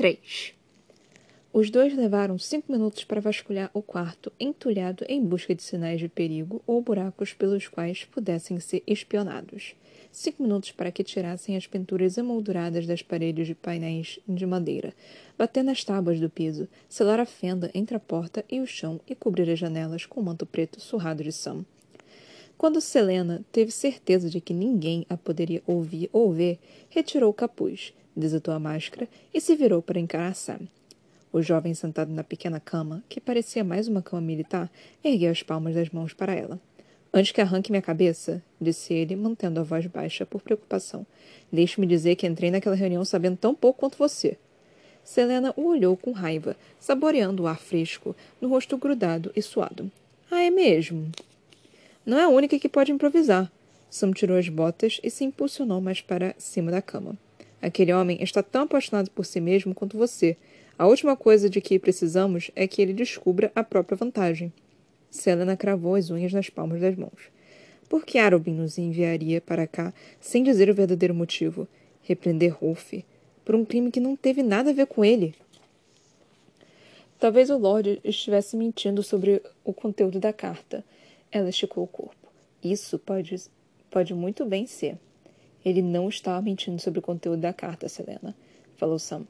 3. 0.00 0.54
Os 1.52 1.68
dois 1.68 1.94
levaram 1.94 2.38
cinco 2.38 2.72
minutos 2.72 3.04
para 3.04 3.20
vasculhar 3.20 3.70
o 3.74 3.82
quarto, 3.82 4.32
entulhado 4.40 5.04
em 5.06 5.22
busca 5.22 5.54
de 5.54 5.62
sinais 5.62 6.00
de 6.00 6.08
perigo 6.08 6.62
ou 6.66 6.80
buracos 6.80 7.34
pelos 7.34 7.68
quais 7.68 8.06
pudessem 8.06 8.58
ser 8.60 8.82
espionados. 8.86 9.74
Cinco 10.10 10.42
minutos 10.42 10.72
para 10.72 10.90
que 10.90 11.04
tirassem 11.04 11.54
as 11.54 11.66
pinturas 11.66 12.16
emolduradas 12.16 12.86
das 12.86 13.02
paredes 13.02 13.46
de 13.46 13.54
painéis 13.54 14.18
de 14.26 14.46
madeira, 14.46 14.94
bater 15.36 15.62
nas 15.62 15.84
tábuas 15.84 16.18
do 16.18 16.30
piso, 16.30 16.66
selar 16.88 17.20
a 17.20 17.26
fenda 17.26 17.70
entre 17.74 17.94
a 17.94 18.00
porta 18.00 18.42
e 18.50 18.58
o 18.58 18.66
chão 18.66 18.98
e 19.06 19.14
cobrir 19.14 19.50
as 19.50 19.58
janelas 19.58 20.06
com 20.06 20.18
o 20.18 20.24
manto 20.24 20.46
preto 20.46 20.80
surrado 20.80 21.22
de 21.22 21.30
Sam. 21.30 21.62
Quando 22.56 22.80
Selena 22.80 23.44
teve 23.52 23.70
certeza 23.70 24.30
de 24.30 24.40
que 24.40 24.54
ninguém 24.54 25.04
a 25.10 25.16
poderia 25.18 25.62
ouvir 25.66 26.08
ou 26.10 26.32
ver, 26.32 26.58
retirou 26.88 27.28
o 27.28 27.34
capuz, 27.34 27.92
desatou 28.20 28.54
a 28.54 28.58
máscara 28.58 29.08
e 29.34 29.40
se 29.40 29.56
virou 29.56 29.82
para 29.82 29.98
encarar 29.98 30.34
Sam. 30.34 30.60
O 31.32 31.40
jovem 31.42 31.74
sentado 31.74 32.12
na 32.12 32.24
pequena 32.24 32.60
cama, 32.60 33.02
que 33.08 33.20
parecia 33.20 33.64
mais 33.64 33.88
uma 33.88 34.02
cama 34.02 34.22
militar, 34.22 34.70
ergueu 35.02 35.30
as 35.30 35.42
palmas 35.42 35.74
das 35.74 35.90
mãos 35.90 36.12
para 36.12 36.34
ela. 36.34 36.60
Antes 37.12 37.32
que 37.32 37.40
arranque 37.40 37.72
minha 37.72 37.82
cabeça, 37.82 38.42
disse 38.60 38.94
ele, 38.94 39.16
mantendo 39.16 39.58
a 39.58 39.64
voz 39.64 39.86
baixa 39.86 40.24
por 40.24 40.40
preocupação. 40.40 41.04
Deixe-me 41.52 41.86
dizer 41.86 42.14
que 42.16 42.26
entrei 42.26 42.50
naquela 42.50 42.76
reunião 42.76 43.04
sabendo 43.04 43.36
tão 43.36 43.54
pouco 43.54 43.80
quanto 43.80 43.98
você. 43.98 44.36
Selena 45.02 45.52
o 45.56 45.66
olhou 45.66 45.96
com 45.96 46.12
raiva, 46.12 46.56
saboreando 46.78 47.42
o 47.42 47.46
ar 47.46 47.58
fresco, 47.58 48.14
no 48.40 48.48
rosto 48.48 48.76
grudado 48.76 49.32
e 49.34 49.42
suado. 49.42 49.90
Ah, 50.30 50.42
é 50.42 50.50
mesmo? 50.50 51.10
Não 52.06 52.18
é 52.18 52.22
a 52.22 52.28
única 52.28 52.58
que 52.58 52.68
pode 52.68 52.92
improvisar. 52.92 53.50
Sam 53.90 54.12
tirou 54.12 54.36
as 54.36 54.48
botas 54.48 55.00
e 55.02 55.10
se 55.10 55.24
impulsionou 55.24 55.80
mais 55.80 56.00
para 56.00 56.34
cima 56.38 56.70
da 56.70 56.80
cama. 56.80 57.16
Aquele 57.60 57.92
homem 57.92 58.22
está 58.22 58.42
tão 58.42 58.62
apaixonado 58.62 59.10
por 59.10 59.24
si 59.24 59.40
mesmo 59.40 59.74
quanto 59.74 59.98
você. 59.98 60.36
A 60.78 60.86
última 60.86 61.16
coisa 61.16 61.50
de 61.50 61.60
que 61.60 61.78
precisamos 61.78 62.50
é 62.56 62.66
que 62.66 62.80
ele 62.80 62.92
descubra 62.92 63.52
a 63.54 63.62
própria 63.62 63.96
vantagem. 63.96 64.52
Selena 65.10 65.56
cravou 65.56 65.94
as 65.94 66.10
unhas 66.10 66.32
nas 66.32 66.48
palmas 66.48 66.80
das 66.80 66.96
mãos. 66.96 67.30
Por 67.88 68.04
que 68.04 68.18
Arobin 68.18 68.54
nos 68.54 68.78
enviaria 68.78 69.40
para 69.40 69.66
cá 69.66 69.92
sem 70.20 70.42
dizer 70.42 70.70
o 70.70 70.74
verdadeiro 70.74 71.14
motivo? 71.14 71.66
Repreender 72.02 72.54
Rolf 72.54 72.94
por 73.50 73.56
um 73.56 73.64
crime 73.64 73.90
que 73.90 73.98
não 73.98 74.14
teve 74.14 74.44
nada 74.44 74.70
a 74.70 74.72
ver 74.72 74.86
com 74.86 75.04
ele. 75.04 75.34
Talvez 77.18 77.50
o 77.50 77.58
Lorde 77.58 78.00
estivesse 78.04 78.56
mentindo 78.56 79.02
sobre 79.02 79.42
o 79.64 79.72
conteúdo 79.72 80.20
da 80.20 80.32
carta. 80.32 80.84
Ela 81.32 81.50
esticou 81.50 81.82
o 81.82 81.88
corpo. 81.88 82.28
Isso 82.62 82.96
pode, 82.96 83.34
pode 83.90 84.14
muito 84.14 84.44
bem 84.44 84.68
ser. 84.68 84.96
Ele 85.64 85.82
não 85.82 86.08
estava 86.08 86.40
mentindo 86.40 86.80
sobre 86.80 86.98
o 86.98 87.02
conteúdo 87.02 87.40
da 87.40 87.52
carta, 87.52 87.88
Selena, 87.88 88.34
falou 88.76 88.98
Sam. 88.98 89.26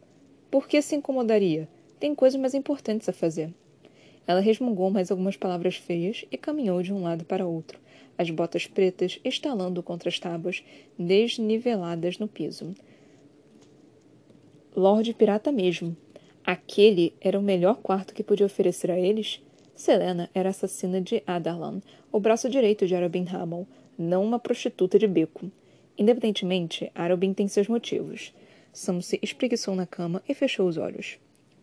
Por 0.51 0.69
que 0.69 0.81
se 0.81 0.97
incomodaria? 0.97 1.69
Tem 1.99 2.15
coisas 2.15 2.41
mais 2.41 2.55
importantes 2.55 3.09
a 3.09 3.13
fazer. 3.13 3.53
Ela 4.27 4.41
resmungou 4.41 4.91
mais 4.91 5.11
algumas 5.11 5.37
palavras 5.37 5.77
feias 5.77 6.25
e 6.31 6.37
caminhou 6.37 6.83
de 6.83 6.93
um 6.93 7.03
lado 7.03 7.25
para 7.25 7.47
outro, 7.47 7.79
as 8.17 8.31
botas 8.31 8.67
pretas 8.67 9.19
estalando 9.25 9.83
contra 9.83 10.09
as 10.09 10.19
tábuas 10.19 10.63
desniveladas 10.99 12.19
no 12.19 12.29
piso. 12.29 12.75
Lorde 14.77 15.13
Pirata 15.13 15.51
mesmo. 15.51 15.97
Aquele 16.45 17.13
era 17.21 17.39
o 17.39 17.43
melhor 17.43 17.77
quarto 17.77 18.15
que 18.15 18.23
podia 18.23 18.47
oferecer 18.47 18.91
a 18.91 18.99
eles? 18.99 19.43
Selena 19.75 20.31
era 20.35 20.51
assassina 20.51 21.01
de 21.01 21.23
Adarlan, 21.27 21.81
o 22.13 22.21
braço 22.21 22.49
direito 22.49 22.87
de 22.87 22.95
Arabin 22.95 23.27
Hamel, 23.29 23.67
não 23.99 24.25
uma 24.25 24.39
prostituta 24.39 24.99
de 24.99 25.07
beco. 25.07 25.51
Independentemente, 26.01 26.91
Arabin 26.95 27.35
tem 27.35 27.47
seus 27.47 27.69
motivos. 27.69 28.33
Sam 28.73 29.03
se 29.03 29.21
espreguiçou 29.23 29.77
na 29.77 29.87
cama 29.87 30.23
e 30.27 30.33
fechou 30.33 30.67
os 30.67 30.79
olhos. 30.79 31.19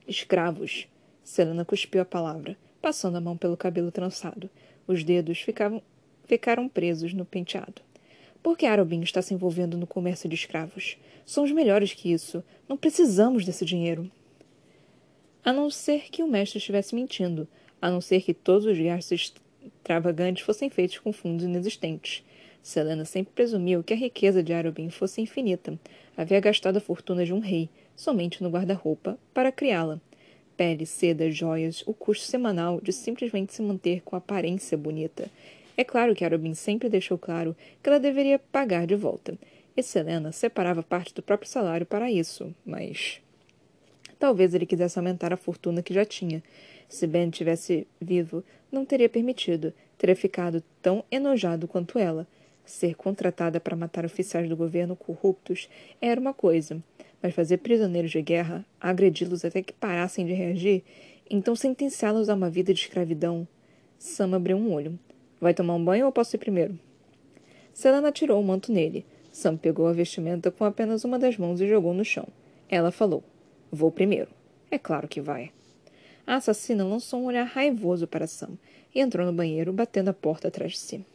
Escravos. 0.08 0.88
Selena 1.24 1.66
cuspiu 1.66 2.02
a 2.02 2.06
palavra, 2.06 2.56
passando 2.80 3.18
a 3.18 3.22
mão 3.22 3.36
pelo 3.36 3.58
cabelo 3.58 3.92
trançado. 3.92 4.48
Os 4.86 5.04
dedos 5.04 5.42
ficavam, 5.42 5.82
ficaram 6.26 6.70
presos 6.70 7.16
no 7.16 7.26
penteado. 7.26 7.82
Por 8.44 8.56
que 8.56 8.68
Arobin 8.68 9.02
está 9.02 9.24
se 9.24 9.34
envolvendo 9.34 9.76
no 9.76 9.88
comércio 9.88 10.30
de 10.30 10.36
escravos? 10.36 11.00
Somos 11.26 11.52
melhores 11.52 11.96
que 11.96 12.14
isso. 12.14 12.44
Não 12.70 12.78
precisamos 12.78 13.44
desse 13.44 13.66
dinheiro. 13.66 14.10
A 15.44 15.52
não 15.52 15.72
ser 15.72 16.12
que 16.12 16.22
o 16.22 16.28
mestre 16.28 16.60
estivesse 16.60 16.94
mentindo. 16.94 17.48
A 17.82 17.90
não 17.90 18.00
ser 18.00 18.22
que 18.22 18.36
todos 18.36 18.68
os 18.68 18.78
gastos 18.78 19.34
extravagantes 19.64 20.46
fossem 20.46 20.70
feitos 20.70 21.00
com 21.00 21.12
fundos 21.12 21.44
inexistentes. 21.44 22.24
Selena 22.68 23.06
sempre 23.06 23.32
presumiu 23.34 23.82
que 23.82 23.94
a 23.94 23.96
riqueza 23.96 24.44
de 24.44 24.52
Arobin 24.52 24.90
fosse 24.90 25.22
infinita. 25.22 25.80
Havia 26.18 26.42
gastado 26.42 26.76
a 26.76 26.82
fortuna 26.82 27.24
de 27.24 27.34
um 27.34 27.40
rei, 27.40 27.70
somente 27.96 28.44
no 28.44 28.50
guarda-roupa, 28.50 29.18
para 29.34 29.54
criá-la. 29.54 30.02
Pele, 30.58 30.86
seda, 30.86 31.32
joias, 31.32 31.82
o 31.88 31.94
custo 31.94 32.26
semanal 32.26 32.82
de 32.82 32.92
simplesmente 32.92 33.54
se 33.54 33.62
manter 33.62 34.02
com 34.02 34.18
aparência 34.18 34.78
bonita. 34.78 35.32
É 35.78 35.84
claro 35.86 36.14
que 36.14 36.26
Arobin 36.26 36.54
sempre 36.56 36.90
deixou 36.90 37.18
claro 37.18 37.56
que 37.82 37.88
ela 37.88 38.02
deveria 38.02 38.38
pagar 38.38 38.86
de 38.86 38.96
volta. 38.96 39.38
E 39.78 39.82
Selena 39.82 40.34
separava 40.34 40.84
parte 40.84 41.14
do 41.14 41.24
próprio 41.24 41.50
salário 41.50 41.86
para 41.86 42.12
isso, 42.12 42.54
mas. 42.66 43.22
Talvez 44.20 44.54
ele 44.54 44.66
quisesse 44.66 45.00
aumentar 45.00 45.32
a 45.32 45.38
fortuna 45.38 45.82
que 45.82 45.94
já 45.94 46.04
tinha. 46.04 46.44
Se 46.90 47.08
Ben 47.08 47.30
tivesse 47.30 47.88
vivo, 48.02 48.44
não 48.70 48.84
teria 48.84 49.08
permitido. 49.08 49.74
Teria 49.98 50.18
ficado 50.18 50.62
tão 50.82 51.06
enojado 51.10 51.66
quanto 51.66 51.98
ela. 51.98 52.28
Ser 52.68 52.96
contratada 52.96 53.62
para 53.62 53.78
matar 53.78 54.04
oficiais 54.04 54.50
do 54.50 54.58
governo 54.58 54.94
corruptos 54.94 55.70
era 56.02 56.20
uma 56.20 56.34
coisa, 56.34 56.84
mas 57.24 57.34
fazer 57.34 57.60
prisioneiros 57.60 58.12
de 58.12 58.22
guerra, 58.22 58.66
agredi-los 58.78 59.46
até 59.46 59.62
que 59.62 59.72
parassem 59.72 60.26
de 60.26 60.34
reagir, 60.34 60.84
então 61.30 61.56
sentenciá-los 61.56 62.28
a 62.28 62.34
uma 62.36 62.50
vida 62.50 62.74
de 62.74 62.82
escravidão. 62.82 63.48
Sam 63.98 64.36
abriu 64.36 64.58
um 64.58 64.74
olho. 64.74 65.00
Vai 65.40 65.54
tomar 65.54 65.76
um 65.76 65.84
banho 65.84 66.08
ou 66.08 66.12
posso 66.12 66.36
ir 66.36 66.40
primeiro? 66.40 66.78
Selena 67.74 68.12
tirou 68.12 68.38
o 68.42 68.44
manto 68.44 68.70
nele. 68.70 69.06
Sam 69.32 69.56
pegou 69.56 69.88
a 69.88 69.94
vestimenta 69.94 70.52
com 70.52 70.66
apenas 70.66 71.06
uma 71.06 71.18
das 71.18 71.38
mãos 71.38 71.62
e 71.62 71.70
jogou 71.70 71.94
no 71.94 72.04
chão. 72.04 72.28
Ela 72.68 72.92
falou: 72.92 73.24
Vou 73.72 73.92
primeiro. 73.92 74.28
É 74.70 74.78
claro 74.78 75.08
que 75.08 75.22
vai. 75.22 75.52
A 76.26 76.36
assassina 76.36 76.84
lançou 76.84 77.22
um 77.22 77.28
olhar 77.28 77.46
raivoso 77.46 78.08
para 78.08 78.28
Sam 78.28 78.58
e 78.94 79.00
entrou 79.00 79.26
no 79.26 79.32
banheiro, 79.32 79.72
batendo 79.72 80.10
a 80.10 80.14
porta 80.14 80.50
atrás 80.50 80.74
de 80.74 80.80
si. 80.80 81.06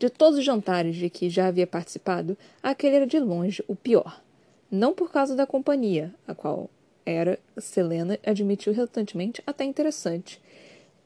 De 0.00 0.08
todos 0.08 0.38
os 0.38 0.44
jantares 0.46 0.96
de 0.96 1.10
que 1.10 1.28
já 1.28 1.48
havia 1.48 1.66
participado, 1.66 2.34
aquele 2.62 2.96
era 2.96 3.06
de 3.06 3.18
longe 3.18 3.62
o 3.68 3.76
pior. 3.76 4.22
Não 4.70 4.94
por 4.94 5.12
causa 5.12 5.36
da 5.36 5.46
companhia, 5.46 6.14
a 6.26 6.34
qual 6.34 6.70
era, 7.04 7.38
Selena 7.58 8.18
admitiu 8.24 8.72
relutantemente, 8.72 9.42
até 9.46 9.62
interessante, 9.62 10.40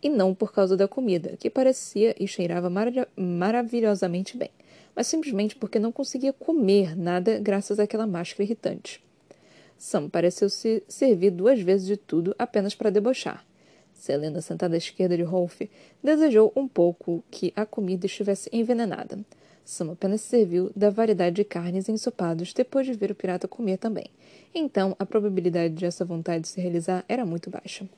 e 0.00 0.09
não 0.09 0.32
por 0.32 0.53
causa 0.53 0.77
da 0.77 0.87
comida, 0.87 1.37
que 1.37 1.50
parecia 1.50 2.15
e 2.21 2.28
cheirava 2.28 2.71
marav 2.71 3.09
maravilhosamente 3.16 4.37
bem, 4.37 4.50
mas 4.94 5.09
simplesmente 5.09 5.56
porque 5.56 5.81
não 5.81 5.91
conseguia 5.91 6.32
comer 6.32 6.97
nada 6.97 7.41
graças 7.41 7.81
àquela 7.81 8.06
máscara 8.06 8.44
irritante. 8.44 9.03
Sam 9.76 10.09
pareceu 10.09 10.49
se 10.49 10.84
servir 10.87 11.32
duas 11.32 11.61
vezes 11.61 11.88
de 11.88 11.97
tudo 11.97 12.32
apenas 12.38 12.76
para 12.76 12.91
debochar. 12.91 13.44
Selena, 14.04 14.42
sentada 14.42 14.75
à 14.75 14.76
esquerda 14.76 15.16
de 15.16 15.22
Rolf, 15.22 15.62
desejou 16.03 16.53
um 16.54 16.69
pouco 16.69 17.25
que 17.31 17.54
a 17.56 17.65
comida 17.65 18.04
estivesse 18.04 18.50
envenenada. 18.53 19.19
Sam 19.65 19.92
apenas 19.92 20.20
serviu 20.20 20.70
da 20.76 20.91
variedade 20.91 21.37
de 21.37 21.44
carnes 21.44 21.88
ensopados 21.88 22.53
depois 22.53 22.87
de 22.87 22.93
ver 22.93 23.10
o 23.10 23.14
pirata 23.14 23.48
comer 23.48 23.78
também. 23.78 24.04
Então, 24.54 24.94
a 24.98 25.06
probabilidade 25.06 25.72
de 25.72 25.87
essa 25.87 26.04
vontade 26.04 26.47
se 26.47 26.60
realizar 26.60 27.03
era 27.09 27.25
muito 27.25 27.48
baixa. 27.48 27.88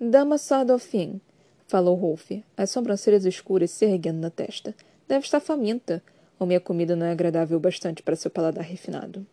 Dama 0.00 0.38
Sardofin, 0.38 1.20
falou 1.66 1.94
Rolf, 1.94 2.30
as 2.56 2.70
sobrancelhas 2.70 3.26
escuras 3.26 3.70
se 3.70 3.84
erguendo 3.84 4.20
na 4.20 4.30
testa. 4.30 4.74
Deve 5.06 5.26
estar 5.26 5.40
faminta, 5.40 6.02
ou 6.38 6.46
minha 6.46 6.60
comida 6.60 6.96
não 6.96 7.04
é 7.04 7.12
agradável 7.12 7.60
bastante 7.60 8.02
para 8.02 8.16
seu 8.16 8.30
paladar 8.30 8.64
refinado. 8.64 9.26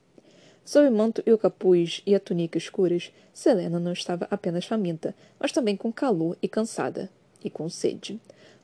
Sob 0.66 0.88
o 0.88 0.91
manto 0.91 1.21
e 1.25 1.33
o 1.33 1.38
capuz 1.38 2.01
e 2.06 2.15
a 2.15 2.19
túnica 2.19 2.57
escuras, 2.57 3.12
Selena 3.33 3.80
não 3.80 3.92
estava 3.92 4.27
apenas 4.31 4.65
faminta, 4.65 5.13
mas 5.38 5.51
também 5.51 5.75
com 5.75 5.92
calor 5.92 6.38
e 6.42 6.48
cansada, 6.48 7.10
e 7.44 7.50
com 7.50 7.68
sede. 7.68 8.19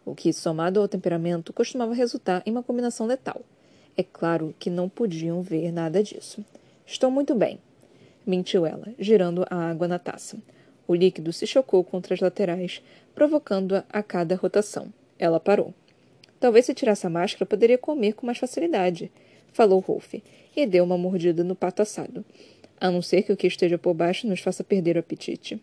O 0.05 0.15
que, 0.15 0.31
somado 0.31 0.79
ao 0.79 0.87
temperamento, 0.87 1.51
costumava 1.51 1.93
resultar 1.93 2.41
em 2.45 2.51
uma 2.51 2.63
combinação 2.63 3.05
letal. 3.05 3.41
É 3.97 4.03
claro 4.03 4.55
que 4.57 4.69
não 4.69 4.87
podiam 4.87 5.41
ver 5.41 5.73
nada 5.73 6.01
disso. 6.01 6.43
Estou 6.85 7.11
muito 7.11 7.35
bem, 7.35 7.59
mentiu 8.25 8.65
ela, 8.65 8.87
girando 8.97 9.45
a 9.49 9.55
água 9.69 9.87
na 9.87 9.99
taça. 9.99 10.37
O 10.87 10.95
líquido 10.95 11.33
se 11.33 11.45
chocou 11.45 11.83
contra 11.83 12.13
as 12.13 12.21
laterais, 12.21 12.81
provocando-a 13.13 13.83
a 13.89 14.01
cada 14.01 14.35
rotação. 14.35 14.91
Ela 15.19 15.39
parou. 15.39 15.73
Talvez 16.39 16.65
se 16.65 16.73
tirasse 16.73 17.05
a 17.05 17.09
máscara 17.09 17.45
poderia 17.45 17.77
comer 17.77 18.13
com 18.13 18.25
mais 18.25 18.37
facilidade 18.37 19.11
falou 19.53 19.79
Rolf, 19.79 20.15
e 20.55 20.65
deu 20.65 20.83
uma 20.83 20.97
mordida 20.97 21.43
no 21.43 21.55
pato 21.55 21.81
assado. 21.81 22.23
A 22.79 22.89
não 22.89 23.01
ser 23.01 23.23
que 23.23 23.33
o 23.33 23.37
que 23.37 23.47
esteja 23.47 23.77
por 23.77 23.93
baixo 23.93 24.27
nos 24.27 24.39
faça 24.39 24.63
perder 24.63 24.95
o 24.95 24.99
apetite. 24.99 25.61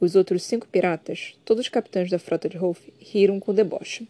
Os 0.00 0.14
outros 0.14 0.44
cinco 0.44 0.68
piratas, 0.68 1.34
todos 1.44 1.68
capitães 1.68 2.10
da 2.10 2.18
frota 2.18 2.48
de 2.48 2.56
Rolf, 2.56 2.88
riram 2.98 3.40
com 3.40 3.52
deboche. 3.52 4.08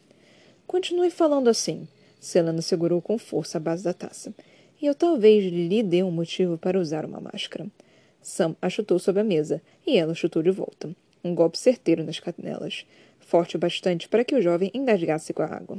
Continue 0.66 1.10
falando 1.10 1.48
assim. 1.48 1.88
Selena 2.20 2.60
segurou 2.60 3.00
com 3.00 3.16
força 3.16 3.58
a 3.58 3.60
base 3.60 3.84
da 3.84 3.94
taça. 3.94 4.34
E 4.80 4.86
eu 4.86 4.94
talvez 4.94 5.44
lhe 5.44 5.82
dê 5.82 6.02
um 6.02 6.10
motivo 6.10 6.58
para 6.58 6.78
usar 6.78 7.04
uma 7.04 7.20
máscara. 7.20 7.66
Sam 8.20 8.54
a 8.60 8.68
chutou 8.68 8.98
sob 8.98 9.18
a 9.18 9.24
mesa, 9.24 9.62
e 9.86 9.96
ela 9.96 10.14
chutou 10.14 10.42
de 10.42 10.50
volta. 10.50 10.94
Um 11.24 11.34
golpe 11.34 11.58
certeiro 11.58 12.04
nas 12.04 12.20
canelas, 12.20 12.84
forte 13.18 13.56
o 13.56 13.58
bastante 13.58 14.08
para 14.08 14.24
que 14.24 14.34
o 14.34 14.42
jovem 14.42 14.70
engasgasse 14.74 15.32
com 15.32 15.42
a 15.42 15.46
água. 15.46 15.78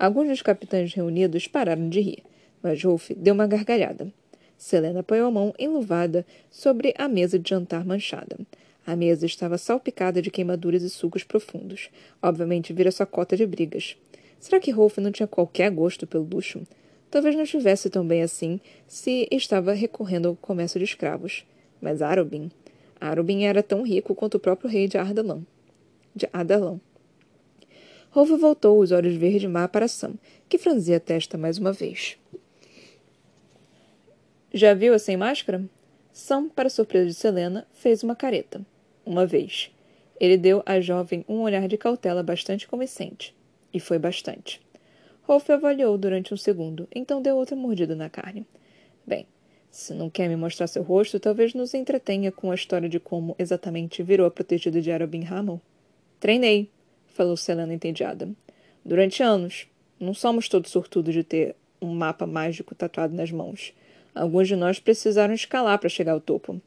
Alguns 0.00 0.28
dos 0.28 0.40
capitães 0.40 0.94
reunidos 0.94 1.46
pararam 1.46 1.90
de 1.90 2.00
rir, 2.00 2.22
mas 2.62 2.82
Rolf 2.82 3.10
deu 3.14 3.34
uma 3.34 3.46
gargalhada. 3.46 4.10
Selena 4.56 5.00
apoiou 5.00 5.28
a 5.28 5.30
mão 5.30 5.54
enluvada 5.58 6.24
sobre 6.50 6.94
a 6.96 7.06
mesa 7.06 7.38
de 7.38 7.50
jantar 7.50 7.84
manchada. 7.84 8.38
A 8.86 8.96
mesa 8.96 9.26
estava 9.26 9.58
salpicada 9.58 10.22
de 10.22 10.30
queimaduras 10.30 10.82
e 10.82 10.88
sucos 10.88 11.22
profundos. 11.22 11.90
Obviamente 12.22 12.72
vira 12.72 12.90
sua 12.90 13.04
cota 13.04 13.36
de 13.36 13.44
brigas. 13.44 13.94
Será 14.38 14.58
que 14.58 14.70
Rolf 14.70 14.96
não 14.96 15.12
tinha 15.12 15.26
qualquer 15.26 15.70
gosto 15.70 16.06
pelo 16.06 16.24
luxo? 16.24 16.66
Talvez 17.10 17.36
não 17.36 17.42
estivesse 17.42 17.90
tão 17.90 18.06
bem 18.06 18.22
assim 18.22 18.58
se 18.86 19.28
estava 19.30 19.74
recorrendo 19.74 20.28
ao 20.28 20.34
comércio 20.34 20.78
de 20.78 20.86
escravos. 20.86 21.44
Mas 21.78 22.00
Arobin... 22.00 22.50
Arobin 22.98 23.44
era 23.44 23.62
tão 23.62 23.82
rico 23.82 24.14
quanto 24.14 24.36
o 24.36 24.40
próprio 24.40 24.70
rei 24.70 24.88
de 24.88 24.96
Ardalan. 24.96 25.42
De 26.16 26.26
Adalão. 26.32 26.80
Rolf 28.10 28.30
voltou 28.30 28.80
os 28.80 28.90
olhos 28.90 29.14
verde-mar 29.14 29.68
para 29.68 29.86
Sam, 29.86 30.14
que 30.48 30.58
franzia 30.58 30.96
a 30.96 31.00
testa 31.00 31.38
mais 31.38 31.58
uma 31.58 31.72
vez. 31.72 32.18
Já 34.52 34.74
viu 34.74 34.92
a 34.94 34.98
sem 34.98 35.16
máscara? 35.16 35.64
Sam, 36.12 36.48
para 36.48 36.68
surpresa 36.68 37.06
de 37.06 37.14
Selena, 37.14 37.66
fez 37.72 38.02
uma 38.02 38.16
careta. 38.16 38.60
Uma 39.06 39.24
vez. 39.24 39.70
Ele 40.18 40.36
deu 40.36 40.60
à 40.66 40.80
jovem 40.80 41.24
um 41.28 41.40
olhar 41.40 41.68
de 41.68 41.78
cautela 41.78 42.22
bastante 42.22 42.66
convincente. 42.66 43.34
E 43.72 43.78
foi 43.78 43.96
bastante. 43.96 44.60
Rolf 45.22 45.48
avaliou 45.48 45.96
durante 45.96 46.34
um 46.34 46.36
segundo, 46.36 46.88
então 46.92 47.22
deu 47.22 47.36
outra 47.36 47.54
mordida 47.54 47.94
na 47.94 48.10
carne. 48.10 48.44
Bem, 49.06 49.24
se 49.70 49.94
não 49.94 50.10
quer 50.10 50.28
me 50.28 50.34
mostrar 50.34 50.66
seu 50.66 50.82
rosto, 50.82 51.20
talvez 51.20 51.54
nos 51.54 51.74
entretenha 51.74 52.32
com 52.32 52.50
a 52.50 52.56
história 52.56 52.88
de 52.88 52.98
como 52.98 53.36
exatamente 53.38 54.02
virou 54.02 54.26
a 54.26 54.30
protegida 54.30 54.82
de 54.82 54.90
Arobin 54.90 55.24
Hamel. 55.24 55.60
Treinei, 56.18 56.68
falou 57.14 57.36
Selena 57.36 57.74
entediada. 57.74 58.28
Durante 58.84 59.22
anos. 59.22 59.66
Não 60.00 60.14
somos 60.14 60.48
todos 60.48 60.70
sortudos 60.70 61.12
de 61.12 61.22
ter 61.22 61.54
um 61.80 61.94
mapa 61.94 62.26
mágico 62.26 62.74
tatuado 62.74 63.14
nas 63.14 63.30
mãos. 63.30 63.74
Alguns 64.14 64.48
de 64.48 64.56
nós 64.56 64.80
precisaram 64.80 65.34
escalar 65.34 65.78
para 65.78 65.90
chegar 65.90 66.12
ao 66.12 66.20
topo. 66.20 66.58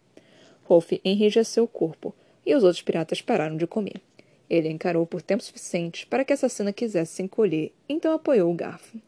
Rolf 0.64 0.92
enrijeceu 1.04 1.64
o 1.64 1.68
corpo, 1.68 2.14
e 2.46 2.54
os 2.54 2.64
outros 2.64 2.84
piratas 2.84 3.22
pararam 3.22 3.58
de 3.58 3.66
comer. 3.66 4.00
Ele 4.48 4.70
encarou 4.70 5.06
por 5.06 5.22
tempo 5.22 5.44
suficiente 5.44 6.06
para 6.06 6.24
que 6.24 6.32
a 6.32 6.36
assassina 6.36 6.72
quisesse 6.72 7.16
se 7.16 7.24
encolher, 7.24 7.72
então 7.90 8.14
apoiou 8.14 8.52
o 8.52 8.56
garfo. 8.56 9.00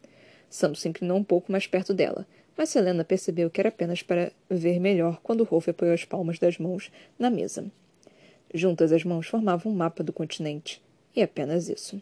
Sam 0.50 0.74
se 0.74 0.88
inclinou 0.88 1.18
um 1.18 1.24
pouco 1.24 1.52
mais 1.52 1.66
perto 1.66 1.94
dela, 1.94 2.26
mas 2.56 2.70
Selena 2.70 3.04
percebeu 3.04 3.48
que 3.48 3.60
era 3.60 3.68
apenas 3.68 4.02
para 4.02 4.32
ver 4.50 4.80
melhor 4.80 5.20
quando 5.22 5.44
Rolf 5.44 5.68
apoiou 5.68 5.94
as 5.94 6.04
palmas 6.04 6.38
das 6.38 6.58
mãos 6.58 6.90
na 7.18 7.30
mesa. 7.30 7.64
Juntas 8.52 8.90
as 8.90 9.04
mãos 9.04 9.26
formavam 9.26 9.70
um 9.70 9.74
mapa 9.76 10.02
do 10.02 10.12
continente, 10.12 10.82
e 11.16 11.22
apenas 11.22 11.70
isso. 11.70 12.00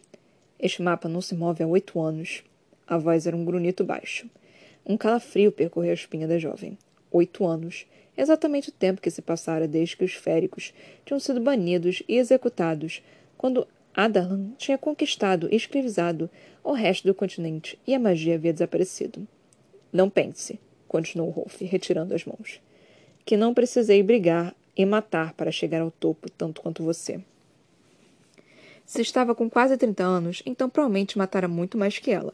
Este 0.59 0.81
mapa 0.81 1.07
não 1.07 1.21
se 1.21 1.33
move 1.33 1.63
há 1.63 1.67
oito 1.67 1.99
anos. 2.01 2.43
A 2.85 2.97
voz 2.97 3.25
era 3.25 3.35
um 3.35 3.45
grunhito 3.45 3.83
baixo. 3.83 4.29
Um 4.85 4.97
calafrio 4.97 5.51
percorreu 5.51 5.91
a 5.91 5.95
espinha 5.95 6.27
da 6.27 6.37
jovem. 6.37 6.77
Oito 7.11 7.45
anos. 7.45 7.87
Exatamente 8.17 8.69
o 8.69 8.73
tempo 8.73 9.01
que 9.01 9.09
se 9.09 9.21
passara 9.21 9.67
desde 9.67 9.97
que 9.97 10.03
os 10.03 10.13
féricos 10.13 10.73
tinham 11.05 11.19
sido 11.19 11.39
banidos 11.39 12.03
e 12.07 12.17
executados, 12.17 13.01
quando 13.37 13.67
Adalan 13.93 14.51
tinha 14.57 14.77
conquistado 14.77 15.47
e 15.51 15.55
escravizado 15.55 16.29
o 16.63 16.73
resto 16.73 17.07
do 17.07 17.15
continente 17.15 17.79
e 17.87 17.93
a 17.93 17.99
magia 17.99 18.35
havia 18.35 18.53
desaparecido. 18.53 19.27
Não 19.91 20.09
pense, 20.09 20.59
continuou 20.87 21.29
Rolf, 21.29 21.61
retirando 21.61 22.13
as 22.13 22.25
mãos, 22.25 22.61
que 23.25 23.37
não 23.37 23.53
precisei 23.53 24.03
brigar 24.03 24.55
e 24.75 24.85
matar 24.85 25.33
para 25.33 25.51
chegar 25.51 25.81
ao 25.81 25.91
topo 25.91 26.29
tanto 26.29 26.61
quanto 26.61 26.83
você. 26.83 27.21
Se 28.85 29.01
estava 29.01 29.33
com 29.33 29.49
quase 29.49 29.77
trinta 29.77 30.03
anos, 30.03 30.43
então 30.45 30.69
provavelmente 30.69 31.17
matara 31.17 31.47
muito 31.47 31.77
mais 31.77 31.97
que 31.97 32.11
ela 32.11 32.33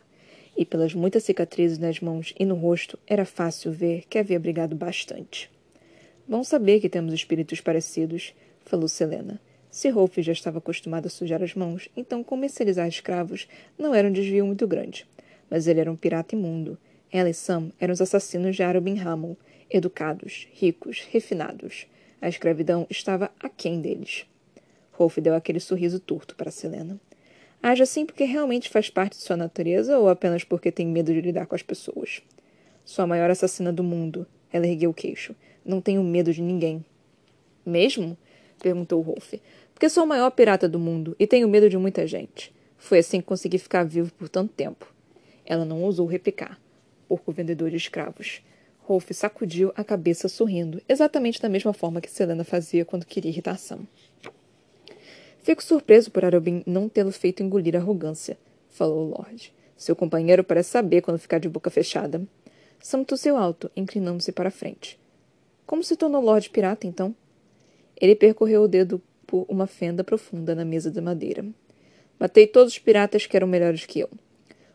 e 0.56 0.66
pelas 0.66 0.94
muitas 0.94 1.24
cicatrizes 1.24 1.78
nas 1.78 2.00
mãos 2.00 2.34
e 2.38 2.46
no 2.46 2.56
rosto 2.56 3.00
era 3.08 3.26
fácil 3.26 3.72
ver 3.72 4.06
que 4.10 4.18
havia 4.18 4.40
brigado 4.40 4.76
bastante. 4.76 5.50
Bom 6.28 6.44
saber 6.44 6.80
que 6.80 6.90
temos 6.90 7.14
espíritos 7.14 7.62
parecidos, 7.62 8.34
falou 8.66 8.88
Selena. 8.88 9.40
Se 9.70 9.90
Rolf 9.90 10.18
já 10.18 10.34
estava 10.34 10.58
acostumado 10.58 11.06
a 11.06 11.10
sujar 11.10 11.42
as 11.42 11.56
mãos, 11.56 11.90
então 11.96 12.24
comercializar 12.24 12.88
escravos 12.88 13.48
não 13.78 13.96
era 13.96 14.08
um 14.08 14.12
desvio 14.12 14.46
muito 14.46 14.68
grande. 14.68 15.08
Mas 15.50 15.68
ele 15.68 15.80
era 15.80 15.92
um 15.92 15.96
pirata 15.96 16.36
imundo. 16.36 16.78
Ela 17.12 17.30
e 17.30 17.34
Sam 17.34 17.72
eram 17.80 17.94
os 17.94 18.02
assassinos 18.02 18.56
de 18.56 18.64
Arobin 18.64 19.00
Hamel, 19.00 19.38
educados, 19.70 20.48
ricos, 20.54 21.08
refinados. 21.10 21.88
A 22.22 22.30
escravidão 22.30 22.86
estava 22.90 23.32
aquém 23.40 23.82
deles. 23.82 24.26
Rolf 24.92 25.18
deu 25.18 25.36
aquele 25.36 25.60
sorriso 25.60 26.00
torto 26.00 26.36
para 26.36 26.52
Selena. 26.52 27.00
Age 27.64 27.84
assim 27.84 28.06
porque 28.06 28.24
realmente 28.24 28.70
faz 28.70 28.90
parte 28.90 29.18
de 29.18 29.24
sua 29.24 29.38
natureza 29.38 29.98
ou 29.98 30.10
apenas 30.10 30.44
porque 30.44 30.72
tem 30.72 30.88
medo 30.88 31.14
de 31.14 31.22
lidar 31.22 31.46
com 31.46 31.56
as 31.56 31.62
pessoas? 31.62 32.22
Sou 32.84 33.04
a 33.04 33.08
maior 33.08 33.30
assassina 33.30 33.72
do 33.72 33.84
mundo. 33.84 34.26
Ela 34.52 34.68
ergueu 34.68 34.90
o 34.90 34.94
queixo. 34.94 35.36
Não 35.64 35.80
tenho 35.80 36.04
medo 36.04 36.34
de 36.34 36.42
ninguém. 36.42 36.84
Mesmo? 37.66 38.18
perguntou 38.62 39.02
Rolf. 39.02 39.34
Porque 39.74 39.90
sou 39.90 40.04
o 40.04 40.08
maior 40.08 40.32
pirata 40.32 40.68
do 40.68 40.80
mundo 40.80 41.16
e 41.20 41.28
tenho 41.28 41.48
medo 41.48 41.70
de 41.70 41.78
muita 41.78 42.06
gente. 42.08 42.54
Foi 42.78 43.00
assim 43.00 43.20
que 43.20 43.28
consegui 43.28 43.60
ficar 43.60 43.84
vivo 43.84 44.12
por 44.14 44.28
tanto 44.28 44.54
tempo. 44.54 44.92
Ela 45.46 45.66
não 45.66 45.84
ousou 45.84 46.08
replicar. 46.08 46.60
Porco 47.08 47.32
vendedor 47.32 47.70
de 47.70 47.78
escravos. 47.78 48.42
Rolf 48.80 49.12
sacudiu 49.12 49.72
a 49.76 49.84
cabeça 49.84 50.28
sorrindo, 50.28 50.82
exatamente 50.90 51.40
da 51.40 51.48
mesma 51.48 51.74
forma 51.74 52.02
que 52.02 52.10
Selena 52.10 52.44
fazia 52.44 52.84
quando 52.84 53.06
queria 53.06 53.30
irritação. 53.30 53.88
Fico 55.44 55.64
surpreso 55.64 56.12
por 56.12 56.24
Arobin 56.24 56.64
não 56.68 56.88
tê-lo 56.88 57.12
feito 57.12 57.42
engolir 57.42 57.76
a 57.76 57.80
arrogância, 57.80 58.38
falou 58.70 59.08
o 59.08 59.10
Lorde. 59.10 59.54
Seu 59.76 59.96
companheiro 59.96 60.44
parece 60.44 60.70
saber 60.70 61.02
quando 61.02 61.18
ficar 61.18 61.40
de 61.40 61.50
boca 61.50 61.72
fechada. 61.72 62.22
Sam 62.80 63.04
tossiu 63.04 63.36
alto, 63.36 63.72
inclinando-se 63.76 64.32
para 64.32 64.50
a 64.50 64.52
frente. 64.52 65.00
Como 65.66 65.84
se 65.84 65.96
tornou 65.96 66.22
Lorde 66.22 66.52
Pirata, 66.52 66.86
então? 66.86 67.16
Ele 68.00 68.16
percorreu 68.16 68.64
o 68.64 68.68
dedo 68.68 69.02
por 69.26 69.46
uma 69.50 69.66
fenda 69.66 70.04
profunda 70.04 70.54
na 70.54 70.64
mesa 70.64 70.92
de 70.92 71.02
madeira. 71.02 71.44
Matei 72.20 72.46
todos 72.46 72.74
os 72.74 72.80
piratas 72.80 73.26
que 73.26 73.36
eram 73.36 73.48
melhores 73.48 73.86
que 73.86 74.00
eu. 74.00 74.10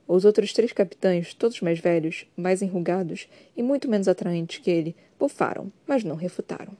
Os 0.08 0.24
outros 0.24 0.52
três 0.52 0.72
capitães, 0.72 1.32
todos 1.32 1.60
mais 1.60 1.78
velhos, 1.78 2.26
mais 2.36 2.60
enrugados 2.60 3.28
e 3.56 3.62
muito 3.62 3.88
menos 3.88 4.08
atraentes 4.08 4.58
que 4.58 4.70
ele, 4.70 4.96
bufaram, 5.18 5.72
mas 5.86 6.02
não 6.02 6.16
refutaram. 6.16 6.76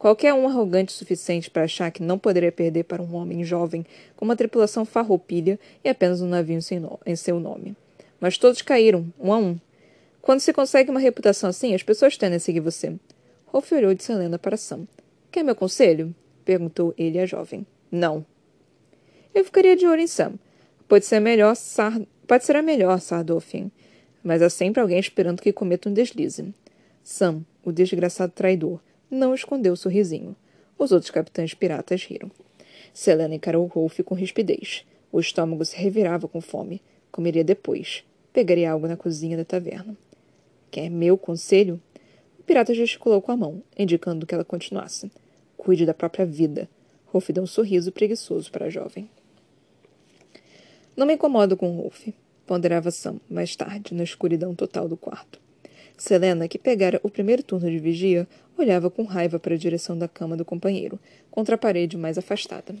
Qualquer 0.00 0.32
um 0.32 0.48
arrogante 0.48 0.94
o 0.94 0.96
suficiente 0.96 1.50
para 1.50 1.64
achar 1.64 1.90
que 1.90 2.02
não 2.02 2.18
poderia 2.18 2.50
perder 2.50 2.84
para 2.84 3.02
um 3.02 3.14
homem 3.14 3.44
jovem 3.44 3.84
com 4.16 4.24
uma 4.24 4.34
tripulação 4.34 4.82
farroupilha 4.86 5.60
e 5.84 5.90
apenas 5.90 6.22
um 6.22 6.26
navio 6.26 6.58
em 7.04 7.16
seu 7.16 7.38
nome. 7.38 7.76
Mas 8.18 8.38
todos 8.38 8.62
caíram, 8.62 9.12
um 9.20 9.30
a 9.30 9.36
um. 9.36 9.60
Quando 10.22 10.40
se 10.40 10.54
consegue 10.54 10.90
uma 10.90 10.98
reputação 11.00 11.50
assim, 11.50 11.74
as 11.74 11.82
pessoas 11.82 12.16
tendem 12.16 12.38
a 12.38 12.40
seguir 12.40 12.60
você. 12.60 12.94
Rolf 13.44 13.70
olhou 13.72 13.92
de 13.92 14.02
Selena 14.02 14.38
para 14.38 14.56
Sam. 14.56 14.88
Quer 15.30 15.44
meu 15.44 15.54
conselho? 15.54 16.14
perguntou 16.46 16.94
ele 16.96 17.18
à 17.18 17.26
jovem. 17.26 17.66
Não. 17.92 18.24
Eu 19.34 19.44
ficaria 19.44 19.76
de 19.76 19.86
olho 19.86 20.00
em 20.00 20.06
Sam. 20.06 20.32
Pode 20.88 21.04
ser 21.04 21.20
melhor 21.20 21.54
Sar... 21.54 22.00
Pode 22.26 22.46
ser 22.46 22.56
a 22.56 22.62
melhor, 22.62 22.98
Sardofin. 23.00 23.70
Mas 24.24 24.40
há 24.40 24.48
sempre 24.48 24.80
alguém 24.80 24.98
esperando 24.98 25.42
que 25.42 25.52
cometa 25.52 25.90
um 25.90 25.92
deslize. 25.92 26.54
Sam, 27.02 27.44
o 27.62 27.70
desgraçado 27.70 28.32
traidor, 28.32 28.80
não 29.10 29.34
escondeu 29.34 29.72
o 29.72 29.76
sorrisinho. 29.76 30.36
Os 30.78 30.92
outros 30.92 31.10
capitães 31.10 31.52
piratas 31.52 32.04
riram. 32.04 32.30
Selena 32.94 33.34
encarou 33.34 33.66
Rolf 33.66 34.00
com 34.00 34.14
rispidez. 34.14 34.84
O 35.12 35.18
estômago 35.18 35.64
se 35.64 35.76
revirava 35.76 36.28
com 36.28 36.40
fome. 36.40 36.80
Comeria 37.10 37.42
depois. 37.42 38.04
Pegaria 38.32 38.70
algo 38.70 38.86
na 38.86 38.96
cozinha 38.96 39.36
da 39.36 39.44
taverna. 39.44 39.96
Quer 40.70 40.88
meu 40.88 41.18
conselho? 41.18 41.80
O 42.38 42.42
pirata 42.42 42.72
gesticulou 42.72 43.20
com 43.20 43.32
a 43.32 43.36
mão, 43.36 43.62
indicando 43.76 44.26
que 44.26 44.34
ela 44.34 44.44
continuasse. 44.44 45.10
Cuide 45.56 45.84
da 45.84 45.92
própria 45.92 46.24
vida. 46.24 46.68
Rolf 47.06 47.28
deu 47.30 47.42
um 47.42 47.46
sorriso 47.46 47.90
preguiçoso 47.90 48.50
para 48.52 48.66
a 48.66 48.70
jovem. 48.70 49.10
Não 50.96 51.06
me 51.06 51.14
incomodo 51.14 51.56
com 51.56 51.74
Rolf, 51.76 52.08
ponderava 52.46 52.90
Sam, 52.90 53.20
mais 53.28 53.56
tarde, 53.56 53.94
na 53.94 54.04
escuridão 54.04 54.54
total 54.54 54.88
do 54.88 54.96
quarto. 54.96 55.40
Selena, 55.96 56.48
que 56.48 56.58
pegara 56.58 57.00
o 57.02 57.10
primeiro 57.10 57.42
turno 57.42 57.70
de 57.70 57.78
vigia, 57.78 58.26
olhava 58.60 58.90
com 58.90 59.02
raiva 59.02 59.38
para 59.38 59.54
a 59.54 59.58
direção 59.58 59.98
da 59.98 60.06
cama 60.06 60.36
do 60.36 60.44
companheiro, 60.44 60.98
contra 61.30 61.54
a 61.54 61.58
parede 61.58 61.96
mais 61.96 62.16
afastada. 62.16 62.74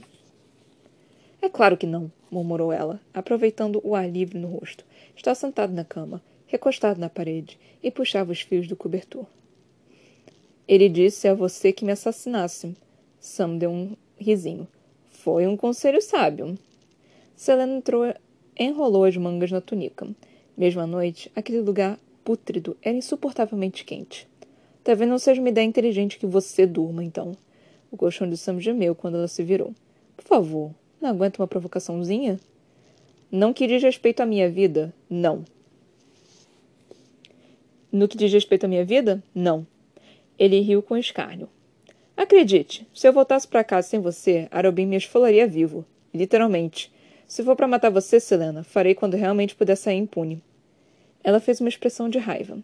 É 1.42 1.48
claro 1.48 1.76
que 1.76 1.86
não, 1.86 2.12
murmurou 2.30 2.72
ela, 2.72 3.00
aproveitando 3.14 3.80
o 3.82 3.94
ar 3.94 4.08
livre 4.08 4.38
no 4.38 4.48
rosto. 4.48 4.84
Está 5.16 5.34
sentado 5.34 5.72
na 5.72 5.84
cama, 5.84 6.22
recostado 6.46 7.00
na 7.00 7.08
parede, 7.08 7.58
e 7.82 7.90
puxava 7.90 8.30
os 8.30 8.42
fios 8.42 8.68
do 8.68 8.76
cobertor. 8.76 9.26
Ele 10.68 10.88
disse 10.88 11.26
a 11.26 11.34
você 11.34 11.72
que 11.72 11.84
me 11.84 11.92
assassinasse. 11.92 12.76
Sam 13.18 13.56
deu 13.56 13.70
um 13.70 13.96
risinho. 14.16 14.68
Foi 15.10 15.46
um 15.46 15.56
conselho 15.56 16.00
sábio. 16.00 16.56
Selena 17.34 17.76
entrou, 17.76 18.14
enrolou 18.56 19.04
as 19.04 19.16
mangas 19.16 19.50
na 19.50 19.60
túnica. 19.60 20.06
Mesmo 20.56 20.80
à 20.80 20.86
noite, 20.86 21.32
aquele 21.34 21.60
lugar 21.60 21.98
pútrido 22.22 22.76
era 22.82 22.96
insuportavelmente 22.96 23.84
quente. 23.84 24.29
Talvez 24.82 25.08
não 25.08 25.18
seja 25.18 25.40
uma 25.40 25.50
ideia 25.50 25.64
inteligente 25.64 26.18
que 26.18 26.26
você 26.26 26.66
durma, 26.66 27.04
então. 27.04 27.36
O 27.90 27.96
colchão 27.96 28.28
de 28.28 28.36
Sam 28.36 28.60
gemeu 28.60 28.94
quando 28.94 29.16
ela 29.16 29.28
se 29.28 29.42
virou. 29.42 29.74
Por 30.16 30.24
favor, 30.24 30.70
não 31.00 31.10
aguenta 31.10 31.40
uma 31.40 31.48
provocaçãozinha? 31.48 32.38
Não 33.30 33.52
que 33.52 33.66
diz 33.66 33.82
respeito 33.82 34.20
à 34.20 34.26
minha 34.26 34.50
vida, 34.50 34.92
não. 35.08 35.44
No 37.92 38.06
que 38.06 38.16
diz 38.16 38.32
respeito 38.32 38.64
à 38.64 38.68
minha 38.68 38.84
vida, 38.84 39.22
não. 39.34 39.66
Ele 40.38 40.60
riu 40.60 40.82
com 40.82 40.96
escárnio. 40.96 41.48
Acredite, 42.16 42.86
se 42.94 43.08
eu 43.08 43.12
voltasse 43.12 43.48
para 43.48 43.64
casa 43.64 43.88
sem 43.88 44.00
você, 44.00 44.46
Arobin 44.50 44.86
me 44.86 44.96
esfolaria 44.96 45.46
vivo. 45.46 45.84
Literalmente. 46.12 46.92
Se 47.26 47.42
for 47.42 47.56
para 47.56 47.68
matar 47.68 47.90
você, 47.90 48.20
Selena, 48.20 48.62
farei 48.62 48.94
quando 48.94 49.16
realmente 49.16 49.54
puder 49.54 49.76
sair 49.76 49.98
impune. 49.98 50.42
Ela 51.22 51.40
fez 51.40 51.60
uma 51.60 51.68
expressão 51.68 52.08
de 52.08 52.18
raiva. 52.18 52.58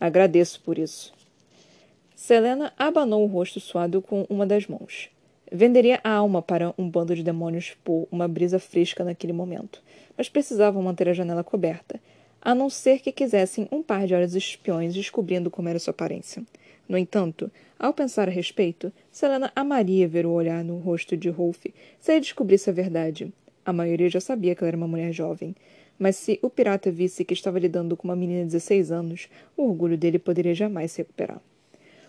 Agradeço 0.00 0.60
por 0.60 0.78
isso. 0.78 1.15
Selena 2.16 2.72
abanou 2.78 3.22
o 3.22 3.26
rosto 3.26 3.60
suado 3.60 4.00
com 4.00 4.24
uma 4.30 4.46
das 4.46 4.66
mãos. 4.66 5.10
Venderia 5.52 6.00
a 6.02 6.10
alma 6.10 6.40
para 6.40 6.72
um 6.78 6.88
bando 6.88 7.14
de 7.14 7.22
demônios 7.22 7.76
por 7.84 8.08
uma 8.10 8.26
brisa 8.26 8.58
fresca 8.58 9.04
naquele 9.04 9.34
momento, 9.34 9.82
mas 10.16 10.26
precisavam 10.26 10.82
manter 10.82 11.10
a 11.10 11.12
janela 11.12 11.44
coberta, 11.44 12.00
a 12.40 12.54
não 12.54 12.70
ser 12.70 13.00
que 13.00 13.12
quisessem 13.12 13.68
um 13.70 13.82
par 13.82 14.06
de 14.06 14.14
olhos 14.14 14.34
espiões 14.34 14.94
descobrindo 14.94 15.50
como 15.50 15.68
era 15.68 15.78
sua 15.78 15.90
aparência. 15.90 16.42
No 16.88 16.96
entanto, 16.96 17.50
ao 17.78 17.92
pensar 17.92 18.28
a 18.28 18.32
respeito, 18.32 18.90
Selena 19.12 19.52
amaria 19.54 20.08
ver 20.08 20.24
o 20.24 20.30
olhar 20.30 20.64
no 20.64 20.78
rosto 20.78 21.18
de 21.18 21.28
Rolf 21.28 21.66
se 22.00 22.12
ele 22.12 22.20
descobrisse 22.22 22.70
a 22.70 22.72
verdade. 22.72 23.30
A 23.62 23.74
maioria 23.74 24.08
já 24.08 24.22
sabia 24.22 24.54
que 24.54 24.64
ela 24.64 24.68
era 24.68 24.76
uma 24.78 24.88
mulher 24.88 25.12
jovem, 25.12 25.54
mas 25.98 26.16
se 26.16 26.38
o 26.40 26.48
pirata 26.48 26.90
visse 26.90 27.26
que 27.26 27.34
estava 27.34 27.58
lidando 27.58 27.94
com 27.94 28.08
uma 28.08 28.16
menina 28.16 28.40
de 28.40 28.52
16 28.52 28.90
anos, 28.90 29.28
o 29.54 29.64
orgulho 29.68 29.98
dele 29.98 30.18
poderia 30.18 30.54
jamais 30.54 30.92
se 30.92 31.02
recuperar. 31.02 31.42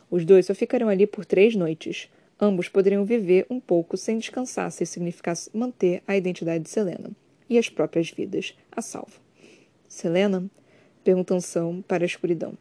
Os 0.10 0.24
dois 0.24 0.46
só 0.46 0.56
ficariam 0.56 0.90
ali 0.90 1.06
por 1.06 1.26
três 1.26 1.56
noites. 1.56 2.10
Ambos 2.40 2.70
poderiam 2.70 3.04
viver 3.04 3.46
um 3.50 3.60
pouco 3.60 3.98
sem 3.98 4.18
descansar 4.18 4.72
se 4.72 4.86
significasse 4.86 5.50
manter 5.54 6.02
a 6.08 6.16
identidade 6.16 6.64
de 6.64 6.70
Selena 6.70 7.12
e 7.50 7.58
as 7.58 7.70
próprias 7.70 8.12
vidas 8.12 8.56
a 8.72 8.82
salvo. 8.82 9.20
Selena? 9.88 10.46
perguntou 11.04 11.40
Sam 11.42 11.82
para 11.88 12.04
a 12.04 12.06
escuridão. 12.06 12.54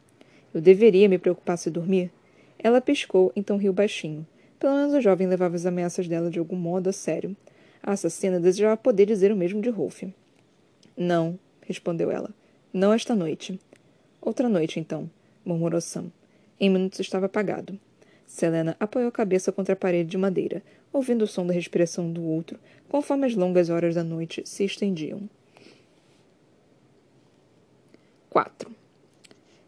Eu 0.54 0.60
deveria 0.60 1.08
me 1.08 1.18
preocupar 1.18 1.58
se 1.58 1.70
dormir? 1.70 2.10
Ela 2.58 2.80
piscou, 2.80 3.32
então 3.36 3.56
riu 3.56 3.72
baixinho. 3.72 4.26
Pelo 4.58 4.74
menos 4.74 4.94
o 4.94 5.00
jovem 5.00 5.26
levava 5.26 5.54
as 5.54 5.66
ameaças 5.66 6.08
dela 6.08 6.30
de 6.30 6.38
algum 6.38 6.56
modo 6.56 6.88
a 6.88 6.92
sério. 6.92 7.36
A 7.82 7.92
assassina 7.92 8.40
desejava 8.40 8.76
poder 8.76 9.06
dizer 9.06 9.30
o 9.30 9.36
mesmo 9.36 9.60
de 9.60 9.68
Rolf. 9.68 10.04
Não, 10.96 11.38
respondeu 11.60 12.10
ela. 12.10 12.30
Não 12.72 12.92
esta 12.92 13.14
noite. 13.14 13.60
Outra 14.20 14.48
noite, 14.48 14.80
então, 14.80 15.10
murmurou 15.44 15.80
Sam. 15.80 16.10
Em 16.58 16.70
minutos 16.70 17.00
estava 17.00 17.26
apagado. 17.26 17.78
Selena 18.26 18.76
apoiou 18.80 19.08
a 19.08 19.12
cabeça 19.12 19.52
contra 19.52 19.74
a 19.74 19.76
parede 19.76 20.10
de 20.10 20.18
madeira, 20.18 20.62
ouvindo 20.92 21.22
o 21.22 21.26
som 21.26 21.46
da 21.46 21.52
respiração 21.52 22.12
do 22.12 22.22
outro, 22.22 22.58
conforme 22.88 23.26
as 23.26 23.34
longas 23.34 23.70
horas 23.70 23.94
da 23.94 24.02
noite 24.02 24.42
se 24.44 24.64
estendiam. 24.64 25.28
4. 28.30 28.70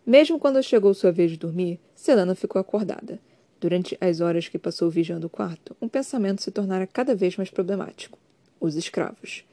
Mesmo 0.05 0.39
quando 0.39 0.63
chegou 0.63 0.93
sua 0.93 1.13
vez 1.13 1.31
de 1.31 1.37
dormir, 1.37 1.79
Selena 1.95 2.35
ficou 2.35 2.61
acordada. 2.61 3.21
Durante 3.61 3.97
as 4.01 4.21
horas 4.21 4.49
que 4.49 4.59
passou 4.59 4.91
vigiando 4.91 5.27
o 5.27 5.31
quarto, 5.31 5.77
um 5.83 5.89
pensamento 5.89 6.43
se 6.43 6.51
tornara 6.51 6.87
cada 6.87 7.15
vez 7.15 7.37
mais 7.37 7.51
problemático. 7.51 8.19
Os 8.61 8.77
escravos. 8.77 9.45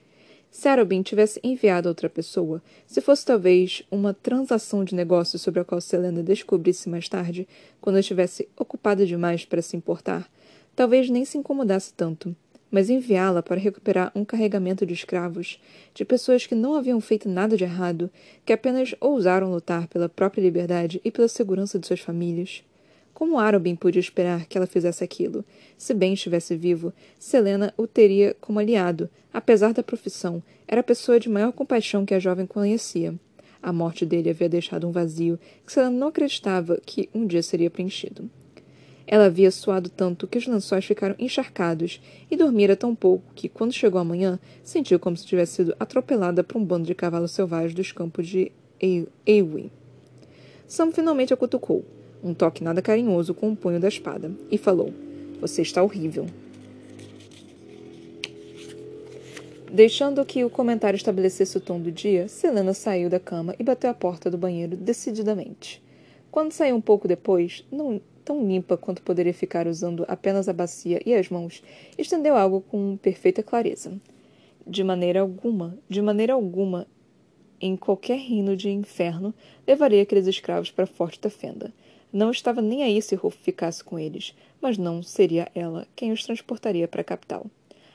Se 0.52 0.68
Arobin 0.70 1.02
tivesse 1.02 1.40
enviado 1.44 1.90
outra 1.90 2.10
pessoa, 2.10 2.62
se 2.88 3.02
fosse 3.02 3.26
talvez 3.26 3.84
uma 3.92 4.14
transação 4.14 4.84
de 4.84 4.96
negócio 4.96 5.38
sobre 5.38 5.60
a 5.60 5.66
qual 5.66 5.82
Selena 5.82 6.24
descobrisse 6.24 6.90
mais 6.90 7.10
tarde, 7.10 7.48
quando 7.82 8.00
estivesse 8.00 8.48
ocupada 8.58 9.06
demais 9.06 9.46
para 9.46 9.62
se 9.62 9.76
importar, 9.76 10.30
talvez 10.76 11.10
nem 11.10 11.26
se 11.26 11.38
incomodasse 11.38 11.94
tanto. 11.94 12.36
Mas 12.72 12.90
enviá-la 12.90 13.44
para 13.44 13.60
recuperar 13.60 14.12
um 14.16 14.26
carregamento 14.26 14.86
de 14.86 14.94
escravos, 14.94 15.62
de 15.94 16.04
pessoas 16.04 16.48
que 16.48 16.56
não 16.56 16.76
haviam 16.76 17.00
feito 17.00 17.30
nada 17.30 17.56
de 17.56 17.64
errado, 17.64 18.10
que 18.46 18.52
apenas 18.52 18.96
ousaram 19.00 19.52
lutar 19.52 19.88
pela 19.88 20.10
própria 20.10 20.42
liberdade 20.42 21.00
e 21.04 21.12
pela 21.12 21.28
segurança 21.28 21.78
de 21.78 21.88
suas 21.88 22.00
famílias. 22.00 22.64
Como 23.16 23.40
Arobin 23.40 23.78
podia 23.78 24.02
esperar 24.02 24.46
que 24.46 24.58
ela 24.58 24.68
fizesse 24.68 25.02
aquilo? 25.02 25.46
Se 25.78 25.94
Ben 25.94 26.12
estivesse 26.12 26.54
vivo, 26.54 26.92
Selena 27.18 27.74
o 27.78 27.88
teria 27.88 28.36
como 28.42 28.60
aliado. 28.60 29.10
Apesar 29.34 29.72
da 29.74 29.82
profissão, 29.82 30.44
era 30.68 30.82
a 30.82 30.84
pessoa 30.84 31.18
de 31.18 31.30
maior 31.30 31.54
compaixão 31.54 32.06
que 32.06 32.14
a 32.14 32.20
jovem 32.20 32.46
conhecia. 32.46 33.16
A 33.64 33.72
morte 33.72 34.06
dele 34.06 34.30
havia 34.30 34.50
deixado 34.50 34.86
um 34.86 34.92
vazio 34.92 35.40
que 35.66 35.72
Selena 35.72 35.98
não 35.98 36.10
acreditava 36.10 36.78
que 36.86 37.10
um 37.16 37.26
dia 37.26 37.42
seria 37.42 37.72
preenchido. 37.72 38.30
Ela 39.08 39.28
havia 39.28 39.50
suado 39.50 39.90
tanto 39.90 40.28
que 40.28 40.38
os 40.38 40.46
lençóis 40.46 40.84
ficaram 40.84 41.16
encharcados 41.18 42.02
e 42.30 42.36
dormira 42.36 42.76
tão 42.76 42.94
pouco 42.94 43.34
que, 43.34 43.48
quando 43.48 43.72
chegou 43.72 44.02
a 44.02 44.04
manhã, 44.04 44.38
sentiu 44.62 45.00
como 45.00 45.16
se 45.16 45.26
tivesse 45.26 45.54
sido 45.54 45.76
atropelada 45.80 46.44
por 46.44 46.58
um 46.58 46.66
bando 46.66 46.86
de 46.86 46.94
cavalos 46.94 47.32
selvagens 47.32 47.74
dos 47.74 47.94
campos 47.94 48.28
de 48.28 48.52
Eowyn. 49.26 49.72
Sam 50.68 50.92
finalmente 50.92 51.34
a 51.34 51.38
cutucou 51.38 51.86
um 52.26 52.34
toque 52.34 52.64
nada 52.64 52.82
carinhoso 52.82 53.36
com 53.36 53.52
o 53.52 53.56
punho 53.56 53.80
da 53.80 53.88
espada, 53.88 54.32
e 54.50 54.58
falou: 54.58 54.92
Você 55.40 55.62
está 55.62 55.84
horrível. 55.84 56.26
Deixando 59.72 60.26
que 60.26 60.44
o 60.44 60.50
comentário 60.50 60.98
estabelecesse 60.98 61.58
o 61.58 61.62
tom 61.62 61.80
do 61.80 61.92
dia, 61.92 62.28
Selena 62.28 62.74
saiu 62.74 63.10
da 63.10 63.20
cama 63.20 63.54
e 63.60 63.64
bateu 63.64 63.90
a 63.90 63.94
porta 63.94 64.32
do 64.32 64.38
banheiro 64.38 64.76
decididamente. 64.76 65.84
Quando 66.32 66.54
saiu 66.54 66.76
um 66.76 66.82
pouco 66.82 67.08
depois, 67.08 67.66
não 67.72 68.02
tão 68.24 68.46
limpa 68.48 68.76
quanto 68.76 69.04
poderia 69.04 69.34
ficar 69.34 69.68
usando 69.68 70.04
apenas 70.08 70.50
a 70.50 70.54
bacia 70.54 71.00
e 71.06 71.14
as 71.14 71.30
mãos, 71.30 71.62
estendeu 71.98 72.36
algo 72.36 72.62
com 72.62 72.98
perfeita 72.98 73.44
clareza. 73.44 73.94
De 74.66 74.84
maneira 74.84 75.20
alguma, 75.20 75.78
de 75.88 76.02
maneira 76.02 76.34
alguma, 76.34 76.88
em 77.62 77.76
qualquer 77.76 78.18
reino 78.18 78.56
de 78.56 78.70
inferno, 78.70 79.34
levaria 79.68 80.02
aqueles 80.02 80.26
escravos 80.26 80.72
para 80.72 80.88
forte 80.88 81.22
da 81.22 81.30
fenda. 81.30 81.72
Não 82.16 82.32
estava 82.32 82.62
nem 82.62 82.82
aí 82.82 83.02
se 83.02 83.14
Rolf 83.14 83.36
ficasse 83.36 83.84
com 83.84 84.00
eles, 84.00 84.34
mas 84.62 84.78
não 84.78 85.04
seria 85.04 85.52
ela 85.54 85.86
quem 85.98 86.14
os 86.14 86.24
transportaria 86.24 86.88
para 86.88 87.02
a 87.02 87.04
capital. 87.04 87.46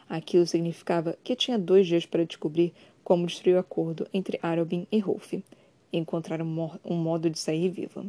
Aquilo 0.07 0.47
significava 0.47 1.17
que 1.25 1.35
tinha 1.35 1.59
dois 1.59 1.87
dias 1.87 2.05
para 2.05 2.27
descobrir 2.27 2.75
como 3.03 3.27
destruir 3.27 3.57
o 3.57 3.59
acordo 3.59 4.07
entre 4.13 4.39
Arobin 4.43 4.87
e 4.93 4.99
Rolf 4.99 5.33
e 5.33 5.43
encontrar 5.91 6.43
um, 6.43 6.71
um 6.85 6.97
modo 6.97 7.31
de 7.31 7.39
sair 7.39 7.71
viva. 7.71 8.05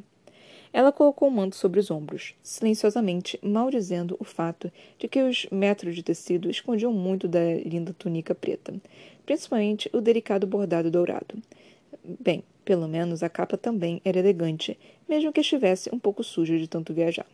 Ela 0.73 0.91
colocou 0.91 1.29
o 1.29 1.31
manto 1.31 1.55
sobre 1.55 1.79
os 1.79 1.89
ombros, 1.89 2.35
silenciosamente 2.43 3.39
maldizendo 3.41 4.17
o 4.19 4.25
fato 4.25 4.69
de 4.99 5.07
que 5.07 5.23
os 5.23 5.47
metros 5.49 5.95
de 5.95 6.03
tecido 6.03 6.49
escondiam 6.49 6.91
muito 6.91 7.25
da 7.25 7.39
linda 7.65 7.95
túnica 7.97 8.35
preta, 8.35 8.73
principalmente 9.25 9.89
o 9.93 10.01
delicado 10.01 10.45
bordado 10.45 10.91
dourado. 10.91 11.41
Bem, 12.19 12.43
pelo 12.63 12.87
menos 12.87 13.23
a 13.23 13.29
capa 13.29 13.57
também 13.57 14.01
era 14.05 14.19
elegante, 14.19 14.77
mesmo 15.07 15.31
que 15.31 15.41
estivesse 15.41 15.89
um 15.93 15.99
pouco 15.99 16.23
suja 16.23 16.57
de 16.57 16.67
tanto 16.67 16.93
viajar. 16.93 17.25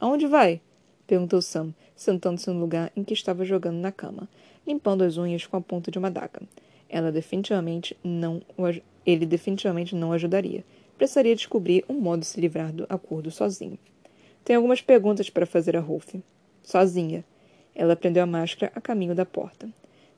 Aonde 0.00 0.26
vai? 0.26 0.60
perguntou 1.06 1.42
Sam, 1.42 1.74
sentando-se 1.96 2.48
no 2.50 2.60
lugar 2.60 2.92
em 2.94 3.02
que 3.02 3.14
estava 3.14 3.44
jogando 3.44 3.78
na 3.78 3.90
cama, 3.90 4.28
limpando 4.66 5.02
as 5.02 5.16
unhas 5.16 5.46
com 5.46 5.56
a 5.56 5.60
ponta 5.60 5.90
de 5.90 5.98
uma 5.98 6.10
daga. 6.10 6.42
Ela 6.88 7.10
definitivamente 7.10 7.96
não 8.04 8.42
ele 9.04 9.24
definitivamente 9.24 9.94
não 9.94 10.12
ajudaria. 10.12 10.62
Precisaria 10.96 11.34
descobrir 11.34 11.84
um 11.88 11.94
modo 11.94 12.20
de 12.20 12.26
se 12.26 12.40
livrar 12.40 12.72
do 12.72 12.84
acordo 12.88 13.30
sozinho. 13.30 13.78
Tenho 14.44 14.58
algumas 14.58 14.82
perguntas 14.82 15.30
para 15.30 15.46
fazer 15.46 15.76
a 15.76 15.80
Rolf. 15.80 16.14
Sozinha. 16.62 17.24
Ela 17.74 17.96
prendeu 17.96 18.22
a 18.22 18.26
máscara 18.26 18.70
a 18.74 18.80
caminho 18.80 19.14
da 19.14 19.24
porta. 19.24 19.68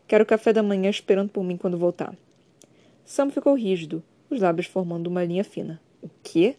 Quero 0.09 0.26
café 0.26 0.52
da 0.52 0.62
manhã 0.62 0.90
esperando 0.90 1.31
por 1.31 1.45
mim 1.45 1.57
quando 1.57 1.79
voltar. 1.79 2.14
Sam 3.05 3.31
ficou 3.31 3.55
rígido, 3.55 4.02
os 4.31 4.41
lábios 4.41 4.67
formando 4.67 5.09
uma 5.09 5.25
linha 5.25 5.45
fina. 5.45 5.81
O 6.01 6.09
quê? 6.23 6.57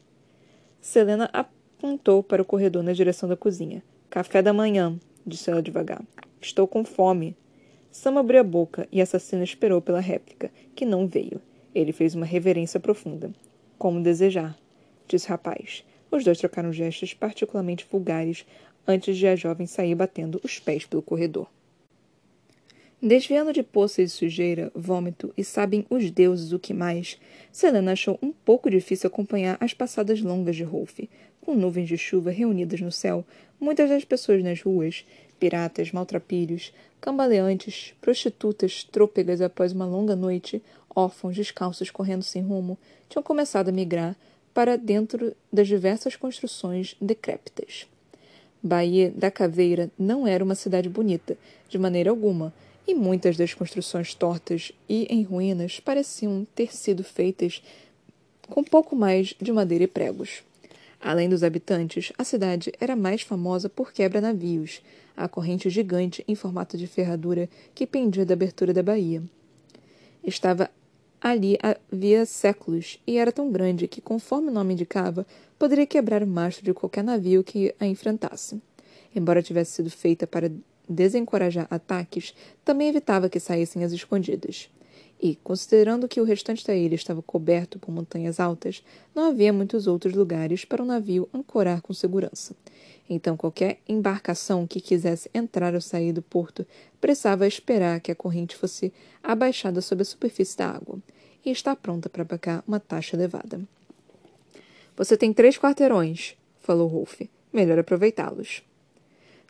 Selena 0.79 1.29
apontou 1.31 2.21
para 2.21 2.41
o 2.41 2.45
corredor 2.45 2.83
na 2.83 2.93
direção 2.93 3.27
da 3.27 3.37
cozinha. 3.37 3.81
Café 4.09 4.41
da 4.41 4.51
manhã, 4.51 4.99
disse 5.25 5.49
ela 5.49 5.61
devagar. 5.61 6.03
Estou 6.41 6.67
com 6.67 6.83
fome. 6.83 7.35
Sam 7.91 8.19
abriu 8.19 8.41
a 8.41 8.43
boca 8.43 8.87
e 8.91 8.99
a 8.99 9.03
assassina 9.03 9.43
esperou 9.43 9.81
pela 9.81 9.99
réplica, 9.99 10.51
que 10.75 10.85
não 10.85 11.07
veio. 11.07 11.41
Ele 11.73 11.93
fez 11.93 12.13
uma 12.13 12.25
reverência 12.25 12.79
profunda. 12.79 13.31
Como 13.77 14.01
desejar, 14.01 14.57
disse 15.07 15.27
o 15.27 15.29
rapaz. 15.29 15.85
Os 16.11 16.23
dois 16.25 16.37
trocaram 16.37 16.73
gestos 16.73 17.13
particularmente 17.13 17.87
vulgares 17.89 18.45
antes 18.85 19.17
de 19.17 19.27
a 19.27 19.35
jovem 19.35 19.65
sair 19.65 19.95
batendo 19.95 20.41
os 20.43 20.59
pés 20.59 20.85
pelo 20.85 21.01
corredor. 21.01 21.47
Desviando 23.03 23.51
de 23.51 23.63
poças 23.63 24.11
de 24.11 24.15
sujeira, 24.15 24.71
vômito 24.75 25.33
e 25.35 25.43
sabem 25.43 25.87
os 25.89 26.11
deuses 26.11 26.51
o 26.51 26.59
que 26.59 26.71
mais, 26.71 27.19
Selena 27.51 27.93
achou 27.93 28.19
um 28.21 28.31
pouco 28.31 28.69
difícil 28.69 29.07
acompanhar 29.07 29.57
as 29.59 29.73
passadas 29.73 30.21
longas 30.21 30.55
de 30.55 30.63
Rolf. 30.63 30.99
Com 31.41 31.55
nuvens 31.55 31.87
de 31.87 31.97
chuva 31.97 32.29
reunidas 32.29 32.79
no 32.79 32.91
céu, 32.91 33.25
muitas 33.59 33.89
das 33.89 34.05
pessoas 34.05 34.43
nas 34.43 34.61
ruas, 34.61 35.03
piratas, 35.39 35.91
maltrapilhos, 35.91 36.71
cambaleantes, 37.01 37.95
prostitutas, 37.99 38.83
trôpegas 38.83 39.41
após 39.41 39.71
uma 39.71 39.87
longa 39.87 40.15
noite, 40.15 40.61
órfãos 40.95 41.35
descalços 41.35 41.89
correndo 41.89 42.21
sem 42.21 42.43
rumo, 42.43 42.77
tinham 43.09 43.23
começado 43.23 43.69
a 43.69 43.71
migrar 43.71 44.15
para 44.53 44.77
dentro 44.77 45.35
das 45.51 45.67
diversas 45.67 46.15
construções 46.15 46.95
decrépitas. 47.01 47.87
Bahia 48.61 49.11
da 49.15 49.31
Caveira 49.31 49.89
não 49.97 50.27
era 50.27 50.43
uma 50.43 50.53
cidade 50.53 50.87
bonita, 50.87 51.35
de 51.67 51.79
maneira 51.79 52.11
alguma, 52.11 52.53
e 52.87 52.93
muitas 52.93 53.37
das 53.37 53.53
construções 53.53 54.13
tortas 54.13 54.71
e 54.87 55.05
em 55.09 55.23
ruínas 55.23 55.79
pareciam 55.79 56.45
ter 56.55 56.75
sido 56.75 57.03
feitas 57.03 57.61
com 58.47 58.63
pouco 58.63 58.95
mais 58.95 59.33
de 59.41 59.51
madeira 59.51 59.85
e 59.85 59.87
pregos. 59.87 60.43
Além 60.99 61.27
dos 61.27 61.43
habitantes, 61.43 62.11
a 62.17 62.23
cidade 62.23 62.71
era 62.79 62.95
mais 62.95 63.21
famosa 63.21 63.67
por 63.67 63.91
quebra-navios, 63.91 64.81
a 65.17 65.27
corrente 65.27 65.69
gigante 65.69 66.23
em 66.27 66.35
formato 66.35 66.77
de 66.77 66.85
ferradura 66.85 67.49
que 67.73 67.87
pendia 67.87 68.25
da 68.25 68.33
abertura 68.33 68.73
da 68.73 68.83
baía. 68.83 69.23
Estava 70.23 70.69
ali 71.19 71.57
havia 71.61 72.25
séculos 72.25 72.99
e 73.05 73.17
era 73.17 73.31
tão 73.31 73.51
grande 73.51 73.87
que, 73.87 74.01
conforme 74.01 74.49
o 74.49 74.53
nome 74.53 74.73
indicava, 74.73 75.25
poderia 75.57 75.85
quebrar 75.85 76.23
o 76.23 76.27
mastro 76.27 76.65
de 76.65 76.73
qualquer 76.73 77.03
navio 77.03 77.43
que 77.43 77.73
a 77.79 77.85
enfrentasse. 77.85 78.61
Embora 79.15 79.43
tivesse 79.43 79.73
sido 79.73 79.89
feita 79.89 80.25
para 80.25 80.51
desencorajar 80.91 81.67
ataques, 81.69 82.33
também 82.63 82.89
evitava 82.89 83.29
que 83.29 83.39
saíssem 83.39 83.83
às 83.83 83.91
escondidas. 83.91 84.69
E, 85.21 85.35
considerando 85.35 86.07
que 86.07 86.19
o 86.19 86.23
restante 86.23 86.65
da 86.65 86.75
ilha 86.75 86.95
estava 86.95 87.21
coberto 87.21 87.77
por 87.77 87.91
montanhas 87.91 88.39
altas, 88.39 88.83
não 89.13 89.29
havia 89.29 89.53
muitos 89.53 89.85
outros 89.85 90.15
lugares 90.15 90.65
para 90.65 90.81
um 90.81 90.85
navio 90.85 91.29
ancorar 91.31 91.81
com 91.81 91.93
segurança. 91.93 92.55
Então, 93.07 93.37
qualquer 93.37 93.77
embarcação 93.87 94.65
que 94.65 94.81
quisesse 94.81 95.29
entrar 95.33 95.75
ou 95.75 95.81
sair 95.81 96.11
do 96.11 96.21
porto 96.21 96.65
precisava 96.99 97.45
esperar 97.45 97.99
que 97.99 98.11
a 98.11 98.15
corrente 98.15 98.55
fosse 98.55 98.91
abaixada 99.21 99.79
sobre 99.79 100.01
a 100.01 100.05
superfície 100.05 100.57
da 100.57 100.69
água 100.69 100.97
e 101.45 101.51
estar 101.51 101.75
pronta 101.75 102.09
para 102.09 102.25
pagar 102.25 102.63
uma 102.67 102.79
taxa 102.79 103.15
elevada. 103.15 103.61
Você 104.95 105.15
tem 105.15 105.33
três 105.33 105.57
quarteirões, 105.57 106.35
falou 106.61 106.87
Rolf. 106.87 107.21
Melhor 107.53 107.77
aproveitá-los. 107.77 108.63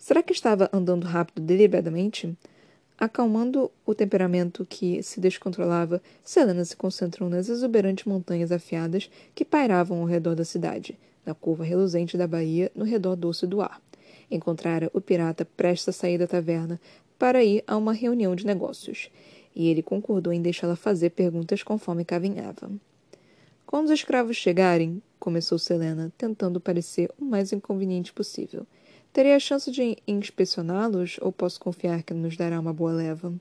Será 0.02 0.24
que 0.24 0.34
estava 0.34 0.68
andando 0.74 1.06
rápido 1.06 1.46
deliberadamente? 1.46 2.36
Acalmando 2.98 3.70
o 3.86 3.94
temperamento 3.94 4.66
que 4.66 5.04
se 5.04 5.20
descontrolava, 5.20 6.02
Selena 6.24 6.66
se 6.66 6.76
concentrou 6.76 7.30
nas 7.30 7.50
exuberantes 7.50 8.06
montanhas 8.06 8.52
afiadas 8.52 9.12
que 9.36 9.46
pairavam 9.46 10.00
ao 10.00 10.06
redor 10.06 10.34
da 10.34 10.44
cidade, 10.44 10.98
na 11.24 11.36
curva 11.36 11.64
reluzente 11.64 12.18
da 12.18 12.26
baía, 12.26 12.72
no 12.74 12.84
redor 12.84 13.16
doce 13.16 13.46
do 13.46 13.62
ar. 13.62 13.80
Encontrara 14.32 14.90
o 14.92 15.00
pirata 15.00 15.46
prestes 15.46 15.90
a 15.90 15.92
sair 15.92 16.18
da 16.18 16.26
taverna 16.26 16.82
para 17.20 17.44
ir 17.44 17.64
a 17.68 17.78
uma 17.78 17.94
reunião 17.94 18.36
de 18.36 18.44
negócios, 18.44 19.12
e 19.56 19.70
ele 19.70 19.84
concordou 19.84 20.34
em 20.34 20.42
deixá-la 20.42 20.76
fazer 20.76 21.12
perguntas 21.12 21.62
conforme 21.62 22.04
caminhava. 22.04 22.72
Quando 23.68 23.86
os 23.86 23.92
escravos 23.92 24.36
chegarem, 24.36 25.00
começou 25.20 25.60
Selena, 25.60 26.12
tentando 26.18 26.60
parecer 26.60 27.12
o 27.20 27.24
mais 27.24 27.54
inconveniente 27.54 28.12
possível. 28.12 28.66
Terei 29.14 29.34
a 29.34 29.40
chance 29.40 29.70
de 29.70 29.98
inspecioná-los 30.08 31.18
ou 31.22 31.34
posso 31.34 31.60
confiar 31.60 32.02
que 32.02 32.14
nos 32.14 32.38
dará 32.38 32.58
uma 32.58 32.72
boa 32.72 32.94
leva? 32.94 33.34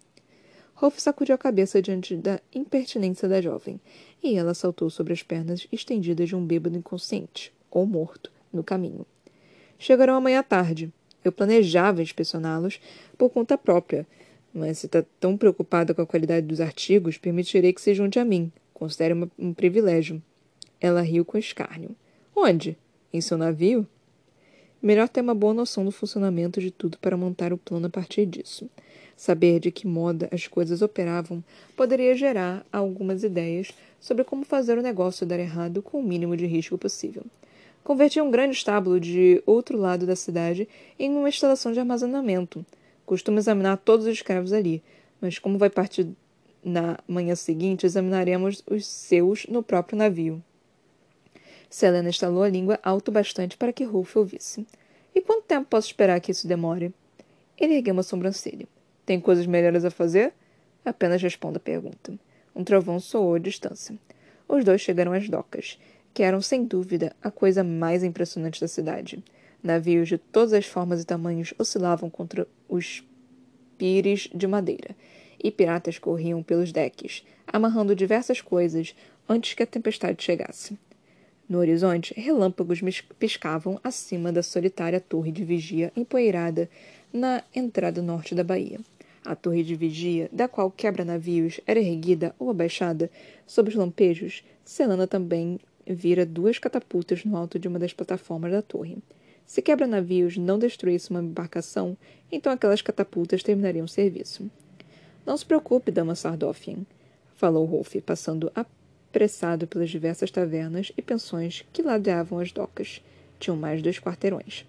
Rolf 0.74 0.98
sacudiu 0.98 1.34
a 1.34 1.38
cabeça 1.38 1.80
diante 1.80 2.16
da 2.16 2.40
impertinência 2.52 3.28
da 3.28 3.40
jovem, 3.40 3.78
e 4.20 4.36
ela 4.36 4.52
saltou 4.52 4.90
sobre 4.90 5.12
as 5.12 5.22
pernas 5.22 5.68
estendidas 5.70 6.28
de 6.28 6.34
um 6.34 6.44
bêbado 6.44 6.76
inconsciente 6.76 7.52
ou 7.70 7.86
morto, 7.86 8.32
no 8.52 8.64
caminho. 8.64 9.06
Chegarão 9.78 10.16
amanhã 10.16 10.40
à 10.40 10.42
tarde. 10.42 10.92
Eu 11.22 11.30
planejava 11.30 12.02
inspecioná-los 12.02 12.80
por 13.16 13.30
conta 13.30 13.56
própria, 13.56 14.06
mas 14.52 14.78
se 14.78 14.86
está 14.86 15.04
tão 15.20 15.36
preocupada 15.36 15.94
com 15.94 16.02
a 16.02 16.06
qualidade 16.06 16.46
dos 16.46 16.60
artigos, 16.60 17.16
permitirei 17.16 17.72
que 17.72 17.80
se 17.80 17.94
junte 17.94 18.18
a 18.18 18.24
mim. 18.24 18.50
Considere 18.74 19.14
um 19.38 19.54
privilégio. 19.54 20.20
Ela 20.80 21.02
riu 21.02 21.24
com 21.24 21.38
escárnio. 21.38 21.94
Onde? 22.34 22.76
Em 23.12 23.20
seu 23.20 23.38
navio? 23.38 23.86
Melhor 24.82 25.08
ter 25.08 25.20
uma 25.20 25.34
boa 25.34 25.54
noção 25.54 25.84
do 25.84 25.90
funcionamento 25.90 26.60
de 26.60 26.70
tudo 26.70 26.98
para 26.98 27.16
montar 27.16 27.52
o 27.52 27.58
plano 27.58 27.86
a 27.86 27.90
partir 27.90 28.26
disso. 28.26 28.68
Saber 29.16 29.60
de 29.60 29.70
que 29.70 29.86
modo 29.86 30.26
as 30.32 30.46
coisas 30.46 30.80
operavam 30.82 31.44
poderia 31.76 32.14
gerar 32.14 32.64
algumas 32.72 33.22
ideias 33.22 33.72
sobre 34.00 34.24
como 34.24 34.44
fazer 34.44 34.78
o 34.78 34.82
negócio 34.82 35.26
dar 35.26 35.38
errado 35.38 35.82
com 35.82 36.00
o 36.00 36.02
mínimo 36.02 36.36
de 36.36 36.46
risco 36.46 36.78
possível 36.78 37.24
convertia 37.82 38.22
um 38.22 38.30
grande 38.30 38.56
estábulo 38.56 39.00
de 39.00 39.42
outro 39.46 39.78
lado 39.78 40.06
da 40.06 40.16
cidade 40.16 40.68
em 40.98 41.10
uma 41.10 41.28
instalação 41.28 41.72
de 41.72 41.80
armazenamento. 41.80 42.64
Costumo 43.04 43.38
examinar 43.38 43.78
todos 43.78 44.06
os 44.06 44.12
escravos 44.12 44.52
ali, 44.52 44.82
mas 45.20 45.38
como 45.38 45.58
vai 45.58 45.70
partir 45.70 46.08
na 46.62 46.98
manhã 47.08 47.34
seguinte, 47.34 47.86
examinaremos 47.86 48.62
os 48.70 48.86
seus 48.86 49.46
no 49.46 49.62
próprio 49.62 49.98
navio. 49.98 50.42
Selena 51.70 52.10
estalou 52.10 52.42
a 52.42 52.48
língua 52.48 52.80
alto 52.82 53.12
bastante 53.12 53.56
para 53.56 53.72
que 53.72 53.84
Rolf 53.84 54.16
ouvisse. 54.16 54.66
E 55.14 55.20
quanto 55.20 55.44
tempo 55.44 55.68
posso 55.70 55.86
esperar 55.86 56.20
que 56.20 56.32
isso 56.32 56.48
demore? 56.48 56.92
Ele 57.56 57.74
ergueu 57.74 57.94
uma 57.94 58.02
sobrancelha. 58.02 58.66
Tem 59.06 59.20
coisas 59.20 59.46
melhores 59.46 59.84
a 59.84 59.90
fazer? 59.90 60.32
Apenas 60.84 61.22
responda 61.22 61.58
a 61.58 61.60
pergunta. 61.60 62.12
Um 62.56 62.64
trovão 62.64 62.98
soou 62.98 63.36
à 63.36 63.38
distância. 63.38 63.96
Os 64.48 64.64
dois 64.64 64.80
chegaram 64.80 65.12
às 65.12 65.28
docas 65.28 65.78
que 66.12 66.22
eram 66.22 66.40
sem 66.40 66.64
dúvida 66.64 67.14
a 67.22 67.30
coisa 67.30 67.62
mais 67.62 68.02
impressionante 68.02 68.60
da 68.60 68.68
cidade. 68.68 69.22
Navios 69.62 70.08
de 70.08 70.18
todas 70.18 70.52
as 70.52 70.66
formas 70.66 71.00
e 71.00 71.06
tamanhos 71.06 71.54
oscilavam 71.58 72.10
contra 72.10 72.48
os 72.68 73.04
pires 73.78 74.28
de 74.34 74.46
madeira, 74.46 74.94
e 75.42 75.50
piratas 75.50 75.98
corriam 75.98 76.42
pelos 76.42 76.72
deques, 76.72 77.24
amarrando 77.46 77.94
diversas 77.94 78.40
coisas 78.40 78.94
antes 79.28 79.54
que 79.54 79.62
a 79.62 79.66
tempestade 79.66 80.22
chegasse. 80.22 80.76
No 81.50 81.58
horizonte, 81.58 82.14
relâmpagos 82.16 82.80
piscavam 83.18 83.80
acima 83.82 84.30
da 84.30 84.40
solitária 84.40 85.00
torre 85.00 85.32
de 85.32 85.44
vigia 85.44 85.92
empoeirada 85.96 86.70
na 87.12 87.42
entrada 87.52 88.00
norte 88.00 88.36
da 88.36 88.44
baía. 88.44 88.78
A 89.24 89.34
torre 89.34 89.64
de 89.64 89.74
vigia, 89.74 90.28
da 90.30 90.46
qual 90.46 90.70
quebra-navios 90.70 91.60
era 91.66 91.80
erguida 91.80 92.32
ou 92.38 92.50
abaixada 92.50 93.10
sob 93.48 93.68
os 93.68 93.74
lampejos, 93.74 94.44
Selana 94.64 95.08
também 95.08 95.58
vira 95.84 96.24
duas 96.24 96.56
catapultas 96.56 97.24
no 97.24 97.36
alto 97.36 97.58
de 97.58 97.66
uma 97.66 97.80
das 97.80 97.92
plataformas 97.92 98.52
da 98.52 98.62
torre. 98.62 98.98
Se 99.44 99.60
quebra-navios 99.60 100.36
não 100.36 100.56
destruísse 100.56 101.10
uma 101.10 101.20
embarcação, 101.20 101.96
então 102.30 102.52
aquelas 102.52 102.80
catapultas 102.80 103.42
terminariam 103.42 103.86
o 103.86 103.88
serviço. 103.88 104.48
Não 105.26 105.36
se 105.36 105.44
preocupe, 105.44 105.90
dama 105.90 106.14
Sardoffian, 106.14 106.86
falou 107.34 107.64
Rolf, 107.64 107.96
passando 108.06 108.52
apressado 109.10 109.66
pelas 109.66 109.90
diversas 109.90 110.30
tavernas 110.30 110.92
e 110.96 111.02
pensões 111.02 111.64
que 111.72 111.82
ladeavam 111.82 112.38
as 112.38 112.52
docas. 112.52 113.02
Tinham 113.40 113.56
mais 113.56 113.82
dois 113.82 113.98
quarteirões. 113.98 114.64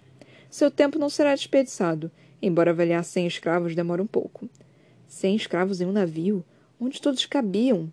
Seu 0.50 0.70
tempo 0.70 0.98
não 0.98 1.08
será 1.08 1.34
desperdiçado, 1.34 2.10
embora 2.42 2.72
avaliar 2.72 3.04
cem 3.04 3.26
escravos 3.26 3.76
demore 3.76 4.02
um 4.02 4.06
pouco. 4.06 4.48
Cem 5.06 5.36
escravos 5.36 5.80
em 5.80 5.86
um 5.86 5.92
navio, 5.92 6.44
onde 6.80 7.00
todos 7.00 7.24
cabiam. 7.24 7.90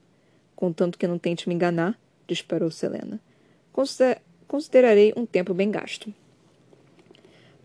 Contanto 0.55 0.97
que 0.97 1.07
não 1.07 1.19
tente 1.19 1.47
me 1.47 1.53
enganar, 1.53 1.97
disparou 2.27 2.71
Selena. 2.71 3.19
Considerarei 4.47 5.13
um 5.15 5.25
tempo 5.25 5.53
bem 5.53 5.69
gasto. 5.69 6.11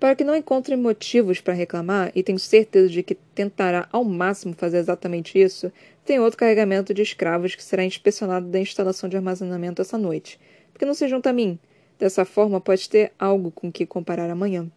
Para 0.05 0.17
que 0.17 0.23
não 0.23 0.37
encontre 0.37 0.77
motivos 0.77 1.41
para 1.41 1.55
reclamar, 1.55 2.13
e 2.15 2.23
tenho 2.23 2.39
certeza 2.39 2.91
de 2.91 3.03
que 3.03 3.15
tentará 3.15 3.89
ao 3.91 4.05
máximo 4.05 4.53
fazer 4.53 4.77
exatamente 4.77 5.41
isso, 5.41 5.73
tem 6.05 6.21
outro 6.21 6.39
carregamento 6.39 6.93
de 6.93 7.01
escravos 7.01 7.55
que 7.55 7.65
será 7.65 7.83
inspecionado 7.83 8.47
da 8.47 8.61
instalação 8.61 9.09
de 9.09 9.17
armazenamento 9.17 9.81
essa 9.81 9.97
noite. 9.97 10.39
Porque 10.71 10.85
não 10.85 10.93
se 10.93 11.09
junta 11.09 11.31
a 11.31 11.33
mim. 11.33 11.59
Dessa 11.99 12.27
forma, 12.27 12.61
pode 12.61 12.87
ter 12.87 13.13
algo 13.19 13.51
com 13.51 13.73
que 13.73 13.87
comparar 13.87 14.29
amanhã. 14.29 14.71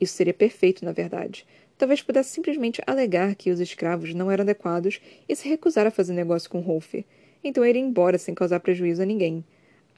Isso 0.00 0.14
seria 0.14 0.32
perfeito, 0.32 0.86
na 0.86 0.92
verdade. 0.92 1.46
Talvez 1.76 2.00
pudesse 2.00 2.30
simplesmente 2.30 2.80
alegar 2.86 3.34
que 3.34 3.50
os 3.50 3.60
escravos 3.60 4.14
não 4.14 4.30
eram 4.30 4.40
adequados 4.40 5.02
e 5.28 5.36
se 5.36 5.50
recusar 5.50 5.86
a 5.86 5.90
fazer 5.90 6.14
negócio 6.14 6.48
com 6.48 6.60
Rolf 6.60 6.94
então 7.44 7.62
iria 7.66 7.82
embora 7.82 8.16
sem 8.16 8.34
causar 8.34 8.60
prejuízo 8.60 9.02
a 9.02 9.04
ninguém. 9.04 9.44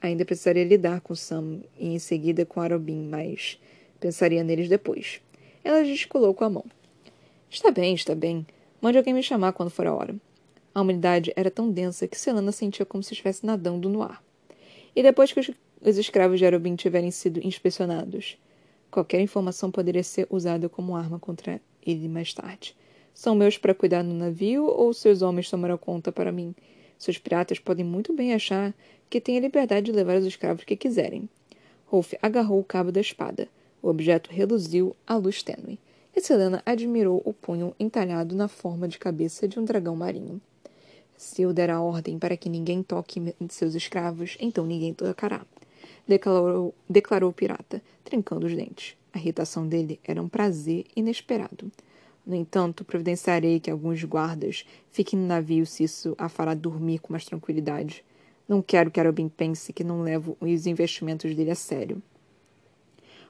Ainda 0.01 0.25
precisaria 0.25 0.65
lidar 0.65 0.99
com 0.99 1.15
Sam 1.15 1.61
e 1.79 1.95
em 1.95 1.99
seguida 1.99 2.45
com 2.45 2.59
Arobin, 2.59 3.07
mas 3.07 3.57
pensaria 3.99 4.43
neles 4.43 4.69
depois. 4.69 5.21
Ela 5.63 5.83
gesticulou 5.83 6.33
com 6.33 6.43
a 6.43 6.49
mão. 6.49 6.65
Está 7.49 7.71
bem, 7.71 7.93
está 7.93 8.13
bem. 8.13 8.45
Mande 8.81 8.97
alguém 8.97 9.13
me 9.13 9.23
chamar 9.23 9.53
quando 9.53 9.69
for 9.69 9.87
a 9.87 9.93
hora. 9.93 10.15
A 10.73 10.81
umidade 10.81 11.31
era 11.35 11.49
tão 11.49 11.71
densa 11.71 12.07
que 12.07 12.19
Selena 12.19 12.51
sentia 12.51 12.85
como 12.85 13.01
se 13.01 13.13
estivesse 13.13 13.45
nadando 13.45 13.89
no 13.89 14.03
ar. 14.03 14.21
E 14.95 15.01
depois 15.01 15.31
que 15.31 15.39
os, 15.39 15.49
os 15.81 15.97
escravos 15.97 16.37
de 16.37 16.45
Arobin 16.45 16.75
tiverem 16.75 17.11
sido 17.11 17.39
inspecionados, 17.45 18.37
qualquer 18.91 19.21
informação 19.21 19.71
poderia 19.71 20.03
ser 20.03 20.27
usada 20.29 20.67
como 20.67 20.95
arma 20.95 21.17
contra 21.17 21.61
ele 21.85 22.07
mais 22.07 22.33
tarde. 22.33 22.75
São 23.13 23.33
meus 23.33 23.57
para 23.57 23.73
cuidar 23.73 24.03
no 24.03 24.13
navio 24.13 24.65
ou 24.65 24.93
seus 24.93 25.21
homens 25.21 25.49
tomarão 25.49 25.77
conta 25.77 26.11
para 26.11 26.31
mim? 26.31 26.53
Seus 26.97 27.17
piratas 27.17 27.59
podem 27.59 27.85
muito 27.85 28.13
bem 28.13 28.33
achar 28.33 28.73
que 29.09 29.21
têm 29.21 29.37
a 29.37 29.41
liberdade 29.41 29.85
de 29.85 29.91
levar 29.91 30.17
os 30.17 30.25
escravos 30.25 30.63
que 30.63 30.75
quiserem. 30.75 31.29
Rolf 31.85 32.13
agarrou 32.21 32.59
o 32.59 32.63
cabo 32.63 32.91
da 32.91 32.99
espada. 32.99 33.47
O 33.85 33.89
objeto 33.89 34.31
reluziu 34.31 34.95
à 35.05 35.15
luz 35.15 35.43
tênue. 35.43 35.77
E 36.15 36.19
Selena 36.19 36.59
admirou 36.65 37.21
o 37.23 37.31
punho 37.31 37.75
entalhado 37.79 38.35
na 38.35 38.47
forma 38.47 38.87
de 38.87 38.97
cabeça 38.97 39.47
de 39.47 39.59
um 39.59 39.63
dragão 39.63 39.95
marinho. 39.95 40.41
Se 41.15 41.43
eu 41.43 41.53
der 41.53 41.69
a 41.69 41.79
ordem 41.79 42.17
para 42.17 42.35
que 42.35 42.49
ninguém 42.49 42.81
toque 42.81 43.35
seus 43.47 43.75
escravos, 43.75 44.37
então 44.39 44.65
ninguém 44.65 44.91
tocará. 44.91 45.45
declarou, 46.07 46.73
declarou 46.89 47.29
o 47.29 47.33
pirata, 47.33 47.79
trincando 48.03 48.47
os 48.47 48.55
dentes. 48.55 48.97
A 49.13 49.19
irritação 49.19 49.67
dele 49.67 49.99
era 50.03 50.19
um 50.19 50.27
prazer 50.27 50.85
inesperado. 50.95 51.71
No 52.25 52.33
entanto, 52.33 52.83
providenciarei 52.83 53.59
que 53.59 53.69
alguns 53.69 54.03
guardas 54.03 54.65
fiquem 54.89 55.19
no 55.19 55.27
navio 55.27 55.63
se 55.63 55.83
isso 55.83 56.15
a 56.17 56.27
fará 56.27 56.55
dormir 56.55 56.97
com 56.97 57.13
mais 57.13 57.25
tranquilidade. 57.25 58.03
Não 58.49 58.63
quero 58.63 58.89
que 58.89 58.99
Arobin 58.99 59.29
pense 59.29 59.71
que 59.71 59.83
não 59.83 60.01
levo 60.01 60.35
os 60.41 60.65
investimentos 60.65 61.35
dele 61.35 61.51
a 61.51 61.55
sério. 61.55 62.01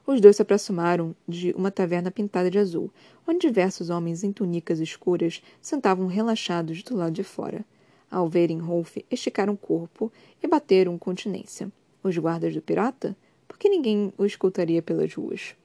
Os 0.08 0.22
dois 0.22 0.36
se 0.36 0.42
aproximaram 0.42 1.16
de 1.28 1.52
uma 1.54 1.72
taverna 1.72 2.12
pintada 2.12 2.52
de 2.52 2.60
azul, 2.60 2.92
onde 3.28 3.40
diversos 3.40 3.90
homens 3.90 4.24
em 4.24 4.32
túnicas 4.32 4.80
escuras 4.80 5.42
sentavam 5.60 6.06
relaxados 6.06 6.84
do 6.84 6.96
lado 6.96 7.14
de 7.14 7.24
fora. 7.24 7.66
Ao 8.10 8.30
verem 8.30 8.60
Rolf, 8.60 8.98
esticaram 9.10 9.54
o 9.54 9.58
corpo 9.58 10.12
e 10.42 10.48
bateram 10.48 10.98
continência. 10.98 11.72
Os 12.04 12.16
guardas 12.18 12.54
do 12.54 12.62
pirata? 12.62 13.18
Por 13.48 13.58
que 13.58 13.68
ninguém 13.68 14.14
o 14.18 14.26
escutaria 14.26 14.82
pelas 14.82 15.14
ruas? 15.14 15.56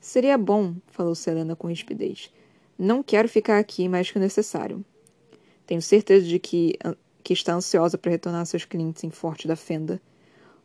Seria 0.00 0.38
bom, 0.38 0.74
falou 0.86 1.14
Selena 1.14 1.54
com 1.54 1.68
rispidez. 1.68 2.32
Não 2.78 3.02
quero 3.02 3.28
ficar 3.28 3.58
aqui 3.58 3.88
mais 3.88 4.10
que 4.10 4.18
o 4.18 4.20
necessário. 4.20 4.84
Tenho 5.66 5.82
certeza 5.82 6.24
de 6.26 6.38
que, 6.38 6.78
que 7.22 7.32
está 7.32 7.54
ansiosa 7.54 7.98
para 7.98 8.12
retornar 8.12 8.42
a 8.42 8.46
seus 8.46 8.64
clientes 8.64 9.04
em 9.04 9.10
Forte 9.10 9.48
da 9.48 9.56
Fenda. 9.56 10.00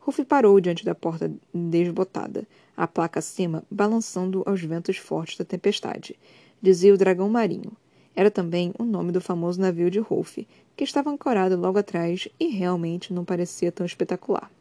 Ruff 0.04 0.26
parou 0.26 0.60
diante 0.60 0.84
da 0.84 0.96
porta 0.96 1.32
desbotada, 1.54 2.48
a 2.76 2.88
placa 2.88 3.20
acima 3.20 3.64
balançando 3.70 4.42
aos 4.48 4.60
ventos 4.60 4.98
fortes 4.98 5.38
da 5.38 5.46
tempestade. 5.46 6.18
Dizia 6.60 6.92
o 6.92 6.98
dragão 6.98 7.30
marinho. 7.30 7.72
Era 8.16 8.32
também 8.32 8.74
o 8.80 8.84
nome 8.84 9.12
do 9.12 9.22
famoso 9.22 9.62
navio 9.62 9.92
de 9.92 10.00
Rolf, 10.00 10.40
que 10.76 10.84
estava 10.84 11.12
ancorado 11.12 11.56
logo 11.56 11.78
atrás 11.78 12.28
e 12.40 12.48
realmente 12.48 13.14
não 13.14 13.24
parecia 13.24 13.72
tão 13.72 13.86
espetacular. 13.86 14.52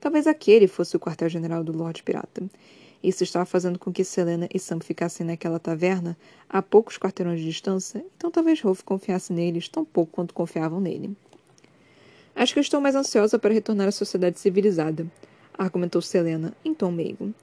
Talvez 0.00 0.26
aquele 0.26 0.66
fosse 0.66 0.96
o 0.96 1.00
quartel-general 1.00 1.62
do 1.62 1.76
Lorde 1.76 2.02
Pirata. 2.02 2.48
Isso 3.02 3.22
estava 3.22 3.44
fazendo 3.44 3.78
com 3.78 3.92
que 3.92 4.02
Selena 4.02 4.48
e 4.52 4.58
Sam 4.58 4.80
ficassem 4.80 5.26
naquela 5.26 5.58
taverna 5.58 6.16
a 6.48 6.62
poucos 6.62 6.96
quarteirões 6.96 7.40
de 7.40 7.46
distância, 7.46 8.02
então 8.16 8.30
talvez 8.30 8.60
Rolf 8.62 8.82
confiasse 8.82 9.34
neles 9.34 9.68
tão 9.68 9.84
pouco 9.84 10.12
quanto 10.12 10.32
confiavam 10.32 10.80
nele. 10.80 11.14
Acho 12.38 12.54
que 12.54 12.60
estou 12.60 12.80
mais 12.80 12.94
ansiosa 12.94 13.36
para 13.36 13.52
retornar 13.52 13.88
à 13.88 13.90
sociedade 13.90 14.38
civilizada, 14.38 15.04
argumentou 15.54 16.00
Selena, 16.00 16.54
em 16.64 16.72
tom 16.72 16.92
meigo. 16.92 17.34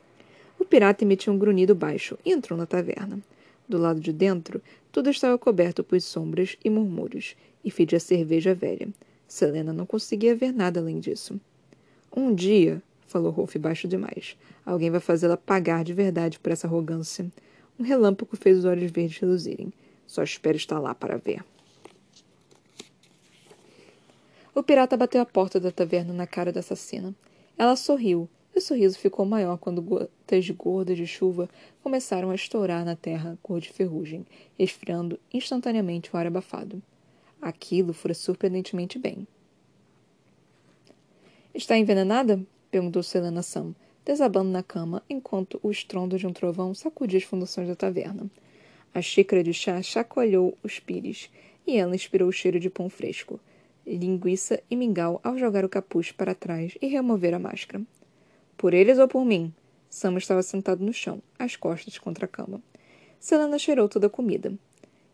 O 0.57 0.63
pirata 0.63 1.03
emitiu 1.03 1.33
um 1.33 1.37
grunhido 1.37 1.75
baixo 1.75 2.17
e 2.23 2.31
entrou 2.31 2.57
na 2.57 2.65
taverna. 2.65 3.19
Do 3.67 3.77
lado 3.77 3.99
de 3.99 4.13
dentro, 4.13 4.61
tudo 4.93 5.09
estava 5.09 5.37
coberto 5.37 5.83
por 5.83 5.99
sombras 5.99 6.55
e 6.63 6.69
murmúrios, 6.69 7.35
e 7.61 7.69
fedia 7.69 7.99
cerveja 7.99 8.55
velha. 8.55 8.87
Selena 9.27 9.73
não 9.73 9.85
conseguia 9.85 10.33
ver 10.33 10.53
nada 10.53 10.79
além 10.79 11.01
disso. 11.01 11.37
Um 12.15 12.33
dia, 12.33 12.81
falou 13.05 13.31
Rolf 13.31 13.57
baixo 13.57 13.89
demais, 13.89 14.37
alguém 14.65 14.89
vai 14.89 15.01
fazê-la 15.01 15.35
pagar 15.35 15.83
de 15.83 15.91
verdade 15.91 16.39
por 16.39 16.53
essa 16.53 16.67
arrogância. 16.67 17.29
Um 17.77 17.83
relâmpago 17.83 18.37
fez 18.37 18.59
os 18.59 18.63
olhos 18.63 18.89
verdes 18.89 19.17
reluzirem. 19.17 19.73
Só 20.07 20.23
espero 20.23 20.55
estar 20.55 20.79
lá 20.79 20.95
para 20.95 21.17
ver. 21.17 21.43
O 24.55 24.63
pirata 24.63 24.95
bateu 24.95 25.21
a 25.21 25.25
porta 25.25 25.59
da 25.59 25.69
taverna 25.69 26.13
na 26.13 26.25
cara 26.25 26.49
da 26.49 26.61
assassina. 26.61 27.13
Ela 27.57 27.75
sorriu, 27.75 28.29
e 28.55 28.57
o 28.57 28.61
sorriso 28.61 28.97
ficou 28.97 29.25
maior 29.25 29.57
quando 29.57 29.81
gotas 29.81 30.49
gordas 30.51 30.95
de 30.95 31.05
chuva 31.05 31.49
começaram 31.83 32.31
a 32.31 32.35
estourar 32.35 32.85
na 32.85 32.95
terra 32.95 33.37
cor 33.43 33.59
de 33.59 33.67
ferrugem, 33.67 34.25
esfriando 34.57 35.19
instantaneamente 35.33 36.09
o 36.13 36.17
ar 36.17 36.25
abafado. 36.25 36.81
Aquilo 37.41 37.91
fora 37.91 38.13
surpreendentemente 38.13 38.97
bem. 38.97 39.27
Está 41.53 41.77
envenenada? 41.77 42.41
perguntou 42.71 43.03
Selena 43.03 43.41
Sam, 43.41 43.75
desabando 44.05 44.51
na 44.51 44.63
cama 44.63 45.03
enquanto 45.09 45.59
o 45.61 45.69
estrondo 45.69 46.17
de 46.17 46.25
um 46.25 46.31
trovão 46.31 46.73
sacudia 46.73 47.17
as 47.17 47.25
fundações 47.25 47.67
da 47.67 47.75
taverna. 47.75 48.31
A 48.93 49.01
xícara 49.01 49.43
de 49.43 49.53
chá 49.53 49.81
chacoalhou 49.81 50.57
os 50.63 50.79
pires 50.79 51.29
e 51.67 51.75
ela 51.75 51.93
inspirou 51.93 52.29
o 52.29 52.33
cheiro 52.33 52.57
de 52.57 52.69
pão 52.69 52.89
fresco 52.89 53.37
linguiça 53.93 54.61
e 54.69 54.75
mingau 54.75 55.19
ao 55.23 55.37
jogar 55.37 55.63
o 55.63 55.69
capuz 55.69 56.11
para 56.11 56.33
trás 56.33 56.77
e 56.81 56.87
remover 56.87 57.33
a 57.33 57.39
máscara. 57.39 57.83
Por 58.57 58.73
eles 58.73 58.97
ou 58.97 59.07
por 59.07 59.23
mim? 59.25 59.53
Sam 59.89 60.17
estava 60.17 60.41
sentado 60.41 60.83
no 60.83 60.91
chão, 60.91 61.21
as 61.37 61.55
costas 61.55 61.97
contra 61.97 62.25
a 62.25 62.27
cama. 62.27 62.61
Selena 63.19 63.59
cheirou 63.59 63.87
toda 63.87 64.07
a 64.07 64.09
comida. 64.09 64.53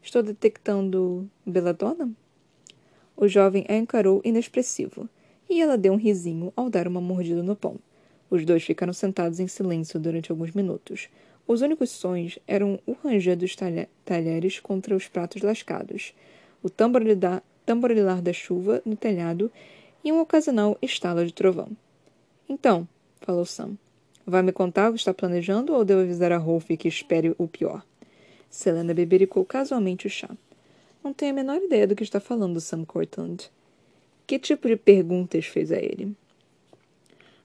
Estou 0.01 0.23
detectando 0.23 1.29
Beladona? 1.45 2.11
O 3.15 3.27
jovem 3.27 3.65
a 3.69 3.75
encarou 3.75 4.21
inexpressivo, 4.23 5.07
e 5.49 5.61
ela 5.61 5.77
deu 5.77 5.93
um 5.93 5.97
risinho 5.97 6.51
ao 6.55 6.69
dar 6.69 6.87
uma 6.87 7.01
mordida 7.01 7.43
no 7.43 7.55
pão. 7.55 7.77
Os 8.29 8.45
dois 8.45 8.63
ficaram 8.63 8.93
sentados 8.93 9.39
em 9.39 9.47
silêncio 9.47 9.99
durante 9.99 10.31
alguns 10.31 10.51
minutos. 10.51 11.09
Os 11.45 11.61
únicos 11.61 11.89
sons 11.89 12.39
eram 12.47 12.79
o 12.85 12.93
ranger 12.93 13.35
dos 13.35 13.55
talheres 14.05 14.59
contra 14.59 14.95
os 14.95 15.07
pratos 15.07 15.41
lascados, 15.41 16.13
o 16.63 16.69
tamborilidar 16.69 17.43
tamborilar 17.71 18.21
da 18.21 18.33
chuva 18.33 18.81
no 18.85 18.97
telhado 18.97 19.49
e 20.03 20.11
um 20.11 20.19
ocasional 20.19 20.77
estalo 20.81 21.25
de 21.25 21.33
trovão. 21.33 21.69
Então, 22.49 22.85
falou 23.21 23.45
Sam, 23.45 23.77
vai 24.27 24.41
me 24.41 24.51
contar 24.51 24.89
o 24.89 24.93
que 24.93 24.99
está 24.99 25.13
planejando 25.13 25.73
ou 25.73 25.85
devo 25.85 26.01
avisar 26.01 26.33
a 26.33 26.37
Rolf 26.37 26.67
que 26.67 26.89
espere 26.89 27.33
o 27.37 27.47
pior? 27.47 27.81
Selena 28.49 28.93
bebericou 28.93 29.45
casualmente 29.45 30.05
o 30.05 30.09
chá. 30.09 30.29
Não 31.01 31.13
tenho 31.13 31.31
a 31.31 31.35
menor 31.35 31.61
ideia 31.61 31.87
do 31.87 31.95
que 31.95 32.03
está 32.03 32.19
falando, 32.19 32.59
Sam 32.59 32.83
Cortland. 32.83 33.49
Que 34.27 34.37
tipo 34.37 34.67
de 34.67 34.75
perguntas 34.75 35.45
fez 35.45 35.71
a 35.71 35.77
ele? 35.77 36.13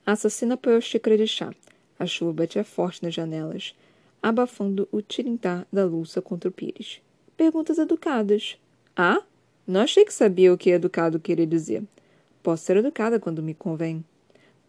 A 0.05 0.13
assassina 0.13 0.55
apoiou 0.55 0.79
a 0.79 0.81
xícara 0.81 1.17
de 1.17 1.29
chá. 1.29 1.55
A 2.01 2.05
chuva 2.05 2.33
batia 2.33 2.65
forte 2.65 3.05
nas 3.05 3.15
janelas, 3.15 3.77
abafando 4.21 4.89
o 4.91 5.01
tirintar 5.01 5.67
da 5.73 5.85
louça 5.85 6.21
contra 6.21 6.51
o 6.51 6.53
pires. 6.53 7.01
Perguntas 7.37 7.79
educadas. 7.79 8.59
Ah? 8.97 9.23
Não 9.67 9.81
achei 9.81 10.05
que 10.05 10.15
sabia 10.15 10.53
o 10.53 10.59
que 10.59 10.71
educado 10.71 11.19
queria 11.19 11.47
dizer. 11.47 11.83
Posso 12.41 12.65
ser 12.65 12.77
educada 12.77 13.19
quando 13.19 13.43
me 13.43 13.53
convém. 13.53 14.05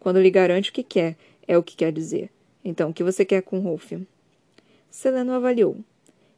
Quando 0.00 0.20
lhe 0.20 0.30
garante 0.30 0.70
o 0.70 0.72
que 0.72 0.82
quer, 0.82 1.16
é 1.46 1.56
o 1.56 1.62
que 1.62 1.76
quer 1.76 1.92
dizer. 1.92 2.30
Então, 2.64 2.90
o 2.90 2.92
que 2.92 3.04
você 3.04 3.24
quer 3.24 3.42
com 3.42 3.60
Rolf? 3.60 3.92
Selena 4.90 5.36
avaliou. 5.36 5.76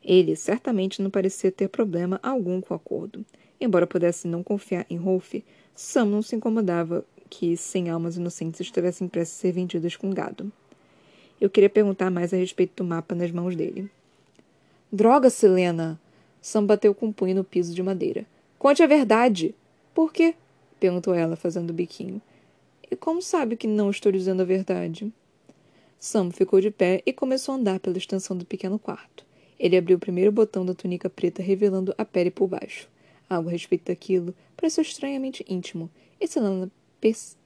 Ele 0.04 0.36
certamente 0.36 1.00
não 1.00 1.10
parecia 1.10 1.50
ter 1.50 1.68
problema 1.68 2.20
algum 2.22 2.60
com 2.60 2.74
o 2.74 2.76
acordo. 2.76 3.24
Embora 3.58 3.86
pudesse 3.86 4.28
não 4.28 4.42
confiar 4.42 4.84
em 4.90 4.96
Rolf, 4.96 5.36
Sam 5.74 6.04
não 6.06 6.20
se 6.20 6.36
incomodava 6.36 7.04
que 7.30 7.56
cem 7.56 7.88
almas 7.88 8.16
inocentes 8.16 8.60
estivessem 8.60 9.08
prestes 9.08 9.38
a 9.38 9.40
ser 9.40 9.52
vendidas 9.52 9.96
com 9.96 10.10
gado. 10.10 10.52
Eu 11.40 11.48
queria 11.48 11.70
perguntar 11.70 12.10
mais 12.10 12.34
a 12.34 12.36
respeito 12.36 12.82
do 12.82 12.88
mapa 12.88 13.14
nas 13.14 13.30
mãos 13.30 13.56
dele. 13.56 13.90
Droga, 14.92 15.30
Selena! 15.30 15.98
Sam 16.42 16.66
bateu 16.66 16.94
com 16.94 17.06
o 17.06 17.08
um 17.08 17.12
punho 17.12 17.34
no 17.34 17.44
piso 17.44 17.74
de 17.74 17.82
madeira. 17.82 18.26
Conte 18.60 18.82
a 18.82 18.86
verdade. 18.86 19.54
Por 19.94 20.12
quê? 20.12 20.34
perguntou 20.78 21.14
ela, 21.14 21.34
fazendo 21.34 21.70
o 21.70 21.72
biquinho. 21.72 22.20
E 22.90 22.94
como 22.94 23.22
sabe 23.22 23.56
que 23.56 23.66
não 23.66 23.88
estou 23.88 24.12
dizendo 24.12 24.42
a 24.42 24.44
verdade? 24.44 25.10
Sam 25.98 26.30
ficou 26.30 26.60
de 26.60 26.70
pé 26.70 27.02
e 27.06 27.10
começou 27.10 27.54
a 27.54 27.56
andar 27.56 27.80
pela 27.80 27.96
extensão 27.96 28.36
do 28.36 28.44
pequeno 28.44 28.78
quarto. 28.78 29.24
Ele 29.58 29.78
abriu 29.78 29.96
o 29.96 30.00
primeiro 30.00 30.30
botão 30.30 30.66
da 30.66 30.74
túnica 30.74 31.08
preta, 31.08 31.42
revelando 31.42 31.94
a 31.96 32.04
pele 32.04 32.30
por 32.30 32.48
baixo. 32.48 32.86
Algo 33.30 33.48
a 33.48 33.52
respeito 33.52 33.86
daquilo 33.86 34.34
pareceu 34.54 34.82
estranhamente 34.82 35.42
íntimo, 35.48 35.88
e 36.20 36.28
Selena 36.28 36.70
perce 37.00 37.36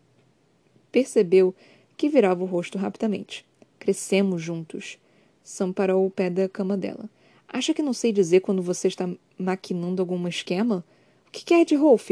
percebeu 0.90 1.54
que 1.96 2.08
virava 2.08 2.42
o 2.42 2.46
rosto 2.46 2.76
rapidamente. 2.76 3.46
Crescemos 3.78 4.42
juntos. 4.42 4.98
Sam 5.44 5.72
parou 5.72 6.02
ao 6.02 6.10
pé 6.10 6.28
da 6.28 6.48
cama 6.48 6.76
dela. 6.76 7.08
Acha 7.46 7.72
que 7.72 7.82
não 7.82 7.92
sei 7.92 8.10
dizer 8.10 8.40
quando 8.40 8.60
você 8.60 8.88
está 8.88 9.08
maquinando 9.38 10.02
algum 10.02 10.26
esquema? 10.26 10.84
Que 11.34 11.44
quer 11.44 11.64
de 11.64 11.74
Rolf? 11.74 12.10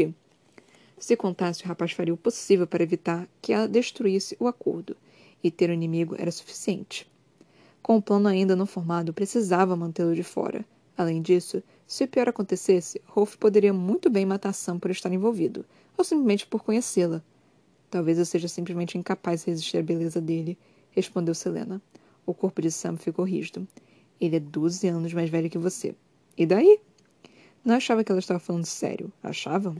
Se 0.99 1.15
contasse, 1.15 1.63
o 1.63 1.67
rapaz 1.67 1.93
faria 1.93 2.13
o 2.13 2.17
possível 2.17 2.67
para 2.67 2.83
evitar 2.83 3.25
que 3.41 3.53
ela 3.53 3.69
destruísse 3.69 4.35
o 4.37 4.47
acordo, 4.47 4.97
e 5.41 5.49
ter 5.49 5.69
o 5.69 5.73
inimigo 5.73 6.13
era 6.19 6.29
suficiente. 6.29 7.09
Com 7.81 7.95
o 7.95 8.01
plano 8.01 8.27
ainda 8.27 8.53
não 8.53 8.65
formado, 8.65 9.13
precisava 9.13 9.77
mantê-lo 9.77 10.13
de 10.13 10.23
fora. 10.23 10.65
Além 10.97 11.21
disso, 11.21 11.63
se 11.87 12.03
o 12.03 12.07
pior 12.07 12.27
acontecesse, 12.27 13.01
Rolf 13.05 13.37
poderia 13.37 13.73
muito 13.73 14.09
bem 14.09 14.25
matar 14.25 14.51
Sam 14.51 14.77
por 14.77 14.91
estar 14.91 15.11
envolvido, 15.11 15.65
ou 15.97 16.03
simplesmente 16.03 16.45
por 16.45 16.61
conhecê-la. 16.61 17.23
Talvez 17.89 18.19
eu 18.19 18.25
seja 18.25 18.49
simplesmente 18.49 18.97
incapaz 18.97 19.41
de 19.41 19.51
resistir 19.51 19.77
à 19.77 19.81
beleza 19.81 20.19
dele, 20.19 20.57
respondeu 20.91 21.33
Selena. 21.33 21.81
O 22.25 22.33
corpo 22.33 22.61
de 22.61 22.71
Sam 22.71 22.97
ficou 22.97 23.23
rígido. 23.23 23.65
Ele 24.19 24.35
é 24.35 24.39
doze 24.39 24.87
anos 24.89 25.13
mais 25.13 25.29
velho 25.29 25.49
que 25.49 25.57
você. 25.57 25.95
E 26.37 26.45
daí? 26.45 26.79
Não 27.63 27.75
achava 27.75 28.03
que 28.03 28.11
ela 28.11 28.19
estava 28.19 28.39
falando 28.39 28.65
sério. 28.65 29.11
Achava? 29.23 29.75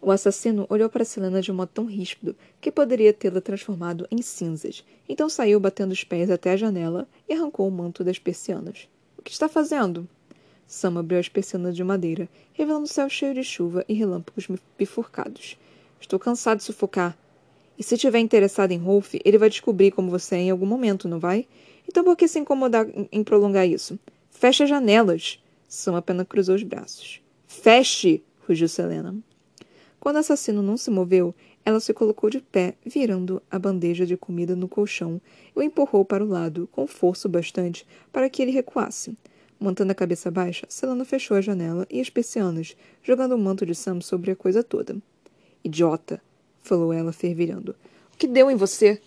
O 0.00 0.10
assassino 0.10 0.64
olhou 0.70 0.88
para 0.88 1.04
Selena 1.04 1.42
de 1.42 1.52
um 1.52 1.54
modo 1.54 1.70
tão 1.74 1.84
ríspido 1.84 2.34
que 2.58 2.72
poderia 2.72 3.12
tê-la 3.12 3.42
transformado 3.42 4.08
em 4.10 4.22
cinzas. 4.22 4.82
Então 5.06 5.28
saiu 5.28 5.60
batendo 5.60 5.92
os 5.92 6.02
pés 6.02 6.30
até 6.30 6.52
a 6.52 6.56
janela 6.56 7.06
e 7.28 7.34
arrancou 7.34 7.68
o 7.68 7.70
manto 7.70 8.02
das 8.02 8.18
persianas. 8.18 8.88
O 9.18 9.22
que 9.22 9.30
está 9.30 9.46
fazendo? 9.46 10.08
Sam 10.66 10.98
abriu 10.98 11.18
as 11.18 11.28
persianas 11.28 11.76
de 11.76 11.84
madeira, 11.84 12.26
revelando 12.54 12.84
o 12.84 12.88
céu 12.88 13.10
cheio 13.10 13.34
de 13.34 13.44
chuva 13.44 13.84
e 13.86 13.92
relâmpagos 13.92 14.48
bifurcados. 14.78 15.58
Estou 16.00 16.18
cansado 16.18 16.58
de 16.58 16.64
sufocar. 16.64 17.18
E 17.76 17.82
se 17.82 17.98
tiver 17.98 18.20
interessado 18.20 18.72
em 18.72 18.78
Rolf, 18.78 19.14
ele 19.22 19.36
vai 19.36 19.50
descobrir 19.50 19.90
como 19.90 20.10
você 20.10 20.36
é 20.36 20.38
em 20.38 20.50
algum 20.50 20.66
momento, 20.66 21.08
não 21.08 21.18
vai? 21.18 21.46
Então 21.86 22.02
por 22.02 22.16
que 22.16 22.26
se 22.26 22.38
incomodar 22.38 22.86
em 23.12 23.22
prolongar 23.22 23.68
isso? 23.68 23.98
Feche 24.30 24.62
as 24.62 24.70
janelas! 24.70 25.38
Sam 25.70 25.96
apenas 25.96 26.26
cruzou 26.26 26.56
os 26.56 26.64
braços. 26.64 27.22
Feche! 27.46 28.24
rugiu 28.40 28.68
Selena. 28.68 29.16
Quando 30.00 30.16
o 30.16 30.18
assassino 30.18 30.62
não 30.62 30.76
se 30.76 30.90
moveu, 30.90 31.32
ela 31.64 31.78
se 31.78 31.94
colocou 31.94 32.28
de 32.28 32.40
pé, 32.40 32.74
virando 32.84 33.40
a 33.48 33.56
bandeja 33.56 34.04
de 34.04 34.16
comida 34.16 34.56
no 34.56 34.66
colchão 34.66 35.20
e 35.54 35.60
o 35.60 35.62
empurrou 35.62 36.04
para 36.04 36.24
o 36.24 36.28
lado, 36.28 36.68
com 36.72 36.88
força 36.88 37.28
bastante 37.28 37.86
para 38.10 38.28
que 38.28 38.42
ele 38.42 38.50
recuasse. 38.50 39.16
Mantendo 39.60 39.92
a 39.92 39.94
cabeça 39.94 40.28
baixa, 40.28 40.66
Selena 40.68 41.04
fechou 41.04 41.36
a 41.36 41.40
janela 41.40 41.86
e 41.88 42.00
as 42.00 42.10
persianas, 42.10 42.76
jogando 43.00 43.36
o 43.36 43.38
manto 43.38 43.64
de 43.64 43.74
Sam 43.74 44.00
sobre 44.00 44.32
a 44.32 44.36
coisa 44.36 44.64
toda. 44.64 44.96
Idiota! 45.62 46.20
falou 46.62 46.92
ela, 46.92 47.12
fervilhando. 47.12 47.76
O 48.12 48.16
que 48.16 48.26
deu 48.26 48.50
em 48.50 48.56
você? 48.56 49.00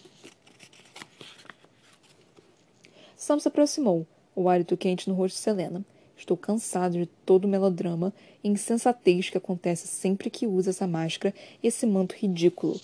Sam 3.17 3.37
se 3.37 3.49
aproximou, 3.49 4.07
o 4.33 4.47
hálito 4.47 4.77
quente 4.77 5.09
no 5.09 5.15
rosto 5.15 5.35
de 5.35 5.41
Selena. 5.41 5.85
Estou 6.23 6.37
cansado 6.37 6.93
de 6.93 7.05
todo 7.05 7.43
o 7.43 7.47
melodrama 7.49 8.13
e 8.41 8.47
insensatez 8.47 9.29
que 9.29 9.37
acontece 9.37 9.89
sempre 9.89 10.29
que 10.29 10.47
usa 10.47 10.69
essa 10.69 10.87
máscara 10.87 11.35
e 11.61 11.67
esse 11.67 11.85
manto 11.85 12.15
ridículo. 12.15 12.79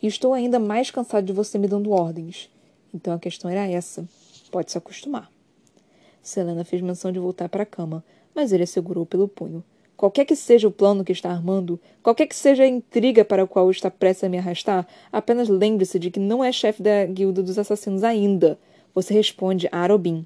E 0.00 0.06
estou 0.06 0.32
ainda 0.32 0.60
mais 0.60 0.92
cansado 0.92 1.26
de 1.26 1.32
você 1.32 1.58
me 1.58 1.66
dando 1.66 1.90
ordens. 1.90 2.48
Então 2.94 3.12
a 3.12 3.18
questão 3.18 3.50
era 3.50 3.66
essa. 3.66 4.08
Pode 4.48 4.70
se 4.70 4.78
acostumar. 4.78 5.28
Selena 6.22 6.62
fez 6.64 6.80
menção 6.80 7.10
de 7.10 7.18
voltar 7.18 7.48
para 7.48 7.64
a 7.64 7.66
cama, 7.66 8.04
mas 8.32 8.52
ele 8.52 8.62
a 8.62 8.66
segurou 8.66 9.04
pelo 9.04 9.26
punho. 9.26 9.64
Qualquer 9.96 10.24
que 10.24 10.36
seja 10.36 10.68
o 10.68 10.70
plano 10.70 11.02
que 11.02 11.10
está 11.10 11.32
armando, 11.32 11.80
qualquer 12.00 12.28
que 12.28 12.36
seja 12.36 12.62
a 12.62 12.68
intriga 12.68 13.24
para 13.24 13.42
a 13.42 13.46
qual 13.48 13.68
está 13.72 13.90
prestes 13.90 14.22
a 14.22 14.28
me 14.28 14.38
arrastar, 14.38 14.86
apenas 15.10 15.48
lembre-se 15.48 15.98
de 15.98 16.12
que 16.12 16.20
não 16.20 16.44
é 16.44 16.52
chefe 16.52 16.80
da 16.80 17.06
guilda 17.06 17.42
dos 17.42 17.58
assassinos 17.58 18.04
ainda. 18.04 18.56
Você 18.94 19.12
responde 19.12 19.68
a 19.72 19.80
Arobin. 19.80 20.24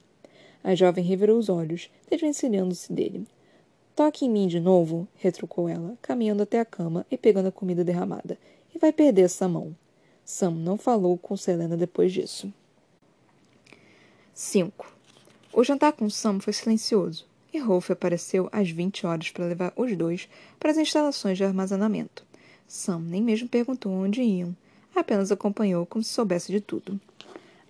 A 0.69 0.75
jovem 0.75 1.03
revirou 1.03 1.39
os 1.39 1.49
olhos, 1.49 1.91
desvencilhando-se 2.11 2.93
dele. 2.93 3.27
Toque 3.97 4.27
em 4.27 4.31
mim 4.31 4.47
de 4.47 4.61
novo, 4.61 5.09
retrucou 5.17 5.67
ela, 5.67 5.97
caminhando 6.03 6.43
até 6.43 6.61
a 6.61 6.65
cama 6.65 7.07
e 7.11 7.17
pegando 7.17 7.49
a 7.49 7.51
comida 7.51 7.83
derramada. 7.83 8.37
E 8.75 8.79
vai 8.79 8.93
perder 8.93 9.23
essa 9.23 9.49
mão. 9.49 9.75
Sam 10.27 10.51
não 10.51 10.77
falou 10.77 11.17
com 11.17 11.39
Selena 11.39 11.75
depois 11.75 12.13
disso. 12.13 12.53
5. 14.35 14.95
O 15.55 15.65
jantar 15.65 15.95
com 15.95 16.11
Sam 16.11 16.39
foi 16.39 16.53
silencioso 16.53 17.25
e 17.51 17.59
Rolf 17.59 17.91
apareceu 17.91 18.51
às 18.53 18.69
20 18.69 19.07
horas 19.07 19.31
para 19.31 19.47
levar 19.47 19.73
os 19.75 19.97
dois 19.97 20.29
para 20.61 20.71
as 20.71 20.77
instalações 20.77 21.39
de 21.39 21.45
armazenamento. 21.45 22.27
Sam 22.67 22.99
nem 22.99 23.23
mesmo 23.23 23.49
perguntou 23.49 23.91
onde 23.91 24.21
iam, 24.21 24.55
apenas 24.95 25.33
acompanhou 25.33 25.87
como 25.87 26.05
se 26.05 26.13
soubesse 26.13 26.53
de 26.53 26.61
tudo. 26.61 27.01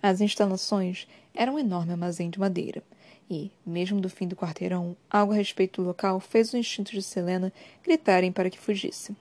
As 0.01 0.21
instalações 0.21 1.07
eram 1.33 1.55
um 1.55 1.59
enorme 1.59 1.91
armazém 1.91 2.29
de 2.29 2.39
madeira, 2.39 2.81
e, 3.29 3.51
mesmo 3.65 4.01
do 4.01 4.09
fim 4.09 4.27
do 4.27 4.35
quarteirão, 4.35 4.95
algo 5.09 5.33
a 5.33 5.35
respeito 5.35 5.81
do 5.81 5.87
local 5.87 6.19
fez 6.19 6.49
os 6.49 6.53
instintos 6.55 6.93
de 6.93 7.03
Selena 7.03 7.53
gritarem 7.83 8.31
para 8.31 8.49
que 8.49 8.59
fugisse. 8.59 9.15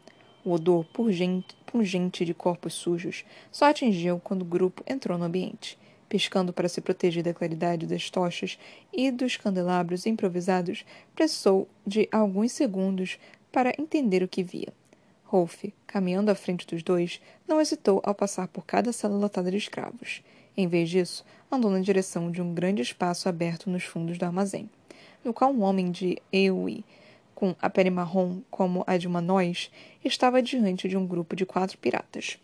O 0.44 0.52
odor 0.52 0.84
pungente, 0.86 2.24
de 2.24 2.32
corpos 2.32 2.74
sujos 2.74 3.24
só 3.50 3.66
atingiu 3.66 4.20
quando 4.22 4.42
o 4.42 4.46
grupo 4.46 4.82
entrou 4.86 5.18
no 5.18 5.24
ambiente 5.24 5.78
piscando 6.08 6.52
para 6.52 6.68
se 6.68 6.80
proteger 6.80 7.22
da 7.22 7.34
claridade 7.34 7.86
das 7.86 8.10
tochas 8.10 8.58
e 8.92 9.10
dos 9.10 9.36
candelabros 9.36 10.06
improvisados, 10.06 10.84
precisou 11.14 11.68
de 11.86 12.08
alguns 12.10 12.52
segundos 12.52 13.18
para 13.52 13.74
entender 13.78 14.22
o 14.22 14.28
que 14.28 14.42
via. 14.42 14.72
Rolf, 15.24 15.64
caminhando 15.86 16.30
à 16.30 16.34
frente 16.34 16.66
dos 16.66 16.82
dois, 16.82 17.20
não 17.46 17.60
hesitou 17.60 18.00
ao 18.02 18.14
passar 18.14 18.48
por 18.48 18.64
cada 18.64 18.92
sala 18.92 19.16
lotada 19.16 19.50
de 19.50 19.58
escravos. 19.58 20.22
Em 20.58 20.66
vez 20.66 20.90
disso, 20.90 21.24
andou 21.52 21.70
na 21.70 21.78
direção 21.78 22.32
de 22.32 22.42
um 22.42 22.52
grande 22.52 22.82
espaço 22.82 23.28
aberto 23.28 23.70
nos 23.70 23.84
fundos 23.84 24.18
do 24.18 24.24
armazém, 24.24 24.68
no 25.24 25.32
qual 25.32 25.52
um 25.52 25.62
homem 25.62 25.92
de 25.92 26.20
Eui, 26.32 26.84
com 27.32 27.54
a 27.62 27.70
pele 27.70 27.90
marrom 27.90 28.40
como 28.50 28.82
a 28.84 28.96
de 28.96 29.06
uma 29.06 29.20
noz, 29.20 29.70
estava 30.04 30.42
diante 30.42 30.88
de 30.88 30.96
um 30.96 31.06
grupo 31.06 31.36
de 31.36 31.46
quatro 31.46 31.78
piratas. 31.78 32.40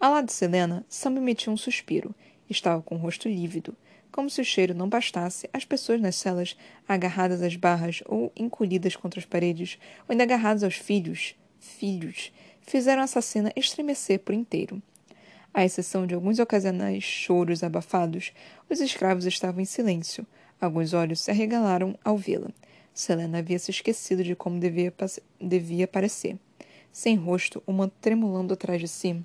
Ao 0.00 0.12
lado 0.12 0.24
de 0.24 0.32
Selena, 0.32 0.86
Sam 0.88 1.18
emitiu 1.18 1.52
um 1.52 1.56
suspiro 1.58 2.14
Estava 2.48 2.80
com 2.80 2.94
o 2.94 2.98
rosto 2.98 3.28
lívido. 3.28 3.76
Como 4.10 4.30
se 4.30 4.40
o 4.40 4.44
cheiro 4.44 4.72
não 4.72 4.88
bastasse, 4.88 5.46
as 5.52 5.66
pessoas 5.66 6.00
nas 6.00 6.16
celas, 6.16 6.56
agarradas 6.88 7.42
às 7.42 7.56
barras 7.56 8.02
ou 8.06 8.32
encolhidas 8.34 8.96
contra 8.96 9.20
as 9.20 9.26
paredes, 9.26 9.78
ou 10.08 10.12
ainda 10.12 10.24
agarradas 10.24 10.62
aos 10.62 10.76
filhos, 10.76 11.34
filhos, 11.58 12.32
fizeram 12.62 13.02
a 13.02 13.04
assassina 13.04 13.52
estremecer 13.54 14.20
por 14.20 14.34
inteiro. 14.34 14.80
À 15.54 15.64
exceção 15.64 16.04
de 16.04 16.16
alguns 16.16 16.40
ocasionais 16.40 17.04
choros 17.04 17.62
abafados, 17.62 18.32
os 18.68 18.80
escravos 18.80 19.24
estavam 19.24 19.60
em 19.60 19.64
silêncio. 19.64 20.26
Alguns 20.60 20.92
olhos 20.92 21.20
se 21.20 21.30
arregalaram 21.30 21.96
ao 22.04 22.18
vê-la. 22.18 22.50
Selena 22.92 23.38
havia 23.38 23.60
se 23.60 23.70
esquecido 23.70 24.24
de 24.24 24.34
como 24.34 24.58
devia, 24.58 24.92
devia 25.40 25.86
parecer. 25.86 26.36
Sem 26.92 27.14
rosto, 27.14 27.62
uma 27.68 27.88
tremulando 28.00 28.52
atrás 28.52 28.80
de 28.80 28.88
si, 28.88 29.24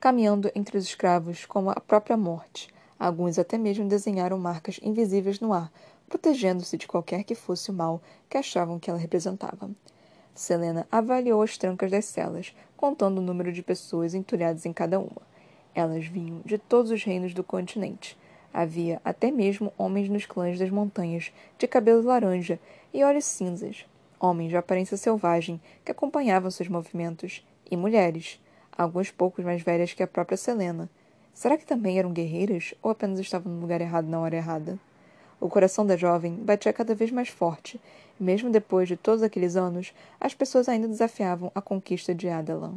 caminhando 0.00 0.50
entre 0.54 0.78
os 0.78 0.84
escravos 0.84 1.44
como 1.44 1.70
a 1.70 1.80
própria 1.80 2.16
morte. 2.16 2.68
Alguns 2.98 3.38
até 3.38 3.58
mesmo 3.58 3.86
desenharam 3.86 4.38
marcas 4.38 4.80
invisíveis 4.82 5.40
no 5.40 5.52
ar, 5.52 5.70
protegendo-se 6.08 6.78
de 6.78 6.86
qualquer 6.86 7.22
que 7.24 7.34
fosse 7.34 7.70
o 7.70 7.74
mal 7.74 8.02
que 8.30 8.38
achavam 8.38 8.78
que 8.78 8.88
ela 8.88 8.98
representava. 8.98 9.70
Selena 10.34 10.86
avaliou 10.90 11.42
as 11.42 11.56
trancas 11.58 11.90
das 11.90 12.04
celas, 12.06 12.54
contando 12.76 13.18
o 13.18 13.22
número 13.22 13.52
de 13.52 13.62
pessoas 13.62 14.14
entulhadas 14.14 14.64
em 14.64 14.72
cada 14.72 14.98
uma. 14.98 15.22
Elas 15.74 16.06
vinham 16.06 16.40
de 16.44 16.58
todos 16.58 16.90
os 16.90 17.04
reinos 17.04 17.34
do 17.34 17.44
continente. 17.44 18.18
Havia 18.52 19.00
até 19.04 19.30
mesmo 19.30 19.72
homens 19.78 20.08
nos 20.08 20.26
clãs 20.26 20.58
das 20.58 20.70
montanhas, 20.70 21.32
de 21.58 21.66
cabelo 21.68 22.02
laranja 22.02 22.58
e 22.92 23.04
olhos 23.04 23.24
cinzas, 23.24 23.86
homens 24.18 24.50
de 24.50 24.56
aparência 24.56 24.96
selvagem 24.96 25.60
que 25.84 25.92
acompanhavam 25.92 26.50
seus 26.50 26.68
movimentos, 26.68 27.44
e 27.70 27.76
mulheres, 27.76 28.40
alguns 28.76 29.10
poucos 29.10 29.44
mais 29.44 29.62
velhas 29.62 29.92
que 29.92 30.02
a 30.02 30.06
própria 30.06 30.36
Selena. 30.36 30.90
Será 31.32 31.56
que 31.56 31.64
também 31.64 31.98
eram 31.98 32.12
guerreiras 32.12 32.74
ou 32.82 32.90
apenas 32.90 33.20
estavam 33.20 33.52
no 33.52 33.60
lugar 33.60 33.80
errado 33.80 34.08
na 34.08 34.18
hora 34.18 34.36
errada? 34.36 34.78
O 35.40 35.48
coração 35.48 35.86
da 35.86 35.96
jovem 35.96 36.34
batia 36.34 36.70
cada 36.70 36.94
vez 36.94 37.10
mais 37.10 37.28
forte, 37.28 37.80
e 38.20 38.22
mesmo 38.22 38.50
depois 38.50 38.86
de 38.86 38.94
todos 38.94 39.22
aqueles 39.22 39.56
anos, 39.56 39.94
as 40.20 40.34
pessoas 40.34 40.68
ainda 40.68 40.86
desafiavam 40.86 41.50
a 41.54 41.62
conquista 41.62 42.14
de 42.14 42.28
Adalan. 42.28 42.74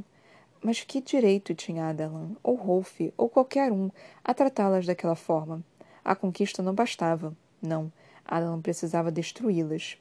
Mas 0.64 0.82
que 0.82 1.02
direito 1.02 1.54
tinha 1.54 1.90
Adalan, 1.90 2.30
ou 2.42 2.56
Rolf, 2.56 3.02
ou 3.18 3.28
qualquer 3.28 3.70
um, 3.70 3.92
a 4.24 4.34
tratá-las 4.34 4.86
daquela 4.86 5.16
forma? 5.16 5.62
A 6.06 6.16
conquista 6.16 6.64
não 6.64 6.74
bastava. 6.74 7.36
Não, 7.62 7.92
Adalan 8.26 8.62
precisava 8.62 9.12
destruí-las. 9.12 9.98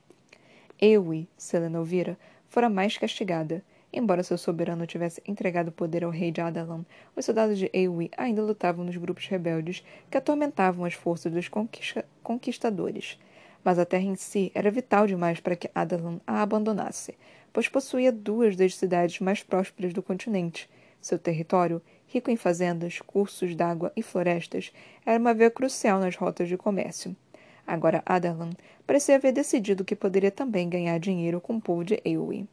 Ewi, 0.81 1.29
Selena 1.37 1.81
ouvira, 1.81 2.17
fora 2.49 2.71
mais 2.71 2.97
castigada, 2.97 3.65
Embora 3.95 4.23
seu 4.23 4.39
soberano 4.39 4.87
tivesse 4.87 5.23
entregado 5.27 5.69
o 5.69 5.73
poder 5.73 6.03
ao 6.03 6.11
rei 6.11 6.31
de 6.31 6.41
Adalan, 6.41 6.83
os 7.15 7.27
soldados 7.27 7.59
de 7.59 7.69
Ewi 7.75 8.11
ainda 8.17 8.43
lutavam 8.43 8.87
nos 8.87 8.97
grupos 8.97 9.27
rebeldes 9.27 9.85
que 10.11 10.17
atormentavam 10.17 10.87
as 10.87 10.95
forças 10.95 11.31
dos 11.31 11.47
conquistadores. 12.23 13.19
Mas 13.65 13.79
a 13.79 13.85
terra 13.85 14.05
em 14.05 14.17
si 14.17 14.51
era 14.55 14.71
vital 14.71 15.07
demais 15.07 15.41
para 15.41 15.57
que 15.57 15.71
Adalan 15.75 16.21
a 16.27 16.43
abandonasse, 16.43 17.15
pois 17.53 17.69
possuía 17.69 18.11
duas 18.11 18.57
das 18.57 18.77
cidades 18.77 19.21
mais 19.21 19.43
prósperas 19.43 19.93
do 19.93 20.03
continente. 20.03 20.69
Seu 21.01 21.19
território, 21.19 21.83
rico 22.07 22.31
em 22.31 22.37
fazendas, 22.37 23.01
cursos 23.01 23.55
d'água 23.55 23.93
e 23.97 24.03
florestas, 24.03 24.73
era 25.05 25.19
uma 25.19 25.35
via 25.35 25.51
crucial 25.51 25.99
nas 25.99 26.17
rotas 26.17 26.49
de 26.49 26.57
comércio. 26.57 27.15
Agora 27.67 28.03
Adalan 28.05 28.51
parecia 28.87 29.17
haver 29.17 29.33
decidido 29.33 29.85
que 29.85 29.97
poderia 29.97 30.31
também 30.31 30.69
ganhar 30.69 30.99
dinheiro 30.99 31.41
com 31.41 31.57
o 31.57 31.61
povo 31.61 31.85
de 31.85 32.01
Eowyn. 32.05 32.47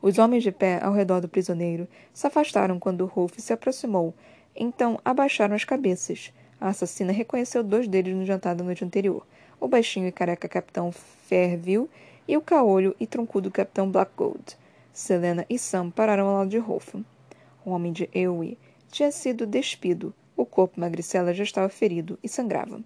Os 0.00 0.18
homens 0.18 0.44
de 0.44 0.52
pé 0.52 0.78
ao 0.82 0.92
redor 0.92 1.20
do 1.20 1.28
prisioneiro 1.28 1.88
se 2.12 2.26
afastaram 2.26 2.78
quando 2.78 3.06
Rolf 3.06 3.38
se 3.38 3.52
aproximou, 3.52 4.14
então 4.54 5.00
abaixaram 5.04 5.56
as 5.56 5.64
cabeças. 5.64 6.32
A 6.60 6.68
assassina 6.68 7.12
reconheceu 7.12 7.62
dois 7.62 7.86
deles 7.86 8.14
no 8.14 8.24
jantar 8.24 8.54
da 8.54 8.64
noite 8.64 8.84
anterior: 8.84 9.26
o 9.60 9.68
baixinho 9.68 10.08
e 10.08 10.12
careca 10.12 10.48
capitão 10.48 10.90
Fairville 10.90 11.88
e 12.26 12.36
o 12.36 12.40
caolho 12.40 12.94
e 12.98 13.06
troncudo 13.06 13.50
capitão 13.50 13.90
Blackgold. 13.90 14.56
Selena 14.92 15.46
e 15.48 15.58
Sam 15.58 15.90
pararam 15.90 16.26
ao 16.26 16.38
lado 16.38 16.50
de 16.50 16.58
Rolf. 16.58 16.94
O 17.64 17.70
homem 17.70 17.92
de 17.92 18.08
Eowyn 18.12 18.56
tinha 18.90 19.12
sido 19.12 19.46
despido. 19.46 20.12
O 20.36 20.44
corpo 20.44 20.80
magricela 20.80 21.32
já 21.32 21.44
estava 21.44 21.68
ferido 21.68 22.18
e 22.22 22.28
sangrava. 22.28 22.80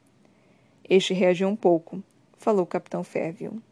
Este 0.89 1.15
reagiu 1.15 1.49
um 1.49 1.57
pouco, 1.57 2.03
falou 2.37 2.65
o 2.65 2.67
capitão 2.67 3.03
Fairville. 3.03 3.63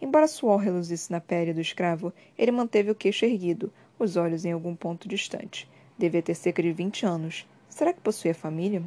Embora 0.00 0.26
suor 0.26 0.58
reluzisse 0.58 1.10
na 1.10 1.20
pele 1.20 1.52
do 1.52 1.60
escravo, 1.60 2.12
ele 2.38 2.50
manteve 2.50 2.90
o 2.90 2.94
queixo 2.94 3.24
erguido, 3.24 3.72
os 3.98 4.16
olhos 4.16 4.44
em 4.44 4.52
algum 4.52 4.74
ponto 4.74 5.08
distante. 5.08 5.68
Devia 5.98 6.22
ter 6.22 6.34
cerca 6.34 6.62
de 6.62 6.72
vinte 6.72 7.06
anos. 7.06 7.46
Será 7.68 7.92
que 7.92 8.00
possuía 8.00 8.34
família? 8.34 8.82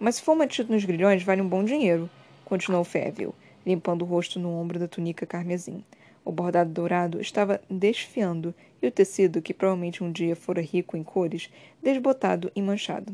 Mas 0.00 0.14
se 0.14 0.22
for 0.22 0.34
mantido 0.34 0.72
nos 0.72 0.82
grilhões, 0.82 1.22
vale 1.22 1.42
um 1.42 1.48
bom 1.48 1.62
dinheiro, 1.62 2.08
continuou 2.46 2.84
Févil, 2.84 3.34
limpando 3.66 4.00
o 4.00 4.06
rosto 4.06 4.40
no 4.40 4.48
ombro 4.58 4.78
da 4.78 4.88
túnica 4.88 5.26
carmesim. 5.26 5.84
O 6.24 6.32
bordado 6.32 6.70
dourado 6.70 7.20
estava 7.20 7.60
desfiando 7.68 8.54
e 8.80 8.86
o 8.86 8.90
tecido, 8.90 9.42
que 9.42 9.52
provavelmente 9.52 10.02
um 10.02 10.10
dia 10.10 10.34
fora 10.34 10.62
rico 10.62 10.96
em 10.96 11.02
cores, 11.02 11.50
desbotado 11.82 12.50
e 12.56 12.62
manchado. 12.62 13.12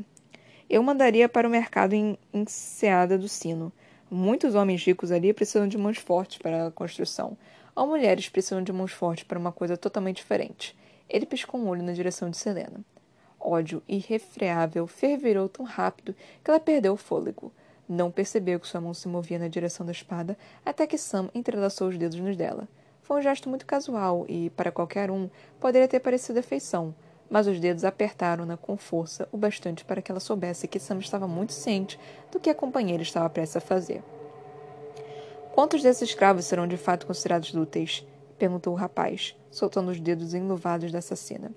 Eu 0.70 0.81
mandaria 0.81 1.29
para 1.29 1.49
o 1.49 1.51
mercado 1.51 1.92
em 1.92 2.16
Enseada 2.33 3.18
do 3.18 3.29
Sino. 3.29 3.72
Muitos 4.09 4.55
homens 4.55 4.85
ricos 4.85 5.11
ali 5.11 5.33
precisam 5.33 5.66
de 5.66 5.77
mãos 5.77 5.99
fortes 5.99 6.38
para 6.38 6.68
a 6.68 6.70
construção. 6.70 7.37
Ou 7.75 7.88
mulheres 7.88 8.29
precisam 8.29 8.62
de 8.62 8.72
mãos 8.72 8.92
fortes 8.92 9.25
para 9.25 9.38
uma 9.38 9.51
coisa 9.51 9.77
totalmente 9.77 10.18
diferente. 10.18 10.77
Ele 11.09 11.27
piscou 11.27 11.61
um 11.61 11.66
olho 11.66 11.83
na 11.83 11.92
direção 11.92 12.31
de 12.31 12.37
Selena. 12.37 12.85
Ódio 13.47 13.81
irrefreável 13.87 14.89
fervirou 14.89 15.49
tão 15.49 15.65
rápido 15.65 16.17
que 16.43 16.51
ela 16.51 16.59
perdeu 16.59 16.95
o 16.95 16.97
fôlego. 16.97 17.53
Não 17.89 18.11
percebeu 18.11 18.59
que 18.59 18.67
sua 18.67 18.81
mão 18.81 18.93
se 18.93 19.07
movia 19.07 19.39
na 19.39 19.47
direção 19.47 19.87
da 19.87 19.93
espada 19.93 20.37
até 20.65 20.85
que 20.85 20.99
Sam 20.99 21.31
entrelaçou 21.33 21.87
os 21.87 21.97
dedos 21.97 22.19
nos 22.19 22.37
dela. 22.37 22.67
Foi 23.03 23.21
um 23.21 23.23
gesto 23.23 23.49
muito 23.49 23.65
casual 23.65 24.27
e, 24.29 24.51
para 24.51 24.73
qualquer 24.73 25.13
um, 25.13 25.31
poderia 25.61 25.87
ter 25.87 26.01
parecido 26.01 26.41
afeição, 26.41 26.93
mas 27.31 27.47
os 27.47 27.61
dedos 27.61 27.85
apertaram-na 27.85 28.57
com 28.57 28.77
força 28.77 29.29
o 29.31 29.37
bastante 29.37 29.85
para 29.85 30.03
que 30.03 30.11
ela 30.11 30.19
soubesse 30.19 30.67
que 30.67 30.81
Sam 30.81 30.99
estava 30.99 31.29
muito 31.29 31.53
ciente 31.53 32.01
do 32.33 32.41
que 32.41 32.51
a 32.51 32.55
companheira 32.55 33.05
estava 33.05 33.31
prestes 33.31 33.59
a 33.59 33.61
fazer. 33.61 34.03
Quantos 35.55 35.85
desses 35.85 36.09
escravos 36.09 36.47
serão 36.47 36.67
de 36.67 36.77
fato 36.77 37.07
considerados 37.07 37.55
úteis? 37.55 38.05
perguntou 38.37 38.73
o 38.73 38.77
rapaz, 38.77 39.37
soltando 39.53 39.93
os 39.93 40.01
dedos 40.01 40.35
enluvados 40.35 40.91
da 40.91 40.99
assassina. 40.99 41.53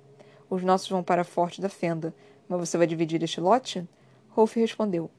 Os 0.49 0.63
nossos 0.63 0.89
vão 0.89 1.03
para 1.03 1.21
a 1.21 1.25
Forte 1.25 1.61
da 1.61 1.69
Fenda, 1.69 2.13
mas 2.47 2.59
você 2.59 2.77
vai 2.77 2.87
dividir 2.87 3.21
este 3.21 3.39
lote? 3.39 3.87
Rolf 4.29 4.55
respondeu. 4.55 5.09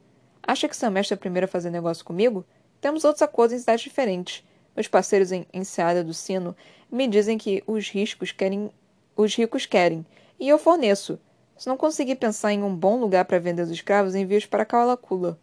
Acha 0.43 0.69
que 0.69 0.77
Sam 0.77 0.93
é 0.97 1.15
a 1.15 1.17
primeira 1.17 1.45
a 1.45 1.49
fazer 1.49 1.71
negócio 1.71 2.05
comigo? 2.05 2.45
Temos 2.81 3.05
outros 3.05 3.23
acordos 3.23 3.55
em 3.55 3.59
cidades 3.61 3.85
diferentes. 3.85 4.45
Meus 4.75 4.89
parceiros 4.89 5.31
em 5.31 5.47
Enseada 5.53 6.03
do 6.03 6.15
Sino 6.15 6.57
me 6.91 7.07
dizem 7.07 7.39
que 7.39 7.63
os 7.67 7.89
ricos 7.89 8.33
querem, 8.33 8.71
os 9.17 9.35
ricos 9.35 9.67
querem, 9.67 10.05
e 10.39 10.49
eu 10.49 10.59
forneço. 10.59 11.19
Se 11.57 11.69
não 11.69 11.77
conseguir 11.77 12.17
pensar 12.17 12.53
em 12.53 12.63
um 12.63 12.75
bom 12.75 12.99
lugar 12.99 13.27
para 13.27 13.39
vender 13.39 13.63
os 13.63 13.71
escravos, 13.71 14.15
envie-os 14.15 14.47
para 14.47 14.65
Kalakula. 14.65 15.39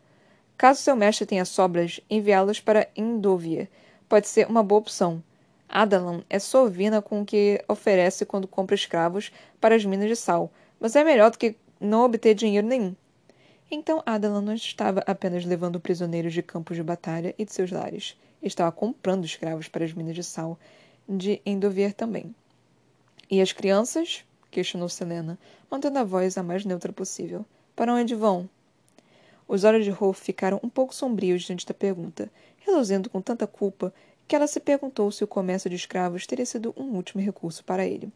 Caso 0.58 0.82
seu 0.82 0.95
mestre 0.95 1.28
tenha 1.28 1.45
sobras, 1.45 2.02
enviá-los 2.10 2.60
para 2.60 2.89
Indovia. 2.95 3.69
Pode 4.10 4.28
ser 4.28 4.47
uma 4.47 4.63
boa 4.63 4.80
opção. 4.80 5.23
Adalan 5.69 6.23
é 6.30 6.39
sovina 6.39 7.01
com 7.01 7.21
o 7.21 7.25
que 7.25 7.63
oferece 7.67 8.25
quando 8.25 8.47
compra 8.47 8.75
escravos 8.75 9.32
para 9.60 9.75
as 9.75 9.84
minas 9.84 10.08
de 10.08 10.15
sal, 10.15 10.51
mas 10.80 10.95
é 10.95 11.03
melhor 11.03 11.32
do 11.32 11.38
que 11.38 11.56
não 11.80 12.03
obter 12.03 12.34
dinheiro 12.34 12.65
nenhum. 12.65 12.95
Então 13.69 14.01
Adalan 14.06 14.41
não 14.41 14.53
estava 14.53 15.03
apenas 15.06 15.43
levando 15.43 15.80
prisioneiros 15.80 16.34
de 16.34 16.41
campos 16.41 16.77
de 16.77 16.84
batalha 16.84 17.36
e 17.38 17.43
de 17.43 17.53
seus 17.53 17.71
lares 17.71 18.17
estava 18.41 18.71
comprando 18.71 19.25
escravos 19.25 19.67
para 19.67 19.84
as 19.84 19.93
minas 19.93 20.15
de 20.15 20.23
sal 20.23 20.58
de 21.08 21.41
Endovier 21.45 21.93
também. 21.93 22.34
E 23.30 23.41
as 23.41 23.51
crianças? 23.51 24.23
questionou 24.49 24.88
Selena, 24.88 25.38
mantendo 25.69 25.99
a 25.99 26.03
voz 26.03 26.38
a 26.38 26.43
mais 26.43 26.63
neutra 26.65 26.93
possível. 26.93 27.45
Para 27.75 27.93
onde 27.93 28.15
vão? 28.15 28.49
Os 29.47 29.63
olhos 29.63 29.86
de 29.86 29.91
Rolf 29.91 30.19
ficaram 30.21 30.60
um 30.63 30.69
pouco 30.69 30.95
sombrios 30.95 31.43
diante 31.43 31.65
da 31.65 31.73
pergunta, 31.73 32.32
reluzindo 32.60 33.10
com 33.10 33.21
tanta 33.21 33.45
culpa 33.45 33.93
que 34.28 34.36
ela 34.36 34.48
se 34.48 34.60
perguntou 34.60 35.12
se 35.12 35.24
o 35.24 35.28
comércio 35.28 35.70
de 35.70 35.76
escravos 35.76 36.28
teria 36.28 36.46
sido 36.46 36.74
um 36.76 36.96
último 36.96 37.22
recurso 37.22 37.63
para 37.63 37.86
ele. 37.86 38.12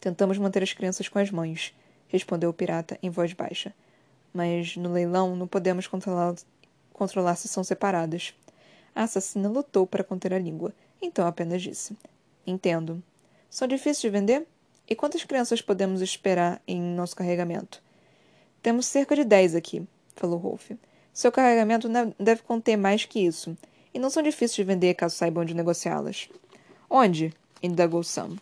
Tentamos 0.00 0.36
manter 0.36 0.62
as 0.62 0.72
crianças 0.72 1.08
com 1.08 1.18
as 1.18 1.30
mães, 1.30 1.74
respondeu 2.08 2.50
o 2.50 2.54
pirata 2.54 2.98
em 3.02 3.08
voz 3.08 3.32
baixa. 3.32 3.72
Mas 4.32 4.76
no 4.76 4.92
leilão 4.92 5.36
não 5.36 5.46
podemos 5.46 5.86
controlar, 5.86 6.34
controlar 6.92 7.36
se 7.36 7.46
são 7.46 7.62
separadas. 7.62 8.34
A 8.94 9.04
assassina 9.04 9.48
lutou 9.48 9.86
para 9.86 10.02
conter 10.02 10.34
a 10.34 10.38
língua, 10.38 10.72
então 11.00 11.26
apenas 11.26 11.62
disse: 11.62 11.96
Entendo. 12.46 13.02
São 13.48 13.68
difíceis 13.68 14.00
de 14.00 14.10
vender? 14.10 14.46
E 14.88 14.94
quantas 14.96 15.24
crianças 15.24 15.62
podemos 15.62 16.02
esperar 16.02 16.60
em 16.66 16.80
nosso 16.80 17.14
carregamento? 17.14 17.80
Temos 18.60 18.86
cerca 18.86 19.14
de 19.14 19.24
dez 19.24 19.54
aqui, 19.54 19.86
falou 20.16 20.38
Rolf. 20.38 20.72
Seu 21.12 21.30
carregamento 21.30 21.88
deve 22.18 22.42
conter 22.42 22.76
mais 22.76 23.04
que 23.04 23.20
isso, 23.20 23.56
e 23.94 23.98
não 23.98 24.10
são 24.10 24.22
difíceis 24.22 24.56
de 24.56 24.64
vender 24.64 24.94
caso 24.94 25.14
saibam 25.14 25.42
onde 25.44 25.54
negociá-las. 25.54 26.28
Onde? 26.90 27.32
indagou 27.62 28.02
Sam. 28.02 28.36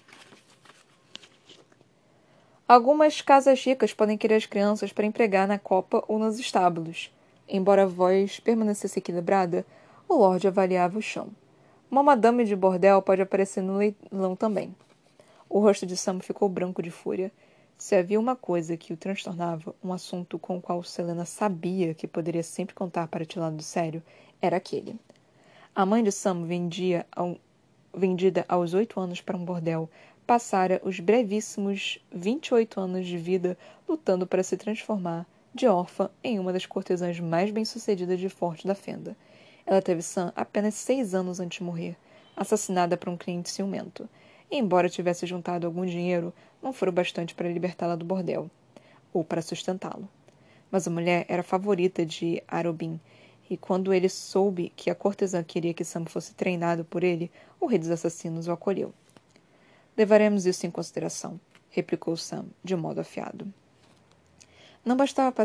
Algumas 2.66 3.20
casas 3.20 3.62
ricas 3.62 3.92
podem 3.92 4.16
querer 4.16 4.36
as 4.36 4.46
crianças 4.46 4.92
para 4.92 5.04
empregar 5.04 5.46
na 5.46 5.58
copa 5.58 6.02
ou 6.08 6.18
nos 6.18 6.38
estábulos. 6.38 7.12
Embora 7.46 7.82
a 7.82 7.86
voz 7.86 8.40
permanecesse 8.40 8.98
equilibrada, 8.98 9.66
o 10.08 10.14
Lorde 10.14 10.48
avaliava 10.48 10.98
o 10.98 11.02
chão. 11.02 11.28
Uma 11.90 12.02
madame 12.02 12.44
de 12.44 12.56
bordel 12.56 13.02
pode 13.02 13.20
aparecer 13.20 13.62
no 13.62 13.76
leilão 13.76 14.34
também. 14.34 14.74
O 15.50 15.58
rosto 15.58 15.84
de 15.84 15.98
Sam 15.98 16.20
ficou 16.20 16.48
branco 16.48 16.82
de 16.82 16.90
fúria. 16.90 17.30
Se 17.76 17.94
havia 17.94 18.18
uma 18.18 18.34
coisa 18.34 18.74
que 18.74 18.94
o 18.94 18.96
transtornava, 18.96 19.74
um 19.84 19.92
assunto 19.92 20.38
com 20.38 20.56
o 20.56 20.62
qual 20.62 20.82
Selena 20.82 21.26
sabia 21.26 21.92
que 21.92 22.06
poderia 22.06 22.42
sempre 22.42 22.74
contar 22.74 23.06
para 23.08 23.26
tirá-lo 23.26 23.56
do 23.56 23.62
sério, 23.62 24.02
era 24.40 24.56
aquele. 24.56 24.98
A 25.74 25.86
mãe 25.86 26.04
de 26.04 26.12
Sam 26.12 26.44
vendia 26.44 27.06
ao, 27.10 27.38
vendida 27.94 28.44
aos 28.46 28.74
oito 28.74 29.00
anos 29.00 29.22
para 29.22 29.38
um 29.38 29.44
bordel, 29.44 29.88
passara 30.26 30.78
os 30.84 31.00
brevíssimos 31.00 31.98
vinte 32.12 32.48
e 32.48 32.54
oito 32.54 32.78
anos 32.78 33.06
de 33.06 33.16
vida 33.16 33.56
lutando 33.88 34.26
para 34.26 34.42
se 34.42 34.54
transformar, 34.58 35.26
de 35.54 35.66
órfã, 35.66 36.10
em 36.22 36.38
uma 36.38 36.52
das 36.52 36.66
cortesãs 36.66 37.18
mais 37.20 37.50
bem-sucedidas 37.50 38.20
de 38.20 38.28
Forte 38.28 38.66
da 38.66 38.74
Fenda. 38.74 39.16
Ela 39.64 39.80
teve 39.80 40.02
Sam 40.02 40.30
apenas 40.36 40.74
seis 40.74 41.14
anos 41.14 41.40
antes 41.40 41.56
de 41.56 41.64
morrer, 41.64 41.96
assassinada 42.36 42.94
por 42.94 43.08
um 43.08 43.16
cliente 43.16 43.48
ciumento. 43.48 44.06
E, 44.50 44.58
embora 44.58 44.90
tivesse 44.90 45.24
juntado 45.24 45.66
algum 45.66 45.86
dinheiro, 45.86 46.34
não 46.62 46.74
foi 46.74 46.90
o 46.90 46.92
bastante 46.92 47.34
para 47.34 47.50
libertá-la 47.50 47.96
do 47.96 48.04
bordel, 48.04 48.50
ou 49.10 49.24
para 49.24 49.40
sustentá-lo. 49.40 50.06
Mas 50.70 50.86
a 50.86 50.90
mulher 50.90 51.24
era 51.30 51.40
a 51.40 51.44
favorita 51.44 52.04
de 52.04 52.42
Arobin, 52.46 53.00
e 53.52 53.56
quando 53.58 53.92
ele 53.92 54.08
soube 54.08 54.72
que 54.74 54.88
a 54.88 54.94
cortesã 54.94 55.44
queria 55.44 55.74
que 55.74 55.84
Sam 55.84 56.06
fosse 56.06 56.32
treinado 56.32 56.86
por 56.86 57.04
ele, 57.04 57.30
o 57.60 57.66
rei 57.66 57.78
dos 57.78 57.90
assassinos 57.90 58.48
o 58.48 58.52
acolheu. 58.52 58.94
Levaremos 59.94 60.46
isso 60.46 60.64
em 60.64 60.70
consideração, 60.70 61.38
replicou 61.68 62.16
Sam, 62.16 62.46
de 62.64 62.74
modo 62.74 63.02
afiado. 63.02 63.52
Não 64.82 64.96
bastava 64.96 65.30
para 65.30 65.44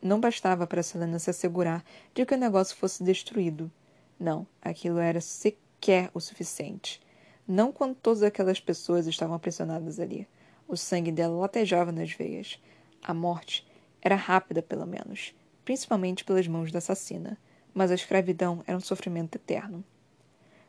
não 0.00 0.18
bastava 0.18 0.66
para 0.66 0.82
Selena 0.82 1.18
se 1.18 1.28
assegurar 1.28 1.84
de 2.14 2.24
que 2.24 2.34
o 2.34 2.38
negócio 2.38 2.74
fosse 2.74 3.04
destruído. 3.04 3.70
Não, 4.18 4.46
aquilo 4.62 4.98
era 4.98 5.20
sequer 5.20 6.10
o 6.14 6.20
suficiente. 6.20 6.98
Não 7.46 7.70
quando 7.70 7.94
todas 7.94 8.22
aquelas 8.22 8.58
pessoas 8.58 9.06
estavam 9.06 9.36
aprisionadas 9.36 10.00
ali. 10.00 10.26
O 10.66 10.78
sangue 10.78 11.12
dela 11.12 11.36
latejava 11.36 11.92
nas 11.92 12.10
veias. 12.10 12.58
A 13.02 13.12
morte 13.12 13.66
era 14.00 14.16
rápida, 14.16 14.62
pelo 14.62 14.86
menos, 14.86 15.34
principalmente 15.64 16.24
pelas 16.24 16.46
mãos 16.46 16.70
da 16.70 16.78
assassina, 16.78 17.38
mas 17.72 17.90
a 17.90 17.94
escravidão 17.94 18.62
era 18.66 18.76
um 18.76 18.80
sofrimento 18.80 19.36
eterno. 19.36 19.84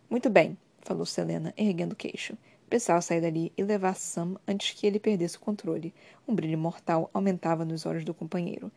Muito 0.10 0.30
bem, 0.30 0.58
falou 0.82 1.06
Selena, 1.06 1.54
erguendo 1.58 1.94
o 1.94 1.96
queixo. 1.96 2.38
Pensava 2.70 3.02
sair 3.02 3.22
dali 3.22 3.54
e 3.56 3.64
levar 3.64 3.96
Sam 3.96 4.36
antes 4.48 4.72
que 4.72 4.88
ele 4.88 5.00
perdesse 5.00 5.38
o 5.38 5.40
controle. 5.40 5.94
Um 6.28 6.34
brilho 6.34 6.58
mortal 6.58 7.10
aumentava 7.14 7.64
nos 7.64 7.86
olhos 7.86 8.04
do 8.04 8.14
companheiro. 8.14 8.72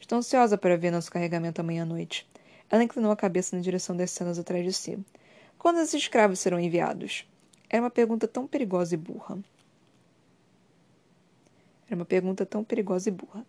Estou 0.00 0.18
ansiosa 0.18 0.56
para 0.56 0.76
ver 0.76 0.90
nosso 0.90 1.10
carregamento 1.10 1.60
amanhã 1.60 1.82
à 1.82 1.86
noite. 1.86 2.28
Ela 2.70 2.84
inclinou 2.84 3.10
a 3.12 3.16
cabeça 3.16 3.54
na 3.54 3.62
direção 3.62 3.96
das 3.96 4.10
cenas 4.10 4.38
atrás 4.38 4.64
de 4.64 4.72
si. 4.72 4.98
Quando 5.58 5.78
esses 5.78 5.94
escravos 5.94 6.38
serão 6.38 6.58
enviados? 6.58 7.28
Era 7.68 7.82
uma 7.82 7.90
pergunta 7.90 8.26
tão 8.26 8.46
perigosa 8.46 8.94
e 8.94 8.98
burra. 8.98 9.38
Era 11.86 11.96
uma 11.96 12.04
pergunta 12.04 12.46
tão 12.46 12.64
perigosa 12.64 13.08
e 13.08 13.12
burra. 13.12 13.46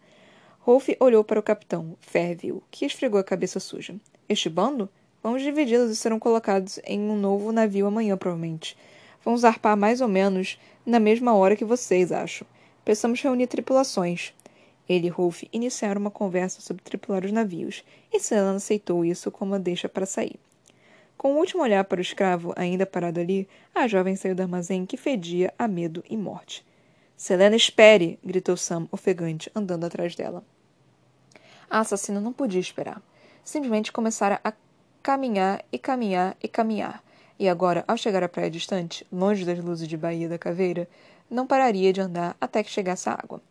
Rolf 0.65 0.89
olhou 0.99 1.23
para 1.23 1.39
o 1.39 1.43
capitão, 1.43 1.95
Fairville, 2.01 2.63
que 2.71 2.88
esfregou 2.88 3.19
a 3.19 3.23
cabeça 3.23 3.60
suja. 3.60 3.95
Este 4.28 4.49
bando? 4.49 4.89
Vamos 5.21 5.43
dividi-los 5.43 5.91
e 5.91 5.95
serão 5.95 6.17
colocados 6.17 6.80
em 6.84 6.99
um 6.99 7.15
novo 7.15 7.51
navio 7.51 7.86
amanhã, 7.86 8.17
provavelmente. 8.17 8.75
Vamos 9.23 9.41
zarpar 9.41 9.78
mais 9.78 10.01
ou 10.01 10.07
menos 10.07 10.59
na 10.84 10.99
mesma 10.99 11.36
hora 11.36 11.55
que 11.55 11.63
vocês, 11.63 12.11
acho. 12.11 12.47
Precisamos 12.84 13.22
reunir 13.22 13.45
tripulações. 13.45 14.34
Ele 14.89 15.05
e 15.05 15.09
Rolf 15.11 15.43
iniciaram 15.53 16.01
uma 16.01 16.09
conversa 16.09 16.59
sobre 16.61 16.82
tripular 16.82 17.24
os 17.24 17.32
navios, 17.32 17.84
e 18.11 18.20
Selena 18.20 18.55
aceitou 18.55 19.05
isso 19.05 19.30
como 19.30 19.51
uma 19.51 19.59
deixa 19.59 19.88
para 19.88 20.07
sair. 20.07 20.39
Com 21.16 21.34
o 21.34 21.36
um 21.36 21.38
último 21.38 21.61
olhar 21.61 21.84
para 21.84 21.99
o 21.99 22.01
escravo 22.01 22.53
ainda 22.55 22.88
parado 22.88 23.20
ali, 23.20 23.47
a 23.76 23.88
jovem 23.88 24.16
saiu 24.16 24.34
do 24.34 24.41
armazém 24.41 24.84
que 24.84 24.97
fedia 24.97 25.53
a 25.59 25.68
medo 25.68 26.03
e 26.09 26.18
morte. 26.18 26.66
Selena, 27.16 27.55
espere! 27.55 28.18
gritou 28.26 28.57
Sam, 28.57 28.88
ofegante, 28.91 29.51
andando 29.53 29.86
atrás 29.86 30.16
dela. 30.16 30.43
A 31.76 31.82
assassina 31.82 32.21
não 32.21 32.32
podia 32.32 32.61
esperar. 32.61 33.01
Simplesmente 33.43 33.91
começara 33.91 34.39
a 34.41 34.53
caminhar 35.03 35.61
e 35.73 35.78
caminhar 35.78 36.38
e 36.41 36.47
caminhar. 36.47 37.03
E 37.38 37.49
agora, 37.49 37.84
ao 37.86 37.97
chegar 37.97 38.23
à 38.23 38.30
praia 38.30 38.49
distante, 38.49 39.05
longe 39.11 39.43
das 39.43 39.59
luzes 39.59 39.86
de 39.86 39.97
Baía 39.97 40.30
da 40.30 40.38
Caveira, 40.38 40.88
não 41.30 41.45
pararia 41.45 41.91
de 41.91 41.99
andar 41.99 42.38
até 42.39 42.63
que 42.63 42.71
chegasse 42.71 43.09
à 43.09 43.11
água. 43.11 43.41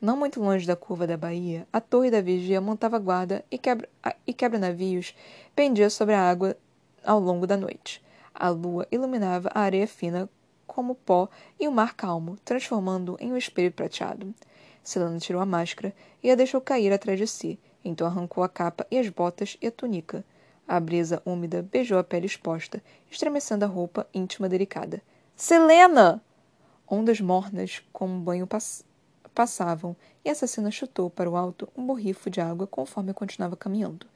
Não 0.00 0.16
muito 0.16 0.40
longe 0.40 0.66
da 0.66 0.74
curva 0.74 1.06
da 1.06 1.16
baía, 1.16 1.64
a 1.72 1.80
torre 1.80 2.10
da 2.10 2.20
vigia 2.20 2.60
montava 2.60 2.98
guarda 2.98 3.44
e 3.52 3.56
quebra-navios 3.56 5.10
quebra 5.12 5.52
pendia 5.54 5.88
sobre 5.90 6.16
a 6.16 6.28
água 6.28 6.56
ao 7.04 7.20
longo 7.20 7.46
da 7.46 7.56
noite. 7.56 8.02
A 8.34 8.48
lua 8.48 8.84
iluminava 8.90 9.48
a 9.54 9.60
areia 9.60 9.86
fina 9.86 10.28
como 10.66 10.96
pó 10.96 11.28
e 11.60 11.68
o 11.68 11.72
mar 11.72 11.94
calmo, 11.94 12.36
transformando-o 12.44 13.16
em 13.20 13.32
um 13.32 13.36
espelho 13.36 13.70
prateado. 13.70 14.34
Selena 14.82 15.18
tirou 15.18 15.40
a 15.40 15.46
máscara 15.46 15.94
e 16.22 16.30
a 16.30 16.34
deixou 16.34 16.60
cair 16.60 16.92
atrás 16.92 17.18
de 17.18 17.26
si, 17.26 17.58
então 17.84 18.06
arrancou 18.06 18.42
a 18.42 18.48
capa 18.48 18.86
e 18.90 18.98
as 18.98 19.08
botas 19.08 19.56
e 19.60 19.66
a 19.66 19.70
túnica. 19.70 20.24
A 20.66 20.78
brisa 20.78 21.20
úmida 21.26 21.62
beijou 21.62 21.98
a 21.98 22.04
pele 22.04 22.26
exposta, 22.26 22.82
estremecendo 23.10 23.64
a 23.64 23.68
roupa 23.68 24.06
íntima 24.14 24.48
delicada. 24.48 25.02
Selena! 25.34 26.22
Ondas 26.88 27.20
mornas, 27.20 27.82
como 27.92 28.14
um 28.14 28.20
banho 28.20 28.46
pass 28.46 28.84
passavam, 29.34 29.96
e 30.24 30.28
a 30.28 30.32
assassina 30.32 30.70
chutou 30.70 31.08
para 31.08 31.30
o 31.30 31.36
alto 31.36 31.68
um 31.76 31.86
borrifo 31.86 32.28
de 32.28 32.40
água 32.40 32.66
conforme 32.66 33.14
continuava 33.14 33.56
caminhando. 33.56 34.06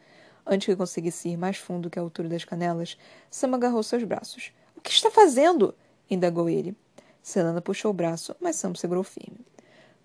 Antes 0.46 0.66
que 0.66 0.76
conseguisse 0.76 1.28
ir 1.28 1.36
mais 1.36 1.56
fundo 1.56 1.88
que 1.88 1.98
a 1.98 2.02
altura 2.02 2.28
das 2.28 2.44
canelas, 2.44 2.98
Sam 3.30 3.54
agarrou 3.54 3.82
seus 3.82 4.04
braços. 4.04 4.52
O 4.76 4.80
que 4.80 4.90
está 4.90 5.10
fazendo? 5.10 5.74
indagou 6.10 6.48
ele. 6.48 6.76
Selena 7.22 7.62
puxou 7.62 7.90
o 7.90 7.94
braço, 7.94 8.36
mas 8.40 8.56
Sam 8.56 8.74
segurou 8.74 9.02
firme. 9.02 9.38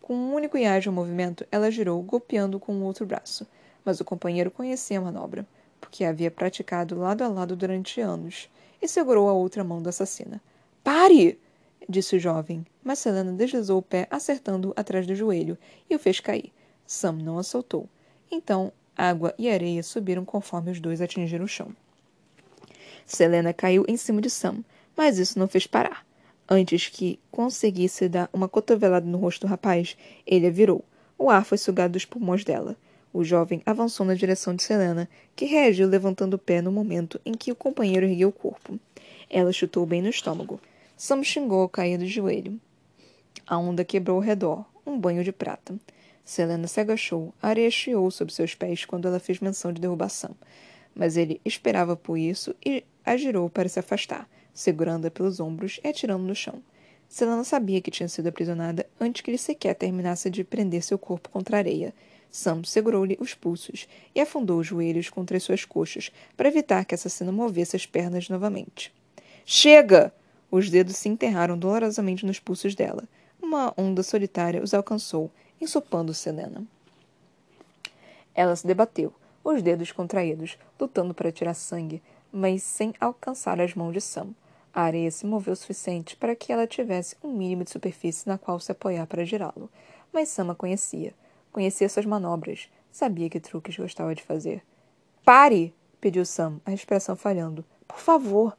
Com 0.10 0.16
um 0.16 0.34
único 0.34 0.57
e 0.57 0.66
ágil 0.66 0.91
movimento, 0.91 1.45
ela 1.51 1.70
girou, 1.70 2.01
golpeando 2.01 2.60
com 2.60 2.74
o 2.74 2.84
outro 2.84 3.05
braço. 3.05 3.45
Mas 3.86 3.99
o 3.99 4.03
companheiro 4.03 4.49
conhecia 4.49 4.97
a 4.97 5.01
manobra, 5.03 5.45
porque 5.80 6.03
a 6.03 6.10
havia 6.10 6.32
praticado 6.32 6.97
lado 6.97 7.24
a 7.24 7.28
lado 7.28 7.55
durante 7.55 8.01
anos, 8.01 8.49
e 8.82 8.88
segurou 8.88 9.30
a 9.30 9.34
outra 9.34 9.64
mão 9.64 9.84
da 9.84 9.91
assassina. 9.91 10.41
Pare! 10.84 11.39
disse 11.88 12.16
o 12.16 12.20
jovem, 12.20 12.66
mas 12.84 12.97
Selena 12.97 13.32
deslizou 13.34 13.78
o 13.78 13.84
pé, 13.84 14.07
acertando-o 14.10 14.74
atrás 14.76 15.05
do 15.05 15.14
joelho, 15.14 15.55
e 15.88 15.95
o 15.95 15.99
fez 15.99 16.20
cair. 16.20 16.51
Sam 16.88 17.12
não 17.12 17.38
a 17.38 17.43
soltou. 17.43 17.88
Então, 18.32 18.74
água 18.97 19.36
e 19.38 19.47
areia 19.47 19.84
subiram 19.84 20.26
conforme 20.26 20.72
os 20.72 20.80
dois 20.80 21.01
atingiram 21.01 21.45
o 21.45 21.47
chão. 21.47 21.72
Selena 23.05 23.53
caiu 23.53 23.86
em 23.88 23.95
cima 23.95 24.22
de 24.22 24.30
Sam, 24.32 24.64
mas 24.97 25.20
isso 25.20 25.38
não 25.38 25.47
fez 25.47 25.68
parar. 25.68 26.03
Antes 26.52 26.88
que 26.88 27.20
conseguisse 27.30 28.10
dar 28.10 28.28
uma 28.34 28.50
cotovelada 28.50 29.06
no 29.06 29.20
rosto 29.20 29.45
do 29.45 29.50
rapaz, 29.50 29.95
ele 30.26 30.47
a 30.47 30.50
virou. 30.50 30.84
O 31.16 31.30
ar 31.30 31.45
foi 31.45 31.60
sugado 31.60 31.93
dos 31.93 32.06
pulmões 32.06 32.43
dela. 32.43 32.76
O 33.14 33.24
jovem 33.24 33.62
avançou 33.68 34.04
na 34.04 34.16
direção 34.16 34.56
de 34.56 34.64
Selena, 34.64 35.08
que 35.36 35.45
reagiu 35.45 35.88
levantando 35.88 36.34
o 36.34 36.39
pé 36.39 36.60
no 36.60 36.72
momento 36.72 37.22
em 37.24 37.34
que 37.34 37.52
o 37.52 37.56
companheiro 37.56 38.08
ergueu 38.08 38.30
o 38.30 38.34
corpo. 38.34 38.80
Ela 39.30 39.54
chutou 39.54 39.86
bem 39.86 40.02
no 40.02 40.10
estômago. 40.10 40.60
Sam 40.97 41.24
xingou 41.24 41.62
ao 41.62 41.70
cair 41.70 42.00
do 42.00 42.08
joelho. 42.08 42.60
A 43.45 43.56
onda 43.60 43.86
quebrou 43.86 44.16
ao 44.16 44.24
redor, 44.24 44.66
um 44.84 45.00
banho 45.00 45.24
de 45.24 45.32
prata. 45.32 45.76
Selena 46.26 46.68
se 46.68 46.80
agachou, 46.80 47.32
a 47.39 47.50
areia 47.50 47.70
chiou 47.70 48.10
sob 48.10 48.34
seus 48.34 48.56
pés 48.56 48.86
quando 48.86 49.08
ela 49.08 49.20
fez 49.20 49.39
menção 49.39 49.72
de 49.72 49.80
derrubar 49.80 50.10
Sam. 50.10 50.32
Mas 50.95 51.16
ele 51.16 51.39
esperava 51.45 51.95
por 51.95 52.18
isso 52.18 52.56
e 52.66 52.84
a 53.06 53.16
girou 53.16 53.52
para 53.52 53.70
se 53.70 53.80
afastar 53.80 54.28
segurando-a 54.60 55.10
pelos 55.10 55.39
ombros 55.39 55.80
e 55.82 55.88
atirando 55.88 56.24
no 56.24 56.36
chão. 56.36 56.62
Selena 57.07 57.45
sabia 57.45 57.80
que 57.80 57.89
tinha 57.89 58.10
sido 58.10 58.28
aprisionada 58.28 58.86
antes 58.99 59.22
que 59.22 59.32
ele 59.32 59.38
sequer 59.38 59.74
terminasse 59.74 60.30
de 60.30 60.43
prender 60.43 60.84
seu 60.84 60.99
corpo 60.99 61.30
contra 61.30 61.55
a 61.55 61.60
areia. 61.60 61.93
Sam 62.30 62.62
segurou-lhe 62.66 63.18
os 63.22 63.34
pulsos 63.34 63.88
e 64.14 64.20
afundou 64.20 64.60
os 64.60 64.68
joelhos 64.68 65.10
contra 65.10 65.38
as 65.38 65.43
suas 65.43 65.64
coxas 65.64 66.12
para 66.36 66.49
evitar 66.49 66.84
que 66.84 66.93
a 66.93 66.97
assassina 66.97 67.32
movesse 67.32 67.78
as 67.78 67.86
pernas 67.86 68.28
novamente. 68.28 68.93
Chega! 69.45 70.14
Os 70.51 70.70
dedos 70.70 70.97
se 70.97 71.07
enterraram 71.07 71.57
dolorosamente 71.57 72.26
nos 72.26 72.38
pulsos 72.38 72.76
dela. 72.76 73.07
Uma 73.41 73.74
onda 73.78 74.03
solitária 74.03 74.62
os 74.62 74.74
alcançou, 74.74 75.32
ensopando 75.62 76.14
Selena. 76.14 76.64
Ela 78.36 78.57
se 78.57 78.68
debateu, 78.68 79.14
os 79.41 79.62
dedos 79.62 79.93
contraídos, 79.93 80.57
lutando 80.78 81.14
para 81.14 81.32
tirar 81.32 81.53
sangue, 81.53 82.01
mas 82.30 82.62
sem 82.62 82.93
alcançar 82.99 83.62
as 83.62 83.74
mãos 83.74 83.93
de 83.93 84.01
Sam. 84.01 84.34
A 84.74 84.82
areia 84.84 85.09
se 85.09 85.26
moveu 85.26 85.53
o 85.53 85.55
suficiente 85.55 86.15
para 86.15 86.36
que 86.36 86.53
ela 86.53 86.67
tivesse 86.67 87.15
um 87.24 87.34
mínimo 87.34 87.63
de 87.63 87.72
superfície 87.72 88.28
na 88.28 88.38
qual 88.38 88.59
se 88.59 88.72
apoiar 88.72 89.07
para 89.07 89.26
girá-lo. 89.26 89.70
Mas 90.13 90.30
Sam 90.30 90.51
a 90.51 90.55
conhecia. 90.55 91.13
Conhecia 91.51 91.89
suas 91.89 92.05
manobras. 92.05 92.70
Sabia 92.91 93.30
que 93.30 93.39
truques 93.39 93.78
gostava 93.78 94.13
de 94.13 94.24
fazer. 94.24 94.63
Pare! 95.26 95.74
pediu 95.99 96.26
Sam, 96.26 96.61
a 96.65 96.72
expressão 96.72 97.15
falhando. 97.15 97.65
Por 97.88 97.97
favor! 97.97 98.57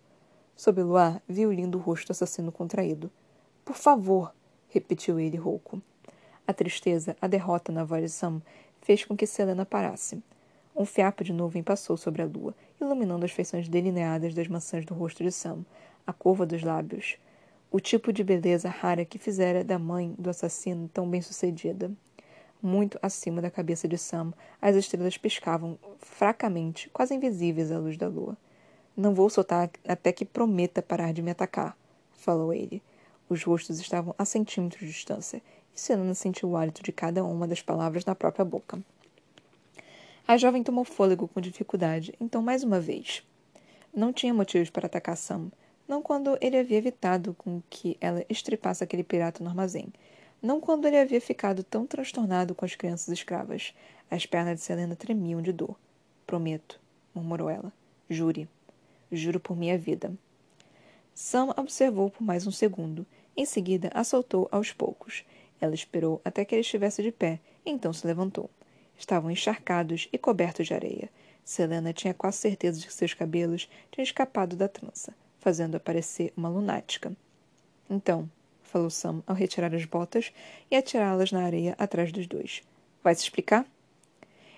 Sob 0.56 0.80
o 0.82 0.86
luar, 0.86 1.22
viu 1.28 1.48
o 1.48 1.52
lindo 1.52 1.78
rosto 1.78 2.12
assassino 2.12 2.52
contraído. 2.52 3.10
Por 3.64 3.76
favor! 3.76 4.34
repetiu 4.68 5.18
ele 5.18 5.36
rouco. 5.36 5.80
A 6.46 6.52
tristeza, 6.52 7.16
a 7.20 7.26
derrota 7.26 7.72
na 7.72 7.84
voz 7.84 8.02
de 8.02 8.08
Sam, 8.10 8.42
fez 8.82 9.04
com 9.04 9.16
que 9.16 9.26
Selena 9.26 9.64
parasse. 9.64 10.22
Um 10.74 10.84
fiapo 10.84 11.24
de 11.24 11.32
nuvem 11.32 11.62
passou 11.62 11.96
sobre 11.96 12.22
a 12.22 12.26
lua, 12.26 12.54
iluminando 12.80 13.24
as 13.24 13.32
feições 13.32 13.68
delineadas 13.68 14.34
das 14.34 14.48
maçãs 14.48 14.84
do 14.84 14.94
rosto 14.94 15.22
de 15.22 15.30
Sam, 15.30 15.64
a 16.10 16.12
curva 16.12 16.44
dos 16.44 16.62
lábios, 16.62 17.16
o 17.70 17.78
tipo 17.78 18.12
de 18.12 18.24
beleza 18.24 18.68
rara 18.68 19.04
que 19.04 19.18
fizera 19.18 19.62
da 19.62 19.78
mãe 19.78 20.12
do 20.18 20.28
assassino 20.28 20.88
tão 20.88 21.08
bem-sucedida. 21.08 21.90
Muito 22.60 22.98
acima 23.00 23.40
da 23.40 23.50
cabeça 23.50 23.86
de 23.86 23.96
Sam, 23.96 24.34
as 24.60 24.74
estrelas 24.74 25.16
piscavam 25.16 25.78
fracamente, 25.98 26.90
quase 26.90 27.14
invisíveis 27.14 27.70
à 27.70 27.78
luz 27.78 27.96
da 27.96 28.08
lua. 28.08 28.36
Não 28.96 29.14
vou 29.14 29.30
soltar 29.30 29.70
até 29.86 30.12
que 30.12 30.24
prometa 30.24 30.82
parar 30.82 31.12
de 31.12 31.22
me 31.22 31.30
atacar, 31.30 31.76
falou 32.12 32.52
ele. 32.52 32.82
Os 33.28 33.44
rostos 33.44 33.78
estavam 33.78 34.12
a 34.18 34.24
centímetros 34.24 34.80
de 34.80 34.88
distância, 34.88 35.40
e 35.74 35.80
Selena 35.80 36.14
sentiu 36.14 36.50
o 36.50 36.56
hálito 36.56 36.82
de 36.82 36.90
cada 36.90 37.24
uma 37.24 37.46
das 37.46 37.62
palavras 37.62 38.04
na 38.04 38.16
própria 38.16 38.44
boca. 38.44 38.82
A 40.26 40.36
jovem 40.36 40.64
tomou 40.64 40.84
fôlego 40.84 41.28
com 41.28 41.40
dificuldade, 41.40 42.12
então 42.20 42.42
mais 42.42 42.64
uma 42.64 42.80
vez. 42.80 43.22
Não 43.94 44.12
tinha 44.12 44.34
motivos 44.34 44.70
para 44.70 44.86
atacar 44.86 45.16
Sam, 45.16 45.50
não 45.90 46.00
quando 46.00 46.38
ele 46.40 46.56
havia 46.56 46.78
evitado 46.78 47.34
com 47.34 47.60
que 47.68 47.96
ela 48.00 48.24
estripasse 48.28 48.84
aquele 48.84 49.02
pirata 49.02 49.42
no 49.42 49.50
armazém. 49.50 49.88
Não 50.40 50.60
quando 50.60 50.86
ele 50.86 50.96
havia 50.96 51.20
ficado 51.20 51.64
tão 51.64 51.84
transtornado 51.84 52.54
com 52.54 52.64
as 52.64 52.76
crianças 52.76 53.08
escravas. 53.08 53.74
As 54.08 54.24
pernas 54.24 54.54
de 54.54 54.60
Selena 54.60 54.94
tremiam 54.94 55.42
de 55.42 55.52
dor. 55.52 55.76
Prometo, 56.24 56.80
murmurou 57.12 57.50
ela. 57.50 57.72
Jure. 58.08 58.48
Juro 59.10 59.40
por 59.40 59.56
minha 59.56 59.76
vida. 59.76 60.12
Sam 61.12 61.52
observou 61.56 62.08
por 62.08 62.22
mais 62.22 62.46
um 62.46 62.52
segundo. 62.52 63.04
Em 63.36 63.44
seguida, 63.44 63.90
a 63.92 64.04
soltou 64.04 64.48
aos 64.52 64.72
poucos. 64.72 65.24
Ela 65.60 65.74
esperou 65.74 66.20
até 66.24 66.44
que 66.44 66.54
ele 66.54 66.62
estivesse 66.62 67.02
de 67.02 67.10
pé, 67.10 67.40
então 67.66 67.92
se 67.92 68.06
levantou. 68.06 68.48
Estavam 68.96 69.28
encharcados 69.28 70.08
e 70.12 70.16
cobertos 70.16 70.68
de 70.68 70.72
areia. 70.72 71.10
Selena 71.44 71.92
tinha 71.92 72.14
quase 72.14 72.36
certeza 72.36 72.78
de 72.78 72.86
que 72.86 72.94
seus 72.94 73.12
cabelos 73.12 73.68
tinham 73.90 74.04
escapado 74.04 74.54
da 74.54 74.68
trança 74.68 75.12
fazendo-a 75.40 75.80
parecer 75.80 76.32
uma 76.36 76.48
lunática. 76.48 77.12
Então, 77.88 78.30
falou 78.62 78.88
Sam 78.88 79.22
ao 79.26 79.34
retirar 79.34 79.74
as 79.74 79.84
botas 79.84 80.32
e 80.70 80.76
atirá-las 80.76 81.32
na 81.32 81.42
areia 81.42 81.74
atrás 81.78 82.12
dos 82.12 82.26
dois. 82.26 82.62
Vai 83.02 83.14
se 83.14 83.22
explicar? 83.22 83.66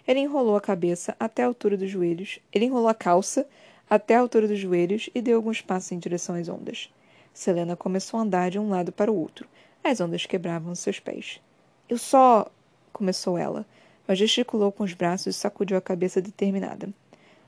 Ele 0.06 0.20
enrolou 0.20 0.56
a 0.56 0.60
cabeça 0.60 1.16
até 1.18 1.42
a 1.42 1.46
altura 1.46 1.76
dos 1.76 1.90
joelhos. 1.90 2.40
Ele 2.52 2.66
enrolou 2.66 2.88
a 2.88 2.94
calça 2.94 3.46
até 3.88 4.16
a 4.16 4.20
altura 4.20 4.48
dos 4.48 4.58
joelhos 4.58 5.08
e 5.14 5.22
deu 5.22 5.36
alguns 5.36 5.60
passos 5.60 5.92
em 5.92 5.98
direção 5.98 6.34
às 6.34 6.48
ondas. 6.48 6.92
Selena 7.32 7.76
começou 7.76 8.18
a 8.18 8.22
andar 8.22 8.50
de 8.50 8.58
um 8.58 8.68
lado 8.68 8.92
para 8.92 9.10
o 9.10 9.16
outro. 9.16 9.48
As 9.82 10.00
ondas 10.00 10.26
quebravam 10.26 10.74
seus 10.74 11.00
pés. 11.00 11.40
Eu 11.88 11.98
só. 11.98 12.50
começou 12.92 13.38
ela, 13.38 13.64
mas 14.06 14.18
gesticulou 14.18 14.70
com 14.70 14.84
os 14.84 14.92
braços 14.92 15.34
e 15.34 15.38
sacudiu 15.38 15.76
a 15.76 15.80
cabeça 15.80 16.20
determinada. 16.20 16.92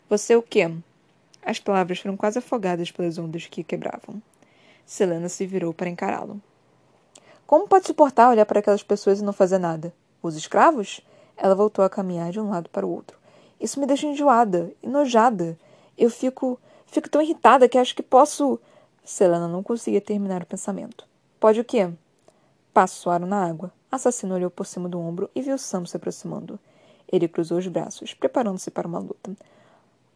Você 0.08 0.34
o 0.34 0.42
quê? 0.42 0.70
As 1.44 1.58
palavras 1.58 1.98
foram 1.98 2.16
quase 2.16 2.38
afogadas 2.38 2.90
pelas 2.90 3.18
ondas 3.18 3.46
que 3.46 3.62
quebravam. 3.62 4.22
Selena 4.86 5.28
se 5.28 5.46
virou 5.46 5.74
para 5.74 5.90
encará-lo. 5.90 6.40
Como 7.46 7.68
pode 7.68 7.86
suportar 7.86 8.30
olhar 8.30 8.46
para 8.46 8.60
aquelas 8.60 8.82
pessoas 8.82 9.20
e 9.20 9.24
não 9.24 9.32
fazer 9.32 9.58
nada? 9.58 9.92
Os 10.22 10.36
escravos? 10.36 11.02
Ela 11.36 11.54
voltou 11.54 11.84
a 11.84 11.90
caminhar 11.90 12.30
de 12.30 12.40
um 12.40 12.48
lado 12.48 12.70
para 12.70 12.86
o 12.86 12.90
outro. 12.90 13.18
Isso 13.60 13.78
me 13.78 13.86
deixa 13.86 14.06
enjoada, 14.06 14.72
enojada. 14.82 15.58
Eu 15.98 16.08
fico. 16.08 16.58
fico 16.86 17.10
tão 17.10 17.20
irritada 17.20 17.68
que 17.68 17.76
acho 17.76 17.94
que 17.94 18.02
posso. 18.02 18.58
Selena 19.04 19.46
não 19.46 19.62
conseguia 19.62 20.00
terminar 20.00 20.42
o 20.42 20.46
pensamento. 20.46 21.06
Pode 21.38 21.60
o 21.60 21.64
quê? 21.64 21.90
Passos 22.72 22.98
soaram 22.98 23.26
na 23.26 23.46
água. 23.46 23.70
Assassino 23.92 24.34
olhou 24.34 24.50
por 24.50 24.64
cima 24.64 24.88
do 24.88 24.98
ombro 24.98 25.30
e 25.34 25.42
viu 25.42 25.58
Sam 25.58 25.84
se 25.84 25.96
aproximando. 25.96 26.58
Ele 27.06 27.28
cruzou 27.28 27.58
os 27.58 27.66
braços, 27.68 28.14
preparando-se 28.14 28.70
para 28.70 28.88
uma 28.88 28.98
luta. 28.98 29.36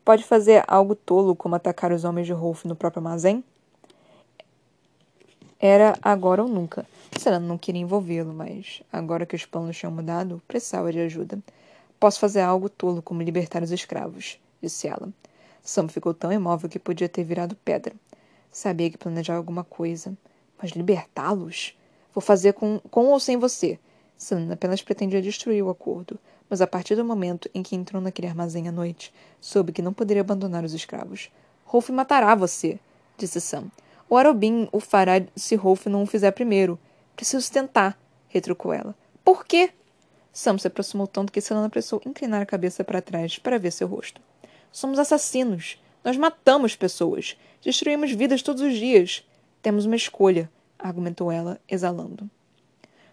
Pode 0.09 0.25
fazer 0.25 0.65
algo 0.67 0.95
tolo 0.95 1.37
como 1.37 1.55
atacar 1.55 1.93
os 1.93 2.03
homens 2.03 2.27
de 2.27 2.33
Rolf 2.33 2.65
no 2.65 2.75
próprio 2.75 3.01
armazém? 3.01 3.45
Era 5.61 5.99
agora 6.01 6.43
ou 6.43 6.49
nunca. 6.49 6.87
Selena 7.19 7.47
não 7.47 7.59
queria 7.59 7.83
envolvê-lo, 7.83 8.33
mas 8.33 8.83
agora 8.91 9.27
que 9.27 9.37
os 9.37 9.45
planos 9.45 9.77
tinham 9.77 9.93
mudado, 9.93 10.41
precisava 10.49 10.91
de 10.91 10.99
ajuda. 10.99 11.39
Posso 12.01 12.19
fazer 12.19 12.41
algo 12.41 12.71
tolo 12.71 13.03
como 13.03 13.21
libertar 13.21 13.63
os 13.63 13.71
escravos, 13.71 14.41
disse 14.63 14.89
ela. 14.89 15.13
Sam 15.63 15.89
ficou 15.89 16.15
tão 16.15 16.33
imóvel 16.33 16.71
que 16.71 16.79
podia 16.79 17.07
ter 17.07 17.23
virado 17.23 17.55
pedra. 17.57 17.95
Sabia 18.51 18.89
que 18.89 18.97
planejava 18.97 19.37
alguma 19.39 19.63
coisa. 19.63 20.17
Mas 20.57 20.71
libertá-los? 20.71 21.77
Vou 22.15 22.23
fazer 22.23 22.55
com, 22.55 22.81
com 22.91 23.09
ou 23.09 23.21
sem 23.21 23.37
você. 23.37 23.79
Selena 24.17 24.55
apenas 24.55 24.81
pretendia 24.81 25.21
destruir 25.21 25.63
o 25.63 25.69
acordo 25.69 26.19
mas 26.49 26.61
a 26.61 26.67
partir 26.67 26.95
do 26.95 27.05
momento 27.05 27.49
em 27.55 27.63
que 27.63 27.77
entrou 27.77 28.01
naquele 28.01 28.29
armazém 28.29 28.69
à 28.69 28.73
noite, 28.73 29.13
soube 29.41 29.73
que 29.73 29.83
não 29.83 29.93
poderia 29.93 30.23
abandonar 30.23 30.65
os 30.65 30.73
escravos. 30.73 31.31
Rolf 31.65 31.91
matará 31.91 32.35
você. 32.35 32.79
disse 33.17 33.41
Sam. 33.41 33.71
O 34.09 34.17
Arobin 34.17 34.69
o 34.73 34.81
fará 34.81 35.23
se 35.37 35.55
Rolf 35.55 35.87
não 35.87 36.03
o 36.03 36.07
fizer 36.07 36.31
primeiro. 36.31 36.79
Preciso 37.15 37.53
tentar, 37.53 37.99
retrucou 38.29 38.73
ela. 38.73 38.95
Por 39.23 39.45
quê? 39.45 39.71
Sam 40.33 40.57
se 40.57 40.67
aproximou 40.67 41.07
tanto 41.07 41.33
que 41.33 41.41
Selena 41.41 41.69
precisou 41.69 42.01
inclinar 42.07 42.41
a 42.41 42.47
cabeça 42.47 42.83
para 42.83 43.03
trás 43.03 43.39
para 43.39 43.59
ver 43.59 43.71
seu 43.71 43.87
rosto. 43.87 44.21
Somos 44.73 44.99
assassinos. 44.99 45.83
Nós 46.05 46.17
matamos 46.17 46.77
pessoas. 46.77 47.37
Destruímos 47.63 48.13
vidas 48.13 48.41
todos 48.41 48.63
os 48.63 48.75
dias. 48.75 49.29
Temos 49.61 49.85
uma 49.85 49.97
escolha, 49.97 50.51
argumentou 50.79 51.31
ela, 51.31 51.61
exalando. 51.69 52.31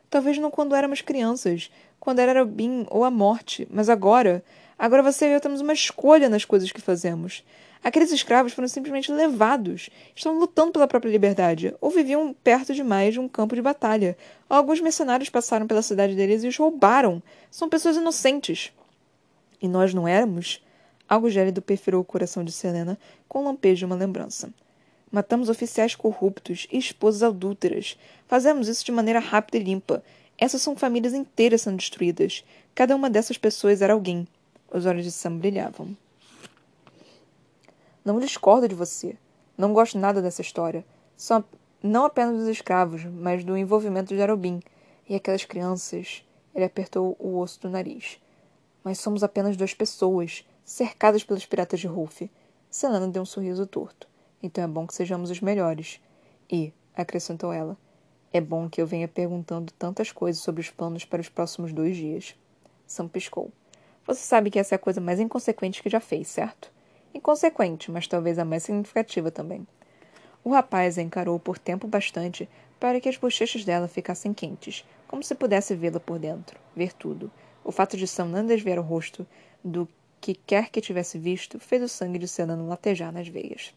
Talvez 0.10 0.38
não 0.38 0.52
quando 0.52 0.76
éramos 0.76 1.02
crianças, 1.02 1.70
quando 2.06 2.20
era 2.20 2.34
Arobin 2.34 2.86
ou 2.92 3.04
a 3.04 3.10
morte, 3.10 3.68
mas 3.72 3.90
agora, 3.90 4.44
agora 4.78 5.02
você 5.02 5.26
e 5.26 5.34
eu 5.34 5.42
temos 5.42 5.60
uma 5.60 5.74
escolha 5.74 6.30
nas 6.30 6.46
coisas 6.46 6.72
que 6.72 6.80
fazemos. 6.80 7.44
Aqueles 7.84 8.12
escravos 8.12 8.54
foram 8.54 8.68
simplesmente 8.68 9.12
levados. 9.12 9.90
Estão 10.16 10.38
lutando 10.38 10.72
pela 10.72 10.88
própria 10.88 11.10
liberdade. 11.10 11.76
Ou 11.82 11.90
viviam 11.90 12.32
perto 12.44 12.76
demais 12.76 13.16
de 13.16 13.20
um 13.20 13.28
campo 13.28 13.56
de 13.56 13.62
batalha. 13.62 14.16
Alguns 14.48 14.82
mercenários 14.82 15.30
passaram 15.30 15.66
pela 15.66 15.82
cidade 15.82 16.16
deles 16.16 16.44
e 16.44 16.48
os 16.48 16.58
roubaram. 16.58 17.24
São 17.50 17.70
pessoas 17.70 17.98
inocentes. 17.98 18.72
E 19.60 19.68
nós 19.68 19.92
não 19.92 20.08
éramos? 20.08 20.64
Algo 21.10 21.28
gélido 21.28 21.60
perfurou 21.60 22.02
o 22.02 22.06
coração 22.06 22.44
de 22.44 22.52
Selena 22.52 23.00
com 23.28 23.40
o 23.40 23.46
lampejo 23.46 23.80
de 23.80 23.86
uma 23.86 23.96
lembrança. 23.96 24.52
Matamos 25.12 25.50
oficiais 25.50 25.96
corruptos 25.96 26.68
e 26.72 26.78
esposas 26.78 27.24
adúlteras. 27.24 27.98
Fazemos 28.28 28.68
isso 28.68 28.86
de 28.86 28.92
maneira 28.92 29.20
rápida 29.20 29.58
e 29.58 29.64
limpa. 29.64 30.04
Essas 30.38 30.62
são 30.62 30.76
famílias 30.76 31.14
inteiras 31.14 31.62
sendo 31.62 31.78
destruídas. 31.78 32.44
Cada 32.74 32.96
uma 32.96 33.10
dessas 33.10 33.38
pessoas 33.38 33.82
era 33.82 33.94
alguém. 33.94 34.28
Os 34.72 34.86
olhos 34.86 35.06
de 35.06 35.12
Sam 35.12 35.38
brilhavam. 35.38 35.96
Não 38.04 38.20
discordo 38.20 38.68
de 38.68 38.76
você. 38.76 39.18
Não 39.58 39.74
gosto 39.74 39.98
nada 39.98 40.22
dessa 40.22 40.42
história. 40.42 40.86
Só 41.16 41.44
não 41.82 42.06
apenas 42.06 42.38
dos 42.38 42.48
escravos, 42.50 43.06
mas 43.06 43.44
do 43.46 43.56
envolvimento 43.56 44.14
de 44.14 44.22
Arobin 44.22 44.60
e 45.08 45.16
aquelas 45.16 45.46
crianças. 45.46 46.24
Ele 46.54 46.66
apertou 46.66 47.16
o 47.18 47.40
osso 47.40 47.62
do 47.62 47.70
nariz. 47.70 48.20
Mas 48.84 49.00
somos 49.00 49.24
apenas 49.24 49.56
duas 49.56 49.74
pessoas, 49.74 50.46
cercadas 50.64 51.24
pelos 51.24 51.46
piratas 51.46 51.80
de 51.80 51.88
Rolf. 51.88 52.24
Selena 52.70 53.08
deu 53.08 53.22
um 53.22 53.26
sorriso 53.26 53.66
torto. 53.66 54.08
Então 54.44 54.64
é 54.64 54.68
bom 54.68 54.86
que 54.86 54.94
sejamos 54.94 55.32
os 55.32 55.40
melhores. 55.40 56.02
E, 56.52 56.74
acrescentou 56.94 57.54
ela, 57.54 57.78
é 58.36 58.42
bom 58.42 58.70
que 58.70 58.82
eu 58.82 58.86
venha 58.86 59.08
perguntando 59.08 59.72
tantas 59.80 60.12
coisas 60.12 60.42
sobre 60.42 60.60
os 60.60 60.70
planos 60.70 61.06
para 61.06 61.22
os 61.22 61.30
próximos 61.30 61.72
dois 61.72 61.96
dias. 61.96 62.36
Sam 62.86 63.08
piscou. 63.08 63.50
Você 64.06 64.20
sabe 64.20 64.52
que 64.52 64.60
essa 64.60 64.76
é 64.76 64.78
a 64.78 64.80
coisa 64.80 65.00
mais 65.00 65.22
inconsequente 65.22 65.82
que 65.82 65.90
já 65.90 66.02
fez, 66.02 66.28
certo? 66.28 66.70
inconsequente, 67.14 67.90
mas 67.90 68.08
talvez 68.08 68.38
a 68.38 68.44
mais 68.44 68.64
significativa 68.64 69.32
também. 69.32 69.66
O 70.44 70.50
rapaz 70.50 70.98
a 70.98 71.02
encarou 71.02 71.40
por 71.40 71.58
tempo 71.58 71.88
bastante 71.88 72.50
para 72.78 73.00
que 73.00 73.08
as 73.08 73.16
bochechas 73.16 73.64
dela 73.64 73.88
ficassem 73.88 74.34
quentes, 74.34 74.86
como 75.08 75.24
se 75.24 75.34
pudesse 75.34 75.74
vê-la 75.74 76.02
por 76.02 76.20
dentro, 76.20 76.60
ver 76.76 76.92
tudo. 76.92 77.32
O 77.64 77.72
fato 77.72 77.96
de 77.96 78.06
Sam 78.06 78.26
não 78.26 78.46
desviar 78.46 78.78
o 78.78 78.82
rosto 78.82 79.26
do 79.64 79.88
que 80.20 80.36
quer 80.36 80.70
que 80.70 80.82
tivesse 80.82 81.18
visto 81.18 81.58
fez 81.58 81.82
o 81.82 81.88
sangue 81.88 82.20
de 82.20 82.28
Selano 82.28 82.68
latejar 82.68 83.14
nas 83.14 83.30
veias. 83.30 83.74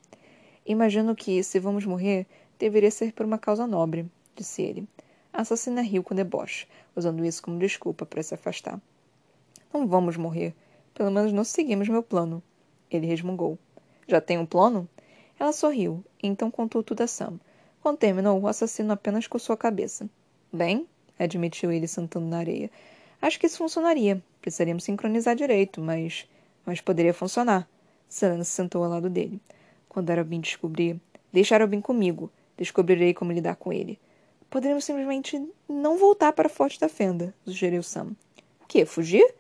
Imagino 0.67 1.15
que, 1.15 1.45
se 1.45 1.61
vamos 1.61 1.87
morrer, 1.87 2.27
deveria 2.59 2.91
ser 2.91 3.13
por 3.13 3.25
uma 3.25 3.39
causa 3.39 3.65
nobre, 3.65 4.11
disse 4.39 4.63
ele. 4.63 4.89
A 5.33 5.43
assassina 5.43 5.83
riu 5.83 6.03
com 6.03 6.15
deboche, 6.15 6.67
usando 6.97 7.25
isso 7.25 7.43
como 7.43 7.59
desculpa 7.59 8.07
para 8.07 8.23
se 8.23 8.35
afastar. 8.35 8.81
Não 9.73 9.87
vamos 9.87 10.17
morrer. 10.17 10.55
Pelo 10.95 11.11
menos 11.11 11.33
não 11.33 11.45
seguimos 11.45 11.89
meu 11.89 12.03
plano. 12.03 12.43
Ele 12.91 13.07
resmungou. 13.07 13.59
Já 14.07 14.21
tem 14.21 14.39
um 14.39 14.47
plano? 14.47 14.89
Ela 15.39 15.53
sorriu, 15.53 16.03
e 16.23 16.27
então 16.27 16.51
contou 16.51 16.83
tudo 16.83 17.03
a 17.03 17.07
Sam. 17.07 17.39
Quando 17.83 17.99
terminou, 17.99 18.41
o 18.41 18.49
assassino 18.49 18.93
apenas 18.93 19.27
coçou 19.27 19.55
a 19.55 19.57
cabeça. 19.57 20.09
Bem, 20.53 20.87
admitiu 21.19 21.71
ele 21.71 21.87
sentando 21.87 22.27
na 22.27 22.39
areia. 22.39 22.71
Acho 23.21 23.39
que 23.39 23.47
isso 23.47 23.59
funcionaria. 23.59 24.23
Precisaríamos 24.41 24.85
sincronizar 24.85 25.37
direito, 25.37 25.81
mas. 25.81 26.27
Mas 26.65 26.81
poderia 26.81 27.15
funcionar. 27.15 27.69
Selena 28.09 28.45
se 28.45 28.51
sentou 28.51 28.83
ao 28.83 28.91
lado 28.91 29.11
dele. 29.11 29.41
Quando 29.89 30.11
Arabin 30.11 30.41
descobrir. 30.41 31.01
Deixa 31.33 31.55
Arabin 31.55 31.81
comigo. 31.81 32.31
Descobrirei 32.57 33.15
como 33.15 33.33
lidar 33.33 33.57
com 33.57 33.73
ele. 33.73 33.99
Poderíamos 34.51 34.85
simplesmente 34.85 35.47
não 35.69 35.99
voltar 35.99 36.33
para 36.33 36.47
a 36.47 36.51
Forte 36.51 36.81
da 36.81 36.89
Fenda, 36.89 37.35
sugeriu 37.45 37.83
Sam. 37.83 38.17
O 38.63 38.67
quê? 38.67 38.87
Fugir? 38.87 39.35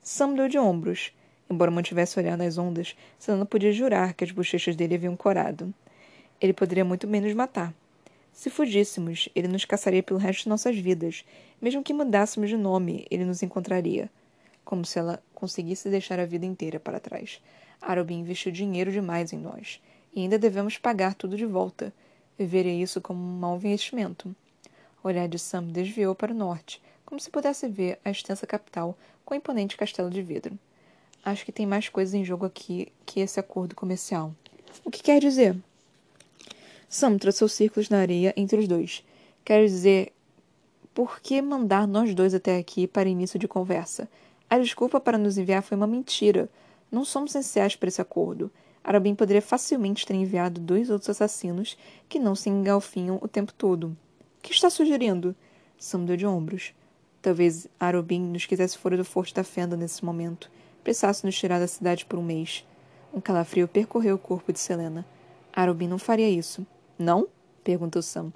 Sam 0.00 0.34
deu 0.34 0.48
de 0.48 0.56
ombros. 0.56 1.12
Embora 1.50 1.68
mantivesse 1.68 2.16
o 2.16 2.22
olhar 2.22 2.38
nas 2.38 2.56
ondas, 2.58 2.96
Selena 3.18 3.44
podia 3.44 3.72
jurar 3.72 4.14
que 4.14 4.22
as 4.22 4.30
bochechas 4.30 4.76
dele 4.76 4.94
haviam 4.94 5.16
corado. 5.16 5.74
Ele 6.40 6.52
poderia 6.52 6.84
muito 6.84 7.08
bem 7.08 7.20
nos 7.20 7.34
matar. 7.34 7.74
Se 8.32 8.50
fugíssemos, 8.50 9.28
ele 9.34 9.48
nos 9.48 9.64
caçaria 9.64 10.02
pelo 10.02 10.20
resto 10.20 10.44
de 10.44 10.48
nossas 10.48 10.78
vidas. 10.78 11.24
Mesmo 11.60 11.82
que 11.82 11.92
mudássemos 11.92 12.48
de 12.48 12.56
nome, 12.56 13.04
ele 13.10 13.24
nos 13.24 13.42
encontraria. 13.42 14.08
Como 14.64 14.84
se 14.84 14.96
ela 14.96 15.20
conseguisse 15.34 15.88
deixar 15.88 16.20
a 16.20 16.24
vida 16.24 16.46
inteira 16.46 16.78
para 16.78 17.00
trás. 17.00 17.42
Arobin 17.80 18.20
investiu 18.20 18.52
dinheiro 18.52 18.92
demais 18.92 19.32
em 19.32 19.38
nós. 19.38 19.82
E 20.14 20.20
ainda 20.20 20.38
devemos 20.38 20.78
pagar 20.78 21.14
tudo 21.14 21.36
de 21.36 21.46
volta. 21.46 21.92
Eu 22.38 22.46
veria 22.46 22.80
isso 22.80 23.00
como 23.00 23.20
um 23.20 23.38
mau 23.40 23.56
investimento. 23.56 24.34
O 25.02 25.08
olhar 25.08 25.28
de 25.28 25.38
Sam 25.38 25.64
desviou 25.64 26.14
para 26.14 26.32
o 26.32 26.36
norte, 26.36 26.80
como 27.04 27.20
se 27.20 27.30
pudesse 27.30 27.68
ver 27.68 27.98
a 28.04 28.10
extensa 28.10 28.46
capital 28.46 28.96
com 29.24 29.34
o 29.34 29.36
imponente 29.36 29.76
castelo 29.76 30.08
de 30.08 30.22
vidro. 30.22 30.58
Acho 31.24 31.44
que 31.44 31.52
tem 31.52 31.66
mais 31.66 31.88
coisas 31.88 32.14
em 32.14 32.24
jogo 32.24 32.46
aqui 32.46 32.92
que 33.04 33.20
esse 33.20 33.38
acordo 33.38 33.74
comercial. 33.74 34.34
O 34.84 34.90
que 34.90 35.02
quer 35.02 35.20
dizer? 35.20 35.56
Sam 36.88 37.18
traçou 37.18 37.48
círculos 37.48 37.88
na 37.88 37.98
areia 37.98 38.32
entre 38.36 38.58
os 38.58 38.68
dois. 38.68 39.04
Quer 39.44 39.64
dizer, 39.64 40.12
por 40.94 41.20
que 41.20 41.40
mandar 41.40 41.86
nós 41.86 42.14
dois 42.14 42.34
até 42.34 42.58
aqui 42.58 42.86
para 42.86 43.08
início 43.08 43.38
de 43.38 43.48
conversa? 43.48 44.08
A 44.48 44.58
desculpa 44.58 45.00
para 45.00 45.16
nos 45.16 45.38
enviar 45.38 45.62
foi 45.62 45.76
uma 45.76 45.86
mentira. 45.86 46.48
Não 46.90 47.04
somos 47.04 47.30
essenciais 47.34 47.74
para 47.74 47.88
esse 47.88 48.02
acordo. 48.02 48.50
Arabim 48.84 49.14
poderia 49.14 49.40
facilmente 49.40 50.04
ter 50.04 50.14
enviado 50.14 50.60
dois 50.60 50.90
outros 50.90 51.08
assassinos 51.08 51.78
que 52.08 52.18
não 52.18 52.34
se 52.34 52.50
engalfinham 52.50 53.18
o 53.22 53.28
tempo 53.28 53.52
todo. 53.54 53.96
Que 54.42 54.52
está 54.52 54.68
sugerindo? 54.68 55.34
Sam 55.78 56.04
deu 56.04 56.16
de 56.16 56.26
ombros. 56.26 56.74
Talvez 57.22 57.68
Arobin 57.80 58.20
nos 58.20 58.44
quisesse 58.44 58.76
fora 58.76 58.96
do 58.96 59.04
Forte 59.04 59.32
da 59.32 59.44
Fenda 59.44 59.76
nesse 59.76 60.04
momento 60.04 60.50
precisasse 60.82 61.24
nos 61.24 61.38
tirar 61.38 61.58
da 61.58 61.66
cidade 61.66 62.04
por 62.04 62.18
um 62.18 62.22
mês. 62.22 62.66
Um 63.12 63.20
calafrio 63.20 63.68
percorreu 63.68 64.16
o 64.16 64.18
corpo 64.18 64.52
de 64.52 64.58
Selena. 64.58 65.06
Arobin 65.52 65.88
não 65.88 65.98
faria 65.98 66.28
isso. 66.28 66.66
Não? 66.98 67.26
perguntou 67.62 68.02
Sam. 68.02 68.32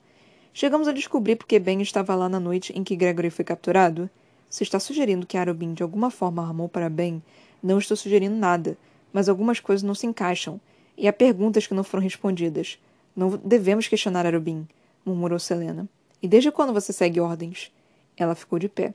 Chegamos 0.52 0.88
a 0.88 0.92
descobrir 0.92 1.36
porque 1.36 1.58
Ben 1.58 1.80
estava 1.82 2.14
lá 2.14 2.28
na 2.28 2.40
noite 2.40 2.72
em 2.72 2.84
que 2.84 2.96
Gregory 2.96 3.30
foi 3.30 3.44
capturado? 3.44 4.08
Se 4.48 4.62
está 4.62 4.78
sugerindo 4.78 5.26
que 5.26 5.36
Arobin 5.36 5.74
de 5.74 5.82
alguma 5.82 6.10
forma 6.10 6.42
armou 6.42 6.68
para 6.68 6.88
Ben, 6.88 7.22
não 7.62 7.78
estou 7.78 7.96
sugerindo 7.96 8.36
nada, 8.36 8.78
mas 9.12 9.28
algumas 9.28 9.60
coisas 9.60 9.82
não 9.82 9.94
se 9.94 10.06
encaixam, 10.06 10.60
e 10.96 11.08
há 11.08 11.12
perguntas 11.12 11.66
que 11.66 11.74
não 11.74 11.82
foram 11.84 12.04
respondidas. 12.04 12.78
Não 13.14 13.30
devemos 13.30 13.88
questionar 13.88 14.24
Arobin, 14.24 14.66
murmurou 15.04 15.38
Selena. 15.38 15.88
E 16.26 16.28
desde 16.28 16.50
quando 16.50 16.72
você 16.72 16.92
segue 16.92 17.20
ordens? 17.20 17.70
Ela 18.16 18.34
ficou 18.34 18.58
de 18.58 18.68
pé. 18.68 18.92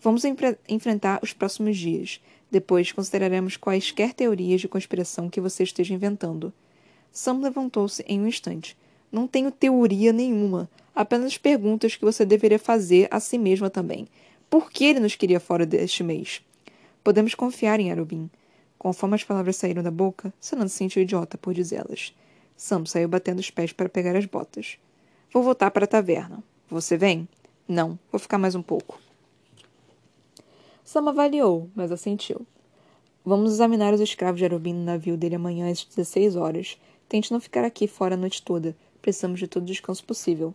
Vamos 0.00 0.22
enfrentar 0.66 1.20
os 1.22 1.34
próximos 1.34 1.76
dias. 1.76 2.18
Depois 2.50 2.90
consideraremos 2.90 3.58
quaisquer 3.58 4.14
teorias 4.14 4.62
de 4.62 4.68
conspiração 4.68 5.28
que 5.28 5.38
você 5.38 5.64
esteja 5.64 5.92
inventando. 5.92 6.50
Sam 7.12 7.40
levantou-se 7.40 8.02
em 8.08 8.22
um 8.22 8.26
instante. 8.26 8.74
Não 9.12 9.26
tenho 9.26 9.50
teoria 9.50 10.14
nenhuma, 10.14 10.66
apenas 10.94 11.36
perguntas 11.36 11.94
que 11.94 12.06
você 12.06 12.24
deveria 12.24 12.58
fazer 12.58 13.06
a 13.10 13.20
si 13.20 13.36
mesma 13.36 13.68
também. 13.68 14.08
Por 14.48 14.70
que 14.70 14.86
ele 14.86 15.00
nos 15.00 15.14
queria 15.14 15.40
fora 15.40 15.66
deste 15.66 16.02
mês? 16.02 16.40
Podemos 17.04 17.34
confiar 17.34 17.80
em 17.80 17.90
Arubin. 17.90 18.30
Conforme 18.78 19.14
as 19.16 19.24
palavras 19.24 19.56
saíram 19.56 19.82
da 19.82 19.90
boca, 19.90 20.32
Sam 20.40 20.66
se 20.68 20.76
sentiu 20.76 21.02
idiota 21.02 21.36
por 21.36 21.52
dizê-las. 21.52 22.16
Sam 22.56 22.86
saiu 22.86 23.10
batendo 23.10 23.40
os 23.40 23.50
pés 23.50 23.74
para 23.74 23.90
pegar 23.90 24.16
as 24.16 24.24
botas. 24.24 24.78
Vou 25.30 25.42
voltar 25.42 25.70
para 25.70 25.84
a 25.84 25.86
taverna. 25.86 26.42
Você 26.72 26.96
vem? 26.96 27.28
Não, 27.68 27.98
vou 28.10 28.18
ficar 28.18 28.38
mais 28.38 28.54
um 28.54 28.62
pouco. 28.62 28.98
Sam 30.82 31.06
avaliou, 31.10 31.68
mas 31.74 31.92
assentiu. 31.92 32.46
Vamos 33.22 33.52
examinar 33.52 33.92
os 33.92 34.00
escravos 34.00 34.38
de 34.38 34.46
Arubin 34.46 34.72
no 34.72 34.82
navio 34.82 35.14
dele 35.14 35.34
amanhã 35.34 35.70
às 35.70 35.84
16 35.84 36.34
horas. 36.34 36.78
Tente 37.10 37.30
não 37.30 37.40
ficar 37.40 37.62
aqui 37.62 37.86
fora 37.86 38.14
a 38.14 38.16
noite 38.16 38.42
toda. 38.42 38.74
Precisamos 39.02 39.38
de 39.38 39.46
todo 39.46 39.64
o 39.64 39.66
descanso 39.66 40.02
possível. 40.02 40.54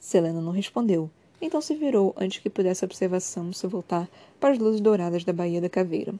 Selena 0.00 0.40
não 0.40 0.50
respondeu. 0.50 1.08
Então 1.40 1.60
se 1.60 1.76
virou 1.76 2.12
antes 2.18 2.42
que 2.42 2.50
pudesse 2.50 2.84
a 2.84 2.86
observação 2.86 3.52
se 3.52 3.64
voltar 3.68 4.10
para 4.40 4.54
as 4.54 4.58
luzes 4.58 4.80
douradas 4.80 5.22
da 5.22 5.32
Baía 5.32 5.60
da 5.60 5.70
Caveira. 5.70 6.12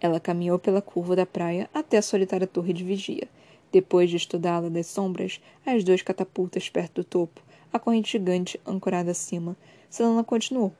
Ela 0.00 0.20
caminhou 0.20 0.60
pela 0.60 0.80
curva 0.80 1.16
da 1.16 1.26
praia 1.26 1.68
até 1.74 1.98
a 1.98 2.02
solitária 2.02 2.46
torre 2.46 2.72
de 2.72 2.84
vigia. 2.84 3.26
Depois 3.72 4.08
de 4.08 4.16
estudá-la 4.16 4.68
das 4.68 4.86
sombras, 4.86 5.40
as 5.66 5.82
duas 5.82 6.02
catapultas 6.02 6.68
perto 6.68 7.02
do 7.02 7.04
topo, 7.04 7.42
a 7.76 7.78
corrente 7.78 8.12
gigante 8.12 8.60
ancorada 8.66 9.10
acima, 9.10 9.56
Selena 9.88 10.24
continuou, 10.24 10.72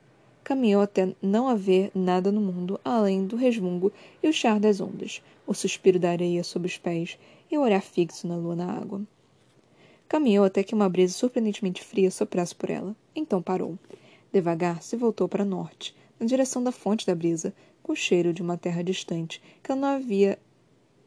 caminhou 0.43 0.81
até 0.81 1.13
não 1.21 1.47
haver 1.47 1.91
nada 1.93 2.31
no 2.31 2.41
mundo 2.41 2.79
além 2.83 3.25
do 3.25 3.35
resmungo 3.35 3.91
e 4.21 4.27
o 4.27 4.33
char 4.33 4.59
das 4.59 4.79
ondas, 4.79 5.21
o 5.45 5.53
suspiro 5.53 5.99
da 5.99 6.11
areia 6.11 6.43
sob 6.43 6.65
os 6.65 6.77
pés 6.77 7.17
e 7.49 7.57
o 7.57 7.61
olhar 7.61 7.81
fixo 7.81 8.27
na 8.27 8.35
lua 8.35 8.55
na 8.55 8.71
água. 8.71 9.01
Caminhou 10.07 10.45
até 10.45 10.63
que 10.63 10.73
uma 10.73 10.87
brisa 10.87 11.13
surpreendentemente 11.13 11.83
fria 11.83 12.09
soprasse 12.09 12.55
por 12.55 12.69
ela. 12.69 12.95
Então 13.13 13.41
parou. 13.41 13.77
Devagar 14.31 14.81
se 14.81 14.95
voltou 14.95 15.27
para 15.27 15.43
norte, 15.43 15.93
na 16.17 16.25
direção 16.25 16.63
da 16.63 16.71
fonte 16.71 17.05
da 17.05 17.13
brisa, 17.13 17.53
com 17.83 17.91
o 17.91 17.95
cheiro 17.95 18.33
de 18.33 18.41
uma 18.41 18.57
terra 18.57 18.83
distante 18.83 19.41
que 19.61 19.71
ela 19.71 19.81
não 19.81 19.87
havia 19.89 20.39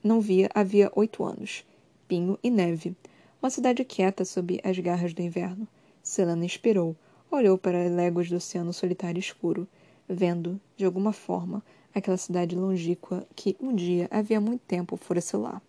não 0.03 0.21
via 0.21 0.49
havia 0.55 0.91
oito 0.95 1.23
anos. 1.25 1.65
Pinho 2.09 2.39
e 2.43 2.51
neve. 2.51 2.95
Uma 3.43 3.51
cidade 3.51 3.85
quieta 3.85 4.25
sob 4.25 4.61
as 4.63 4.79
garras 4.79 5.15
do 5.15 5.23
inverno. 5.23 5.67
Selena 6.11 6.45
expirou, 6.45 6.97
olhou 7.31 7.57
para 7.57 7.89
léguas 7.89 8.29
do 8.29 8.35
oceano 8.35 8.73
solitário 8.73 9.19
e 9.19 9.21
escuro, 9.21 9.69
vendo, 10.09 10.61
de 10.77 10.85
alguma 10.85 11.13
forma, 11.13 11.63
aquela 11.95 12.17
cidade 12.17 12.57
longínqua 12.57 13.25
que 13.37 13.57
um 13.61 13.73
dia 13.73 14.09
havia 14.11 14.41
muito 14.41 14.61
tempo 14.67 14.97
fora 14.97 15.21
seu 15.21 15.41
lar. 15.41 15.63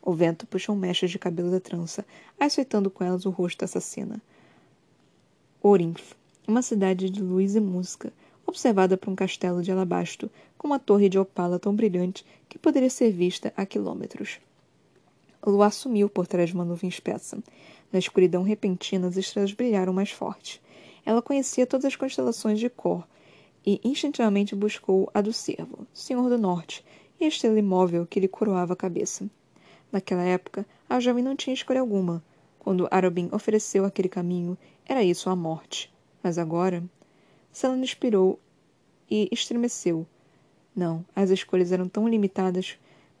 O 0.00 0.14
vento 0.14 0.46
puxou 0.46 0.74
mechas 0.74 1.10
de 1.10 1.18
cabelo 1.18 1.50
da 1.50 1.60
trança, 1.60 2.06
açoitando 2.40 2.88
com 2.88 3.04
elas 3.04 3.26
o 3.26 3.30
rosto 3.30 3.66
assassina. 3.66 4.18
Orinth, 5.62 6.16
uma 6.48 6.62
cidade 6.62 7.10
de 7.10 7.22
luz 7.22 7.54
e 7.54 7.60
música, 7.60 8.14
observada 8.46 8.96
por 8.96 9.10
um 9.10 9.14
castelo 9.14 9.62
de 9.62 9.70
alabastro, 9.70 10.30
com 10.56 10.68
uma 10.68 10.78
torre 10.78 11.10
de 11.10 11.18
opala 11.18 11.58
tão 11.58 11.76
brilhante 11.76 12.24
que 12.48 12.58
poderia 12.58 12.88
ser 12.88 13.12
vista 13.12 13.52
a 13.54 13.66
quilômetros. 13.66 14.40
O 15.44 15.50
luar 15.50 15.72
sumiu 15.72 16.08
por 16.08 16.26
trás 16.26 16.48
de 16.48 16.54
uma 16.54 16.64
nuvem 16.64 16.88
espessa. 16.88 17.36
Na 17.92 17.98
escuridão 17.98 18.42
repentina, 18.42 19.06
as 19.06 19.16
estrelas 19.16 19.52
brilharam 19.52 19.92
mais 19.92 20.10
forte. 20.10 20.62
Ela 21.04 21.20
conhecia 21.20 21.66
todas 21.66 21.84
as 21.84 21.96
constelações 21.96 22.58
de 22.58 22.70
cor 22.70 23.06
e 23.64 23.80
instintivamente 23.84 24.54
buscou 24.56 25.10
a 25.12 25.20
do 25.20 25.32
cervo, 25.32 25.86
senhor 25.92 26.28
do 26.28 26.38
norte, 26.38 26.84
e 27.20 27.24
a 27.24 27.28
estrela 27.28 27.58
imóvel 27.58 28.06
que 28.06 28.18
lhe 28.18 28.26
coroava 28.28 28.72
a 28.72 28.76
cabeça. 28.76 29.28
Naquela 29.92 30.22
época, 30.22 30.66
a 30.88 30.98
jovem 30.98 31.22
não 31.22 31.36
tinha 31.36 31.54
escolha 31.54 31.80
alguma. 31.80 32.24
Quando 32.58 32.88
Arobin 32.90 33.28
ofereceu 33.30 33.84
aquele 33.84 34.08
caminho, 34.08 34.56
era 34.86 35.04
isso 35.04 35.28
a 35.28 35.36
morte. 35.36 35.92
Mas 36.22 36.38
agora. 36.38 36.82
Selena 37.52 37.84
expirou 37.84 38.40
e 39.10 39.28
estremeceu. 39.30 40.06
Não, 40.74 41.04
as 41.14 41.28
escolhas 41.28 41.70
eram 41.70 41.86
tão 41.88 42.08
limitadas 42.08 42.78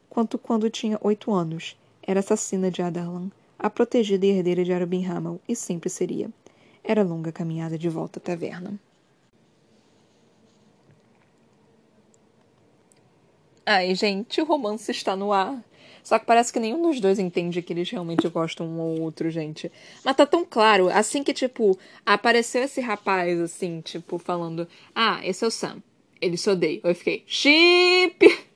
quanto 0.08 0.38
quando 0.38 0.70
tinha 0.70 0.98
oito 1.02 1.30
anos. 1.30 1.76
Era 2.02 2.20
assassina 2.20 2.70
de 2.70 2.80
Adarlan, 2.80 3.30
a 3.62 3.70
protegida 3.70 4.26
e 4.26 4.30
herdeira 4.30 4.64
de 4.64 4.72
Arobin 4.72 5.06
Hamel, 5.06 5.40
e 5.48 5.54
sempre 5.54 5.88
seria. 5.88 6.28
Era 6.82 7.04
longa 7.04 7.30
a 7.30 7.32
caminhada 7.32 7.78
de 7.78 7.88
volta 7.88 8.18
à 8.18 8.22
taverna. 8.22 8.78
Ai, 13.64 13.94
gente, 13.94 14.40
o 14.40 14.44
romance 14.44 14.90
está 14.90 15.14
no 15.14 15.32
ar. 15.32 15.62
Só 16.02 16.18
que 16.18 16.26
parece 16.26 16.52
que 16.52 16.58
nenhum 16.58 16.82
dos 16.82 16.98
dois 16.98 17.20
entende 17.20 17.62
que 17.62 17.72
eles 17.72 17.88
realmente 17.88 18.28
gostam 18.28 18.66
um 18.66 18.80
ou 18.80 19.00
outro, 19.00 19.30
gente. 19.30 19.70
Mas 20.04 20.16
tá 20.16 20.26
tão 20.26 20.44
claro, 20.44 20.88
assim 20.88 21.22
que, 21.22 21.32
tipo, 21.32 21.78
apareceu 22.04 22.64
esse 22.64 22.80
rapaz, 22.80 23.38
assim, 23.38 23.80
tipo, 23.80 24.18
falando: 24.18 24.66
Ah, 24.92 25.20
esse 25.22 25.44
é 25.44 25.46
o 25.46 25.50
Sam. 25.50 25.80
Ele 26.20 26.36
se 26.36 26.50
odeia. 26.50 26.80
Eu 26.82 26.94
fiquei: 26.96 27.22
Chip! 27.24 28.51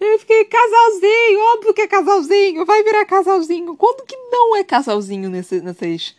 Eu 0.00 0.18
fiquei, 0.18 0.44
casalzinho, 0.44 1.40
óbvio 1.54 1.74
que 1.74 1.82
é 1.82 1.86
casalzinho, 1.86 2.64
vai 2.64 2.82
virar 2.82 3.04
casalzinho. 3.04 3.76
Quando 3.76 4.04
que 4.04 4.16
não 4.30 4.56
é 4.56 4.64
casalzinho 4.64 5.30
nesse, 5.30 5.60
nessas 5.60 6.14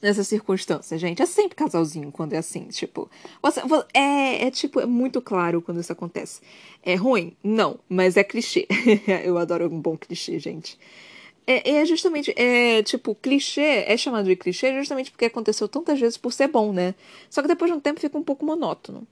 nessa 0.00 0.24
circunstância, 0.24 0.96
gente. 0.98 1.22
É 1.22 1.26
sempre 1.26 1.56
casalzinho 1.56 2.12
quando 2.12 2.32
é 2.32 2.38
assim, 2.38 2.66
tipo. 2.68 3.10
Você, 3.42 3.60
é, 3.92 4.46
é 4.46 4.50
tipo, 4.50 4.80
é 4.80 4.86
muito 4.86 5.20
claro 5.20 5.60
quando 5.60 5.80
isso 5.80 5.92
acontece. 5.92 6.40
É 6.82 6.94
ruim? 6.94 7.36
Não, 7.42 7.78
mas 7.88 8.16
é 8.16 8.24
clichê. 8.24 8.66
Eu 9.24 9.38
adoro 9.38 9.66
um 9.66 9.80
bom 9.80 9.96
clichê, 9.96 10.38
gente. 10.38 10.78
É, 11.46 11.78
é 11.78 11.84
justamente, 11.84 12.32
é 12.36 12.82
tipo, 12.82 13.14
clichê 13.14 13.84
é 13.86 13.96
chamado 13.96 14.26
de 14.26 14.34
clichê 14.34 14.74
justamente 14.74 15.12
porque 15.12 15.26
aconteceu 15.26 15.68
tantas 15.68 15.98
vezes 16.00 16.16
por 16.16 16.32
ser 16.32 16.48
bom, 16.48 16.72
né? 16.72 16.94
Só 17.30 17.40
que 17.40 17.48
depois 17.48 17.70
de 17.70 17.76
um 17.76 17.80
tempo 17.80 18.00
fica 18.00 18.18
um 18.18 18.22
pouco 18.22 18.44
monótono. 18.44 19.06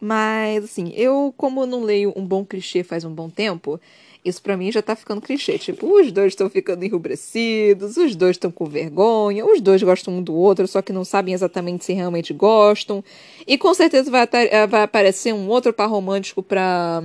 Mas, 0.00 0.64
assim, 0.64 0.92
eu, 0.96 1.34
como 1.36 1.66
não 1.66 1.82
leio 1.82 2.12
um 2.16 2.24
bom 2.24 2.44
clichê 2.44 2.82
faz 2.82 3.04
um 3.04 3.12
bom 3.12 3.28
tempo, 3.28 3.78
isso 4.24 4.42
para 4.42 4.56
mim 4.56 4.72
já 4.72 4.80
tá 4.82 4.96
ficando 4.96 5.20
clichê. 5.20 5.58
Tipo, 5.58 5.86
os 6.00 6.10
dois 6.12 6.32
estão 6.32 6.48
ficando 6.48 6.84
enrubrecidos, 6.84 7.96
os 7.96 8.16
dois 8.16 8.36
estão 8.36 8.50
com 8.50 8.64
vergonha, 8.64 9.44
os 9.44 9.60
dois 9.60 9.82
gostam 9.82 10.14
um 10.14 10.22
do 10.22 10.34
outro, 10.34 10.66
só 10.66 10.82
que 10.82 10.92
não 10.92 11.04
sabem 11.04 11.34
exatamente 11.34 11.84
se 11.84 11.92
realmente 11.92 12.32
gostam. 12.32 13.04
E 13.46 13.58
com 13.58 13.72
certeza 13.74 14.10
vai, 14.10 14.26
eh, 14.32 14.66
vai 14.66 14.82
aparecer 14.82 15.34
um 15.34 15.48
outro 15.48 15.72
par 15.72 15.88
romântico 15.88 16.42
pra. 16.42 17.02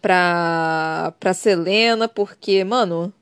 pra. 0.00 1.14
pra 1.20 1.34
Selena, 1.34 2.08
porque, 2.08 2.64
mano, 2.64 3.12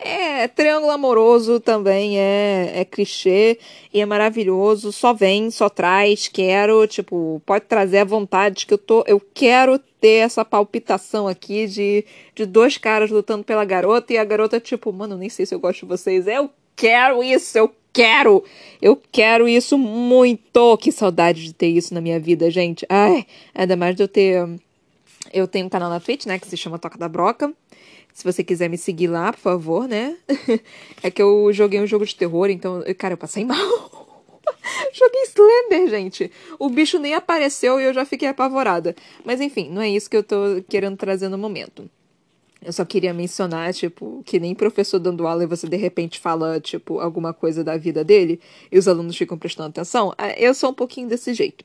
é, 0.00 0.46
triângulo 0.46 0.92
amoroso 0.92 1.58
também 1.58 2.18
é, 2.18 2.72
é 2.76 2.84
clichê 2.84 3.58
e 3.92 4.00
é 4.00 4.06
maravilhoso. 4.06 4.92
Só 4.92 5.12
vem, 5.12 5.50
só 5.50 5.68
traz, 5.68 6.28
quero, 6.28 6.86
tipo, 6.86 7.42
pode 7.44 7.64
trazer 7.64 7.98
à 7.98 8.04
vontade 8.04 8.66
que 8.66 8.74
eu 8.74 8.78
tô, 8.78 9.04
eu 9.06 9.20
quero 9.34 9.78
ter 10.00 10.24
essa 10.24 10.44
palpitação 10.44 11.26
aqui 11.26 11.66
de, 11.66 12.04
de 12.34 12.46
dois 12.46 12.78
caras 12.78 13.10
lutando 13.10 13.42
pela 13.42 13.64
garota 13.64 14.12
e 14.12 14.18
a 14.18 14.24
garota 14.24 14.60
tipo, 14.60 14.92
mano, 14.92 15.16
nem 15.16 15.28
sei 15.28 15.44
se 15.44 15.54
eu 15.54 15.60
gosto 15.60 15.80
de 15.80 15.86
vocês. 15.86 16.26
Eu 16.28 16.48
quero 16.76 17.22
isso, 17.22 17.58
eu 17.58 17.74
quero. 17.92 18.44
Eu 18.80 19.00
quero 19.10 19.48
isso 19.48 19.76
muito. 19.76 20.76
Que 20.78 20.92
saudade 20.92 21.42
de 21.42 21.52
ter 21.52 21.68
isso 21.68 21.92
na 21.92 22.00
minha 22.00 22.20
vida, 22.20 22.48
gente. 22.50 22.86
Ai, 22.88 23.26
ainda 23.52 23.76
mais 23.76 23.96
de 23.96 24.04
eu 24.04 24.08
ter 24.08 24.48
eu 25.32 25.46
tenho 25.46 25.66
um 25.66 25.68
canal 25.68 25.90
na 25.90 26.00
Twitch, 26.00 26.26
né, 26.26 26.38
que 26.38 26.48
se 26.48 26.56
chama 26.56 26.78
Toca 26.78 26.98
da 26.98 27.08
Broca. 27.08 27.52
Se 28.12 28.24
você 28.24 28.42
quiser 28.42 28.68
me 28.68 28.76
seguir 28.76 29.06
lá, 29.06 29.32
por 29.32 29.40
favor, 29.40 29.88
né? 29.88 30.16
é 31.02 31.10
que 31.10 31.22
eu 31.22 31.52
joguei 31.52 31.80
um 31.80 31.86
jogo 31.86 32.04
de 32.04 32.14
terror, 32.14 32.50
então, 32.50 32.82
cara, 32.96 33.14
eu 33.14 33.18
passei 33.18 33.44
mal. 33.44 33.56
joguei 34.92 35.22
Slender, 35.22 35.88
gente. 35.88 36.30
O 36.58 36.68
bicho 36.68 36.98
nem 36.98 37.14
apareceu 37.14 37.80
e 37.80 37.84
eu 37.84 37.94
já 37.94 38.04
fiquei 38.04 38.28
apavorada. 38.28 38.96
Mas 39.24 39.40
enfim, 39.40 39.70
não 39.70 39.80
é 39.80 39.88
isso 39.88 40.10
que 40.10 40.16
eu 40.16 40.22
tô 40.22 40.36
querendo 40.68 40.96
trazer 40.96 41.28
no 41.28 41.38
momento. 41.38 41.88
Eu 42.60 42.72
só 42.72 42.84
queria 42.84 43.14
mencionar, 43.14 43.72
tipo, 43.72 44.20
que 44.26 44.40
nem 44.40 44.54
professor 44.54 44.98
dando 44.98 45.26
aula 45.26 45.44
e 45.44 45.46
você 45.46 45.68
de 45.68 45.76
repente 45.76 46.18
fala, 46.18 46.58
tipo, 46.58 46.98
alguma 46.98 47.32
coisa 47.32 47.62
da 47.62 47.76
vida 47.76 48.02
dele 48.02 48.40
e 48.70 48.78
os 48.78 48.88
alunos 48.88 49.16
ficam 49.16 49.38
prestando 49.38 49.68
atenção. 49.68 50.12
Ah, 50.18 50.30
eu 50.30 50.52
sou 50.54 50.70
um 50.70 50.74
pouquinho 50.74 51.08
desse 51.08 51.32
jeito. 51.32 51.64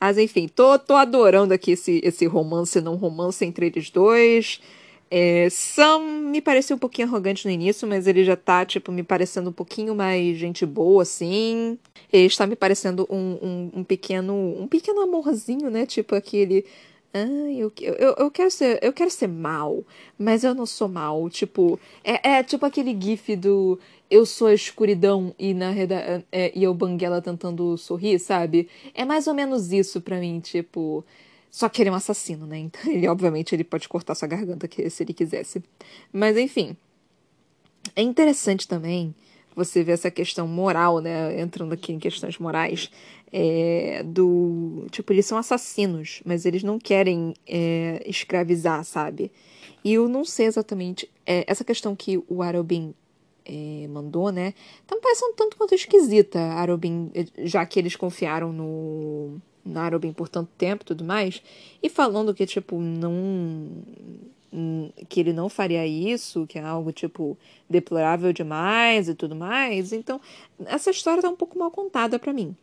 Mas 0.00 0.18
enfim, 0.18 0.48
tô, 0.48 0.78
tô 0.78 0.94
adorando 0.94 1.54
aqui 1.54 1.72
esse, 1.72 2.00
esse 2.02 2.26
romance, 2.26 2.80
não 2.80 2.96
romance 2.96 3.44
entre 3.44 3.66
eles 3.66 3.88
dois. 3.88 4.60
É, 5.10 5.48
Sam 5.50 6.00
me 6.30 6.40
pareceu 6.40 6.76
um 6.76 6.78
pouquinho 6.78 7.06
arrogante 7.08 7.46
no 7.46 7.50
início, 7.50 7.86
mas 7.86 8.06
ele 8.06 8.24
já 8.24 8.36
tá, 8.36 8.64
tipo, 8.66 8.90
me 8.90 9.02
parecendo 9.02 9.50
um 9.50 9.52
pouquinho 9.52 9.94
mais 9.94 10.36
gente 10.36 10.66
boa, 10.66 11.02
assim. 11.02 11.78
Ele 12.12 12.26
está 12.26 12.46
me 12.46 12.56
parecendo 12.56 13.06
um, 13.10 13.38
um, 13.42 13.70
um 13.80 13.84
pequeno. 13.84 14.34
um 14.34 14.66
pequeno 14.66 15.00
amorzinho, 15.00 15.70
né? 15.70 15.86
Tipo 15.86 16.14
aquele. 16.14 16.64
Ah, 17.14 17.50
eu, 17.50 17.72
eu, 17.80 18.14
eu, 18.18 18.30
quero 18.30 18.50
ser, 18.50 18.78
eu 18.82 18.92
quero 18.92 19.10
ser 19.10 19.26
mal, 19.28 19.82
mas 20.18 20.44
eu 20.44 20.54
não 20.54 20.66
sou 20.66 20.88
mal. 20.88 21.28
Tipo, 21.30 21.78
é, 22.04 22.38
é 22.38 22.42
tipo 22.42 22.66
aquele 22.66 22.96
gif 23.00 23.34
do 23.36 23.78
eu 24.10 24.24
sou 24.26 24.48
a 24.48 24.54
escuridão 24.54 25.34
e 25.38 25.54
na 25.54 25.70
reda 25.70 26.24
é, 26.30 26.52
e 26.54 26.62
eu 26.62 26.74
banguela 26.74 27.22
tentando 27.22 27.76
sorrir, 27.78 28.18
sabe? 28.18 28.68
É 28.94 29.04
mais 29.04 29.26
ou 29.26 29.34
menos 29.34 29.72
isso 29.72 30.00
pra 30.00 30.18
mim, 30.18 30.40
tipo. 30.40 31.04
Só 31.56 31.70
que 31.70 31.80
ele 31.80 31.88
é 31.88 31.92
um 31.92 31.96
assassino, 31.96 32.46
né? 32.46 32.58
Então 32.58 32.82
ele, 32.92 33.08
obviamente, 33.08 33.54
ele 33.54 33.64
pode 33.64 33.88
cortar 33.88 34.14
sua 34.14 34.28
garganta 34.28 34.68
se 34.90 35.02
ele 35.02 35.14
quisesse. 35.14 35.62
Mas 36.12 36.36
enfim. 36.36 36.76
É 37.94 38.02
interessante 38.02 38.68
também 38.68 39.14
você 39.54 39.82
ver 39.82 39.92
essa 39.92 40.10
questão 40.10 40.46
moral, 40.46 40.98
né? 41.00 41.40
Entrando 41.40 41.72
aqui 41.72 41.94
em 41.94 41.98
questões 41.98 42.38
morais. 42.38 42.90
É, 43.32 44.02
do. 44.04 44.86
Tipo, 44.90 45.14
eles 45.14 45.24
são 45.24 45.38
assassinos, 45.38 46.20
mas 46.26 46.44
eles 46.44 46.62
não 46.62 46.78
querem 46.78 47.32
é, 47.46 48.02
escravizar, 48.04 48.84
sabe? 48.84 49.32
E 49.82 49.94
eu 49.94 50.08
não 50.08 50.26
sei 50.26 50.44
exatamente. 50.44 51.10
É, 51.24 51.42
essa 51.46 51.64
questão 51.64 51.96
que 51.96 52.22
o 52.28 52.42
Arobin 52.42 52.94
é, 53.46 53.88
mandou, 53.88 54.30
né? 54.30 54.52
Tá 54.86 54.94
me 54.94 55.00
parecendo 55.00 55.32
tanto 55.32 55.56
quanto 55.56 55.74
esquisita, 55.74 56.38
Arobin, 56.38 57.10
já 57.38 57.64
que 57.64 57.78
eles 57.78 57.96
confiaram 57.96 58.52
no 58.52 59.40
Narobin 59.66 60.12
por 60.12 60.28
tanto 60.28 60.50
tempo 60.56 60.84
tudo 60.84 61.04
mais, 61.04 61.42
e 61.82 61.88
falando 61.88 62.34
que, 62.34 62.46
tipo, 62.46 62.78
não. 62.80 63.68
que 65.08 65.20
ele 65.20 65.32
não 65.32 65.48
faria 65.48 65.86
isso, 65.86 66.46
que 66.46 66.58
é 66.58 66.62
algo, 66.62 66.92
tipo, 66.92 67.36
deplorável 67.68 68.32
demais 68.32 69.08
e 69.08 69.14
tudo 69.14 69.34
mais. 69.34 69.92
Então, 69.92 70.20
essa 70.66 70.90
história 70.90 71.22
tá 71.22 71.28
um 71.28 71.36
pouco 71.36 71.58
mal 71.58 71.70
contada 71.70 72.18
para 72.18 72.32
mim. 72.32 72.56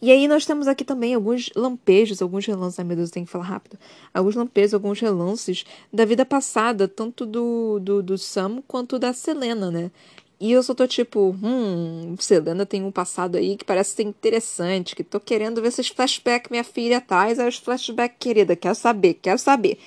E 0.00 0.10
aí 0.12 0.28
nós 0.28 0.44
temos 0.46 0.68
aqui 0.68 0.84
também 0.84 1.14
alguns 1.14 1.50
lampejos, 1.56 2.20
alguns 2.22 2.46
relances, 2.46 2.78
ai 2.78 2.84
meu 2.84 2.96
Deus, 2.96 3.08
eu 3.08 3.14
tenho 3.14 3.26
que 3.26 3.32
falar 3.32 3.44
rápido. 3.44 3.78
Alguns 4.12 4.34
lampejos, 4.34 4.74
alguns 4.74 5.00
relances 5.00 5.64
da 5.92 6.04
vida 6.04 6.24
passada, 6.24 6.86
tanto 6.86 7.24
do, 7.26 7.80
do, 7.80 8.02
do 8.02 8.18
Sam 8.18 8.62
quanto 8.66 8.98
da 8.98 9.12
Selena, 9.12 9.70
né? 9.70 9.90
E 10.38 10.52
eu 10.52 10.62
só 10.62 10.74
tô 10.74 10.86
tipo, 10.86 11.34
hum, 11.42 12.14
Selena 12.18 12.66
tem 12.66 12.84
um 12.84 12.92
passado 12.92 13.36
aí 13.36 13.56
que 13.56 13.64
parece 13.64 13.94
ser 13.96 14.02
interessante, 14.02 14.94
que 14.94 15.02
tô 15.02 15.18
querendo 15.18 15.62
ver 15.62 15.68
esses 15.68 15.88
flashbacks 15.88 16.50
minha 16.50 16.64
filha 16.64 17.00
traz, 17.00 17.38
aí 17.38 17.48
os 17.48 17.56
flashbacks, 17.56 18.18
querida, 18.20 18.54
quero 18.54 18.74
saber, 18.74 19.14
quero 19.14 19.38
saber. 19.38 19.78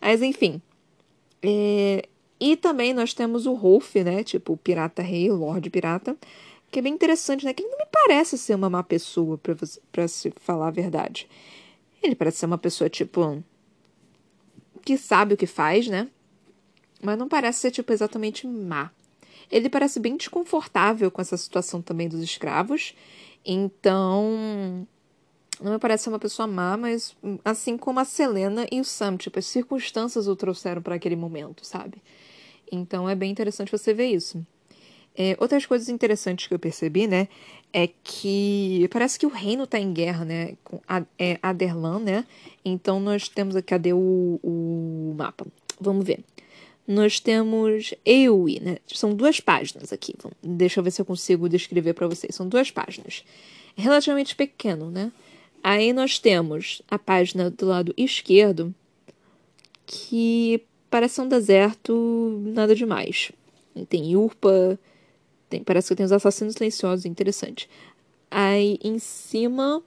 Mas 0.00 0.20
enfim. 0.22 0.60
É... 1.42 2.08
E 2.40 2.56
também 2.56 2.92
nós 2.92 3.14
temos 3.14 3.46
o 3.46 3.54
Rolf, 3.54 3.94
né? 3.96 4.24
Tipo, 4.24 4.54
o 4.54 4.56
pirata 4.56 5.00
rei, 5.00 5.30
o 5.30 5.36
Lorde 5.36 5.70
Pirata. 5.70 6.16
Que 6.72 6.80
é 6.80 6.82
bem 6.82 6.94
interessante, 6.94 7.44
né? 7.44 7.54
Que 7.54 7.62
ele 7.62 7.70
não 7.70 7.78
me 7.78 7.86
parece 7.92 8.36
ser 8.36 8.56
uma 8.56 8.68
má 8.68 8.82
pessoa, 8.82 9.38
pra, 9.38 9.54
você, 9.54 9.80
pra 9.92 10.08
se 10.08 10.32
falar 10.40 10.68
a 10.68 10.70
verdade. 10.72 11.28
Ele 12.02 12.16
parece 12.16 12.38
ser 12.38 12.46
uma 12.46 12.58
pessoa, 12.58 12.90
tipo. 12.90 13.44
que 14.84 14.98
sabe 14.98 15.34
o 15.34 15.36
que 15.36 15.46
faz, 15.46 15.86
né? 15.86 16.08
Mas 17.00 17.16
não 17.16 17.28
parece 17.28 17.60
ser, 17.60 17.70
tipo, 17.70 17.92
exatamente 17.92 18.44
má. 18.46 18.90
Ele 19.52 19.68
parece 19.68 20.00
bem 20.00 20.16
desconfortável 20.16 21.10
com 21.10 21.20
essa 21.20 21.36
situação 21.36 21.82
também 21.82 22.08
dos 22.08 22.22
escravos. 22.22 22.94
Então. 23.44 24.86
Não 25.60 25.70
me 25.70 25.78
parece 25.78 26.04
ser 26.04 26.08
uma 26.10 26.18
pessoa 26.18 26.48
má, 26.48 26.76
mas 26.76 27.14
assim 27.44 27.76
como 27.76 28.00
a 28.00 28.04
Selena 28.04 28.66
e 28.72 28.80
o 28.80 28.84
Sam, 28.84 29.16
tipo, 29.16 29.38
as 29.38 29.46
circunstâncias 29.46 30.26
o 30.26 30.34
trouxeram 30.34 30.82
para 30.82 30.96
aquele 30.96 31.14
momento, 31.14 31.64
sabe? 31.64 32.02
Então 32.70 33.08
é 33.08 33.14
bem 33.14 33.30
interessante 33.30 33.70
você 33.70 33.94
ver 33.94 34.06
isso. 34.06 34.44
É, 35.14 35.36
outras 35.38 35.66
coisas 35.66 35.88
interessantes 35.88 36.46
que 36.46 36.54
eu 36.54 36.58
percebi, 36.58 37.06
né, 37.06 37.28
é 37.72 37.86
que 37.86 38.88
parece 38.90 39.18
que 39.18 39.26
o 39.26 39.28
reino 39.28 39.66
tá 39.66 39.78
em 39.78 39.92
guerra, 39.92 40.24
né, 40.24 40.56
com 40.64 40.80
a, 40.88 41.02
é, 41.18 41.38
Aderlan, 41.42 42.00
né, 42.00 42.24
então 42.64 42.98
nós 42.98 43.28
temos 43.28 43.54
aqui, 43.54 43.68
cadê 43.68 43.92
o, 43.92 44.40
o 44.42 45.14
mapa? 45.16 45.46
Vamos 45.78 46.04
ver. 46.04 46.24
Nós 46.86 47.20
temos 47.20 47.94
Eui, 48.04 48.60
né, 48.60 48.78
são 48.86 49.14
duas 49.14 49.38
páginas 49.38 49.92
aqui, 49.92 50.14
deixa 50.42 50.80
eu 50.80 50.84
ver 50.84 50.90
se 50.90 51.00
eu 51.00 51.06
consigo 51.06 51.48
descrever 51.48 51.94
para 51.94 52.08
vocês, 52.08 52.34
são 52.34 52.48
duas 52.48 52.70
páginas. 52.70 53.24
É 53.76 53.82
relativamente 53.82 54.34
pequeno, 54.34 54.90
né, 54.90 55.12
aí 55.62 55.92
nós 55.92 56.18
temos 56.18 56.82
a 56.90 56.98
página 56.98 57.50
do 57.50 57.66
lado 57.66 57.94
esquerdo, 57.96 58.74
que 59.86 60.64
Parece 60.92 61.22
um 61.22 61.26
deserto, 61.26 62.38
nada 62.44 62.74
demais. 62.74 63.32
Tem 63.88 64.14
Urpa, 64.14 64.78
tem, 65.48 65.64
parece 65.64 65.88
que 65.88 65.94
tem 65.94 66.04
os 66.04 66.12
assassinos 66.12 66.52
silenciosos, 66.52 67.06
interessante. 67.06 67.66
Aí 68.30 68.78
em 68.84 68.98
cima 68.98 69.82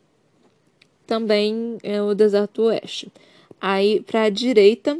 também 1.05 1.77
é 1.83 2.01
o 2.01 2.15
deserto 2.15 2.63
oeste. 2.63 3.11
Aí 3.61 4.01
para 4.01 4.23
a 4.23 4.29
direita 4.31 4.99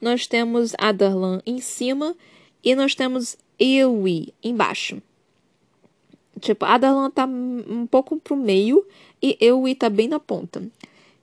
nós 0.00 0.26
temos 0.26 0.72
Adarlan 0.78 1.40
em 1.46 1.60
cima 1.60 2.14
e 2.62 2.74
nós 2.74 2.94
temos 2.94 3.36
Ewi 3.58 4.32
embaixo. 4.42 5.02
Tipo, 6.40 6.64
Adarlan 6.66 7.10
tá 7.10 7.24
um 7.24 7.86
pouco 7.86 8.18
pro 8.18 8.36
meio 8.36 8.86
e 9.22 9.36
Ewi 9.40 9.74
tá 9.74 9.88
bem 9.88 10.08
na 10.08 10.20
ponta. 10.20 10.62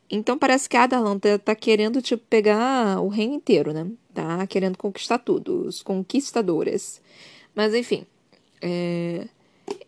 Então 0.09 0.38
parece 0.38 0.69
que 0.69 0.78
a 0.78 0.84
Adalan 0.84 1.17
tá, 1.17 1.39
tá 1.39 1.55
querendo, 1.55 1.99
tipo, 1.99 2.24
pegar 2.30 3.01
o 3.01 3.07
reino 3.07 3.34
inteiro, 3.34 3.74
né? 3.74 3.88
Tá 4.13 4.45
querendo 4.45 4.78
conquistar 4.78 5.17
tudo, 5.17 5.65
os 5.65 5.82
conquistadores. 5.82 7.01
Mas 7.55 7.74
enfim, 7.74 8.05
é... 8.61 9.28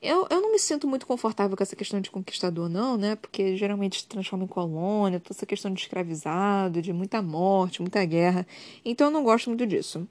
eu, 0.02 0.28
eu 0.30 0.42
não 0.42 0.52
me 0.52 0.60
sinto 0.60 0.88
muito 0.88 1.06
confortável 1.06 1.56
com 1.58 1.64
essa 1.64 1.76
questão 1.76 2.00
de 2.00 2.12
conquistador, 2.12 2.70
não, 2.70 2.98
né? 2.98 3.16
Porque 3.16 3.58
geralmente 3.58 4.02
se 4.02 4.08
transforma 4.08 4.46
em 4.46 4.48
colônia, 4.48 5.20
toda 5.20 5.36
essa 5.36 5.46
questão 5.46 5.74
de 5.74 5.82
escravizado, 5.82 6.82
de 6.82 6.94
muita 6.94 7.22
morte, 7.22 7.82
muita 7.82 8.04
guerra. 8.06 8.46
Então 8.84 9.08
eu 9.08 9.12
não 9.12 9.24
gosto 9.24 9.50
muito 9.50 9.66
disso. 9.66 10.08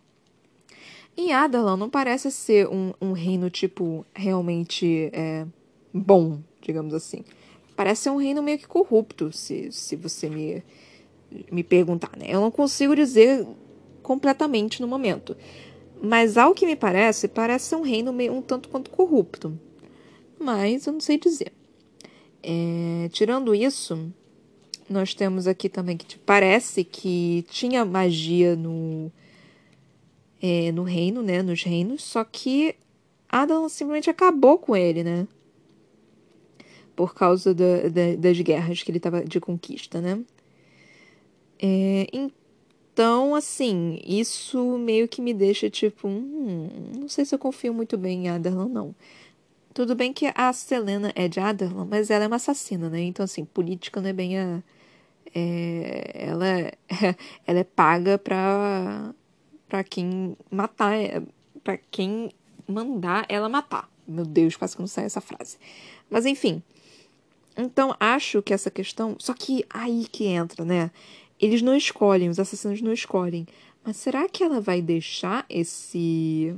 E 1.17 1.33
Adalan 1.33 1.77
não 1.77 1.89
parece 1.89 2.31
ser 2.31 2.69
um, 2.69 2.93
um 3.01 3.13
reino, 3.13 3.49
tipo, 3.49 4.05
realmente 4.13 5.11
é, 5.13 5.47
bom, 5.93 6.41
digamos 6.61 6.93
assim. 6.93 7.25
Parece 7.77 8.03
ser 8.03 8.11
um 8.11 8.17
reino 8.17 8.43
meio 8.43 8.59
que 8.59 8.67
corrupto, 8.67 9.33
se, 9.33 9.71
se 9.71 9.95
você 9.95 10.29
me, 10.29 10.63
me 11.53 11.63
perguntar, 11.63 12.17
né? 12.17 12.27
Eu 12.29 12.41
não 12.41 12.51
consigo 12.51 12.97
dizer 12.97 13.47
completamente 14.03 14.83
no 14.83 14.89
momento. 14.89 15.37
Mas 16.05 16.37
ao 16.37 16.55
que 16.55 16.67
me 16.67 16.77
parece, 16.77 17.29
parece 17.29 17.75
um 17.75 17.83
reino 17.83 18.13
meio 18.13 18.35
um 18.35 18.43
tanto 18.43 18.69
quanto 18.69 18.91
corrupto. 18.91 19.59
Mas 20.39 20.87
eu 20.87 20.93
não 20.93 21.01
sei 21.01 21.19
dizer. 21.19 21.53
É, 22.43 23.09
tirando 23.11 23.55
isso, 23.55 24.13
nós 24.89 25.15
temos 25.15 25.47
aqui 25.47 25.69
também 25.69 25.97
que 25.97 26.19
parece 26.19 26.85
que 26.85 27.45
tinha 27.49 27.85
magia 27.85 28.55
no, 28.55 29.11
é, 30.43 30.71
no 30.73 30.83
reino, 30.83 31.23
né? 31.23 31.43
Nos 31.43 31.63
reinos, 31.63 32.03
só 32.05 32.23
que 32.23 32.75
Adam 33.29 33.69
simplesmente 33.69 34.11
acabou 34.11 34.59
com 34.59 34.77
ele, 34.77 35.03
né? 35.03 35.27
por 36.95 37.15
causa 37.15 37.55
da, 37.55 37.89
da, 37.89 38.17
das 38.17 38.41
guerras 38.41 38.83
que 38.83 38.91
ele 38.91 38.99
estava 38.99 39.25
de 39.25 39.41
conquista, 39.41 40.01
né? 40.01 40.21
É, 41.61 42.07
então, 42.13 42.44
assim, 43.35 43.99
isso 44.05 44.79
meio 44.79 45.09
que 45.09 45.21
me 45.21 45.35
deixa 45.35 45.69
tipo, 45.69 46.07
hum, 46.09 46.69
não 47.01 47.09
sei 47.09 47.25
se 47.25 47.35
eu 47.35 47.39
confio 47.39 47.75
muito 47.75 47.99
bem 47.99 48.27
em 48.27 48.29
Adarlan, 48.29 48.69
não. 48.69 48.95
Tudo 49.75 49.97
bem 49.97 50.13
que 50.13 50.33
a 50.35 50.53
Selena 50.53 51.13
é 51.17 51.27
de 51.29 51.41
Adarlan, 51.41 51.85
mas 51.85 52.11
ela 52.11 52.25
é 52.25 52.27
uma 52.29 52.37
assassina, 52.37 52.89
né? 52.89 53.01
Então, 53.03 53.25
assim, 53.25 53.45
política 53.45 54.01
não 54.01 54.09
é 54.09 54.13
bem 54.13 54.39
a. 54.39 54.63
É, 55.35 56.13
ela, 56.15 56.49
é, 56.49 56.73
ela 57.47 57.59
é 57.61 57.65
paga 57.65 58.19
pra, 58.19 59.13
pra 59.69 59.83
quem 59.83 60.37
matar, 60.51 60.95
é, 60.95 61.23
pra 61.65 61.77
quem 61.77 62.31
mandar 62.69 63.27
ela 63.29 63.49
matar. 63.49 63.91
Meu 64.07 64.25
Deus, 64.25 64.57
quase 64.57 64.77
que 64.77 64.83
não 64.83 64.87
sai 64.87 65.07
essa 65.07 65.21
frase. 65.21 65.59
Mas 66.09 66.27
enfim, 66.27 66.63
então, 67.57 67.95
acho 68.01 68.43
que 68.43 68.53
essa 68.53 68.71
questão. 68.71 69.17
Só 69.19 69.33
que 69.35 69.65
aí 69.71 70.07
que 70.11 70.27
entra, 70.27 70.65
né? 70.65 70.91
Eles 71.45 71.61
não 71.61 71.77
escolhem, 71.77 72.31
os 72.31 72.41
assassinos 72.41 72.81
não 72.81 72.95
escolhem. 72.95 73.47
Mas 73.85 73.99
será 73.99 74.27
que 74.27 74.43
ela 74.43 74.63
vai 74.63 74.81
deixar 74.81 75.45
esse, 75.51 76.57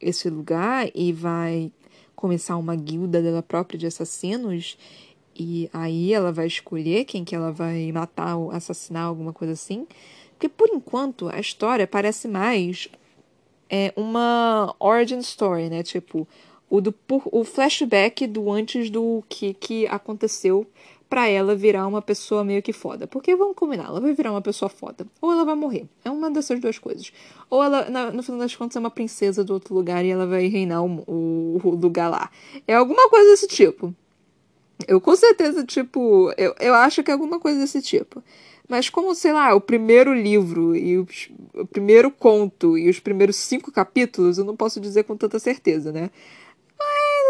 esse 0.00 0.30
lugar 0.30 0.88
e 0.94 1.12
vai 1.12 1.70
começar 2.16 2.56
uma 2.56 2.74
guilda 2.74 3.20
dela 3.20 3.42
própria 3.42 3.78
de 3.78 3.86
assassinos? 3.86 4.78
E 5.38 5.68
aí 5.70 6.14
ela 6.14 6.32
vai 6.32 6.46
escolher 6.46 7.04
quem 7.04 7.24
que 7.24 7.34
ela 7.36 7.52
vai 7.52 7.92
matar 7.92 8.36
ou 8.36 8.50
assassinar, 8.50 9.04
alguma 9.04 9.34
coisa 9.34 9.52
assim? 9.52 9.86
Porque 10.30 10.48
por 10.48 10.70
enquanto 10.70 11.28
a 11.28 11.38
história 11.38 11.86
parece 11.86 12.26
mais 12.26 12.88
é, 13.68 13.92
uma 13.94 14.74
origin 14.80 15.18
story, 15.18 15.68
né? 15.68 15.82
Tipo, 15.82 16.26
o, 16.70 16.80
do, 16.80 16.94
o 17.26 17.44
flashback 17.44 18.26
do 18.26 18.50
antes 18.50 18.88
do 18.88 19.22
que, 19.28 19.52
que 19.52 19.86
aconteceu 19.88 20.66
para 21.12 21.28
ela 21.28 21.54
virar 21.54 21.86
uma 21.86 22.00
pessoa 22.00 22.42
meio 22.42 22.62
que 22.62 22.72
foda. 22.72 23.06
Porque 23.06 23.36
vamos 23.36 23.54
combinar, 23.54 23.88
ela 23.88 24.00
vai 24.00 24.14
virar 24.14 24.30
uma 24.30 24.40
pessoa 24.40 24.70
foda. 24.70 25.06
Ou 25.20 25.30
ela 25.30 25.44
vai 25.44 25.54
morrer. 25.54 25.84
É 26.02 26.10
uma 26.10 26.30
dessas 26.30 26.58
duas 26.58 26.78
coisas. 26.78 27.12
Ou 27.50 27.62
ela, 27.62 27.90
na, 27.90 28.10
no 28.10 28.22
final 28.22 28.38
das 28.38 28.56
contas, 28.56 28.76
é 28.76 28.80
uma 28.80 28.90
princesa 28.90 29.44
do 29.44 29.52
outro 29.52 29.74
lugar 29.74 30.02
e 30.06 30.08
ela 30.08 30.26
vai 30.26 30.46
reinar 30.46 30.82
o, 30.82 31.04
o, 31.06 31.60
o 31.62 31.70
lugar 31.72 32.08
lá. 32.08 32.30
É 32.66 32.74
alguma 32.74 33.10
coisa 33.10 33.28
desse 33.28 33.46
tipo. 33.46 33.94
Eu 34.88 35.02
com 35.02 35.14
certeza, 35.14 35.62
tipo, 35.66 36.32
eu, 36.38 36.54
eu 36.58 36.72
acho 36.72 37.02
que 37.02 37.10
é 37.10 37.12
alguma 37.12 37.38
coisa 37.38 37.60
desse 37.60 37.82
tipo. 37.82 38.24
Mas 38.66 38.88
como, 38.88 39.14
sei 39.14 39.34
lá, 39.34 39.54
o 39.54 39.60
primeiro 39.60 40.14
livro 40.14 40.74
e 40.74 40.96
o, 40.96 41.06
o 41.56 41.66
primeiro 41.66 42.10
conto 42.10 42.78
e 42.78 42.88
os 42.88 42.98
primeiros 42.98 43.36
cinco 43.36 43.70
capítulos, 43.70 44.38
eu 44.38 44.46
não 44.46 44.56
posso 44.56 44.80
dizer 44.80 45.04
com 45.04 45.14
tanta 45.14 45.38
certeza, 45.38 45.92
né? 45.92 46.08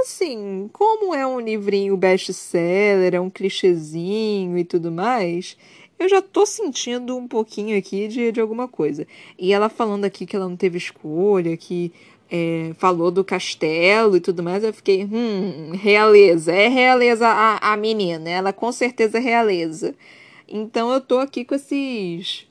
Assim, 0.02 0.68
como 0.72 1.14
é 1.14 1.26
um 1.26 1.40
livrinho 1.40 1.96
best-seller, 1.96 3.14
é 3.14 3.20
um 3.20 3.30
clichêzinho 3.30 4.58
e 4.58 4.64
tudo 4.64 4.90
mais, 4.90 5.56
eu 5.98 6.08
já 6.08 6.20
tô 6.20 6.44
sentindo 6.44 7.16
um 7.16 7.28
pouquinho 7.28 7.78
aqui 7.78 8.08
de, 8.08 8.32
de 8.32 8.40
alguma 8.40 8.68
coisa. 8.68 9.06
E 9.38 9.52
ela 9.52 9.68
falando 9.68 10.04
aqui 10.04 10.26
que 10.26 10.36
ela 10.36 10.48
não 10.48 10.56
teve 10.56 10.76
escolha, 10.76 11.56
que 11.56 11.92
é, 12.30 12.72
falou 12.78 13.10
do 13.10 13.22
castelo 13.22 14.16
e 14.16 14.20
tudo 14.20 14.42
mais, 14.42 14.64
eu 14.64 14.72
fiquei, 14.72 15.04
hum, 15.04 15.72
realeza. 15.74 16.52
É 16.52 16.66
realeza 16.68 17.28
a, 17.28 17.72
a 17.72 17.76
menina, 17.76 18.28
ela 18.28 18.52
com 18.52 18.72
certeza 18.72 19.18
é 19.18 19.20
realeza. 19.20 19.94
Então 20.48 20.92
eu 20.92 21.00
tô 21.00 21.18
aqui 21.18 21.44
com 21.44 21.54
esses 21.54 22.46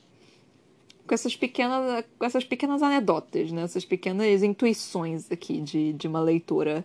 com 1.06 1.14
essas 1.14 1.36
pequenas 1.36 2.04
com 2.18 2.24
essas 2.24 2.44
pequenas 2.44 2.82
anedotas, 2.82 3.52
né? 3.52 3.62
Essas 3.62 3.84
pequenas 3.84 4.42
intuições 4.42 5.30
aqui 5.30 5.60
de, 5.60 5.92
de 5.92 6.08
uma 6.08 6.20
leitora 6.20 6.84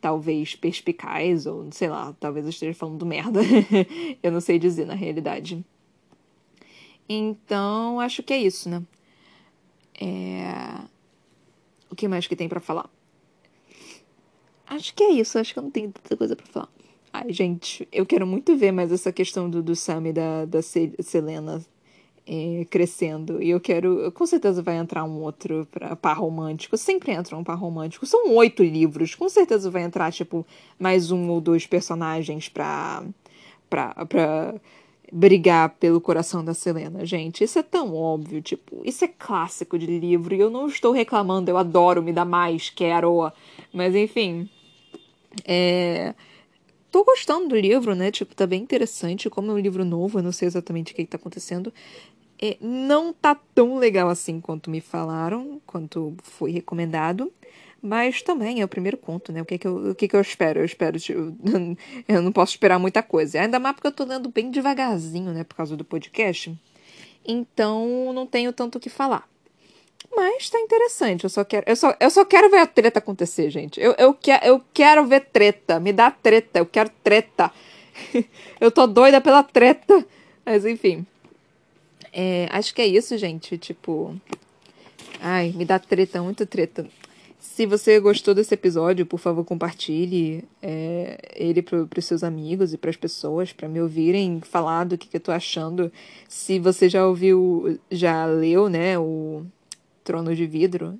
talvez 0.00 0.54
perspicaz, 0.56 1.46
ou 1.46 1.70
sei 1.70 1.88
lá, 1.88 2.14
talvez 2.18 2.44
eu 2.44 2.50
esteja 2.50 2.74
falando 2.74 3.04
merda. 3.04 3.40
eu 4.22 4.32
não 4.32 4.40
sei 4.40 4.58
dizer 4.58 4.86
na 4.86 4.94
realidade. 4.94 5.64
Então, 7.08 8.00
acho 8.00 8.22
que 8.22 8.32
é 8.32 8.38
isso, 8.38 8.68
né? 8.68 8.82
É... 10.00 10.84
O 11.90 11.96
que 11.96 12.08
mais 12.08 12.26
que 12.26 12.36
tem 12.36 12.48
para 12.48 12.60
falar? 12.60 12.88
Acho 14.66 14.94
que 14.94 15.02
é 15.02 15.10
isso, 15.10 15.38
acho 15.38 15.52
que 15.52 15.58
eu 15.58 15.64
não 15.64 15.70
tenho 15.70 15.90
tanta 15.90 16.16
coisa 16.16 16.36
para 16.36 16.46
falar. 16.46 16.68
Ai, 17.12 17.32
gente, 17.32 17.88
eu 17.90 18.06
quero 18.06 18.24
muito 18.24 18.56
ver 18.56 18.70
mais 18.70 18.92
essa 18.92 19.12
questão 19.12 19.50
do, 19.50 19.60
do 19.60 19.74
Sam 19.74 20.08
e 20.08 20.12
da, 20.12 20.44
da 20.44 20.62
Selena 20.62 21.60
crescendo. 22.70 23.42
E 23.42 23.50
eu 23.50 23.60
quero. 23.60 24.10
Com 24.12 24.26
certeza 24.26 24.62
vai 24.62 24.76
entrar 24.76 25.04
um 25.04 25.22
outro 25.22 25.66
pra 25.70 25.96
par 25.96 26.18
romântico. 26.18 26.76
Sempre 26.76 27.12
entra 27.12 27.36
um 27.36 27.44
par 27.44 27.56
romântico. 27.56 28.06
São 28.06 28.34
oito 28.34 28.62
livros. 28.62 29.14
Com 29.14 29.28
certeza 29.28 29.70
vai 29.70 29.82
entrar, 29.82 30.12
tipo, 30.12 30.46
mais 30.78 31.10
um 31.10 31.28
ou 31.30 31.40
dois 31.40 31.66
personagens 31.66 32.48
pra. 32.48 33.02
pra, 33.68 34.04
pra 34.06 34.54
brigar 35.12 35.70
pelo 35.70 36.00
coração 36.00 36.44
da 36.44 36.54
Selena, 36.54 37.04
gente. 37.04 37.42
Isso 37.42 37.58
é 37.58 37.64
tão 37.64 37.96
óbvio, 37.96 38.40
tipo, 38.40 38.80
isso 38.84 39.04
é 39.04 39.08
clássico 39.08 39.76
de 39.76 39.86
livro 39.86 40.32
e 40.34 40.38
eu 40.38 40.48
não 40.50 40.68
estou 40.68 40.92
reclamando, 40.92 41.50
eu 41.50 41.58
adoro, 41.58 42.00
me 42.00 42.12
dá 42.12 42.24
mais, 42.24 42.70
quero. 42.70 43.32
Mas 43.72 43.96
enfim, 43.96 44.48
é... 45.44 46.14
Tô 46.90 47.04
gostando 47.04 47.48
do 47.48 47.56
livro, 47.56 47.94
né? 47.94 48.10
Tipo, 48.10 48.34
tá 48.34 48.46
bem 48.48 48.60
interessante. 48.60 49.30
Como 49.30 49.50
é 49.52 49.54
um 49.54 49.58
livro 49.58 49.84
novo, 49.84 50.18
eu 50.18 50.22
não 50.24 50.32
sei 50.32 50.48
exatamente 50.48 50.92
o 50.92 50.96
que, 50.96 51.04
que 51.04 51.10
tá 51.10 51.16
acontecendo. 51.16 51.72
É, 52.42 52.56
não 52.60 53.12
tá 53.12 53.34
tão 53.54 53.76
legal 53.76 54.08
assim 54.08 54.40
quanto 54.40 54.70
me 54.70 54.80
falaram, 54.80 55.60
quanto 55.66 56.14
foi 56.22 56.50
recomendado. 56.50 57.32
Mas 57.82 58.20
também 58.20 58.60
é 58.60 58.64
o 58.64 58.68
primeiro 58.68 58.96
conto, 58.98 59.32
né? 59.32 59.40
O 59.40 59.44
que, 59.44 59.56
que, 59.56 59.66
eu, 59.66 59.90
o 59.90 59.94
que, 59.94 60.06
que 60.06 60.14
eu 60.14 60.20
espero? 60.20 60.60
Eu 60.60 60.64
espero. 60.64 60.98
Tipo, 60.98 61.34
eu 62.06 62.22
não 62.22 62.30
posso 62.30 62.52
esperar 62.52 62.78
muita 62.78 63.02
coisa. 63.02 63.40
Ainda 63.40 63.58
mais 63.58 63.74
porque 63.74 63.88
eu 63.88 63.92
tô 63.92 64.04
lendo 64.04 64.28
bem 64.28 64.50
devagarzinho, 64.50 65.32
né? 65.32 65.44
Por 65.44 65.54
causa 65.54 65.76
do 65.76 65.84
podcast. 65.84 66.54
Então 67.24 68.12
não 68.12 68.26
tenho 68.26 68.52
tanto 68.52 68.76
o 68.76 68.80
que 68.80 68.90
falar. 68.90 69.28
Mas 70.14 70.50
tá 70.50 70.58
interessante. 70.58 71.24
Eu 71.24 71.30
só 71.30 71.44
quero, 71.44 71.64
eu 71.66 71.76
só, 71.76 71.94
eu 71.98 72.10
só 72.10 72.24
quero 72.24 72.50
ver 72.50 72.58
a 72.58 72.66
treta 72.66 72.98
acontecer, 72.98 73.50
gente. 73.50 73.80
Eu, 73.80 73.94
eu, 73.96 74.12
que, 74.12 74.30
eu 74.42 74.62
quero 74.74 75.06
ver 75.06 75.26
treta. 75.32 75.80
Me 75.80 75.92
dá 75.92 76.10
treta. 76.10 76.58
Eu 76.58 76.66
quero 76.66 76.90
treta. 77.02 77.50
eu 78.60 78.70
tô 78.70 78.86
doida 78.86 79.20
pela 79.20 79.42
treta. 79.42 80.04
Mas 80.44 80.66
enfim. 80.66 81.06
É, 82.12 82.48
acho 82.50 82.74
que 82.74 82.82
é 82.82 82.86
isso, 82.86 83.16
gente. 83.18 83.56
Tipo. 83.58 84.16
Ai, 85.20 85.52
me 85.54 85.64
dá 85.64 85.78
treta, 85.78 86.22
muito 86.22 86.46
treta. 86.46 86.86
Se 87.40 87.64
você 87.64 87.98
gostou 87.98 88.34
desse 88.34 88.52
episódio, 88.54 89.06
por 89.06 89.18
favor, 89.18 89.44
compartilhe 89.44 90.44
é, 90.62 91.18
ele 91.34 91.62
para 91.62 91.98
os 91.98 92.04
seus 92.04 92.22
amigos 92.22 92.74
e 92.74 92.78
para 92.78 92.90
as 92.90 92.96
pessoas, 92.96 93.52
para 93.52 93.66
me 93.68 93.80
ouvirem 93.80 94.40
falar 94.42 94.84
do 94.84 94.98
que, 94.98 95.08
que 95.08 95.16
eu 95.16 95.20
tô 95.20 95.32
achando. 95.32 95.90
Se 96.28 96.58
você 96.58 96.88
já 96.88 97.06
ouviu, 97.06 97.78
já 97.90 98.26
leu, 98.26 98.68
né, 98.68 98.98
o 98.98 99.44
Trono 100.04 100.34
de 100.34 100.46
Vidro, 100.46 100.98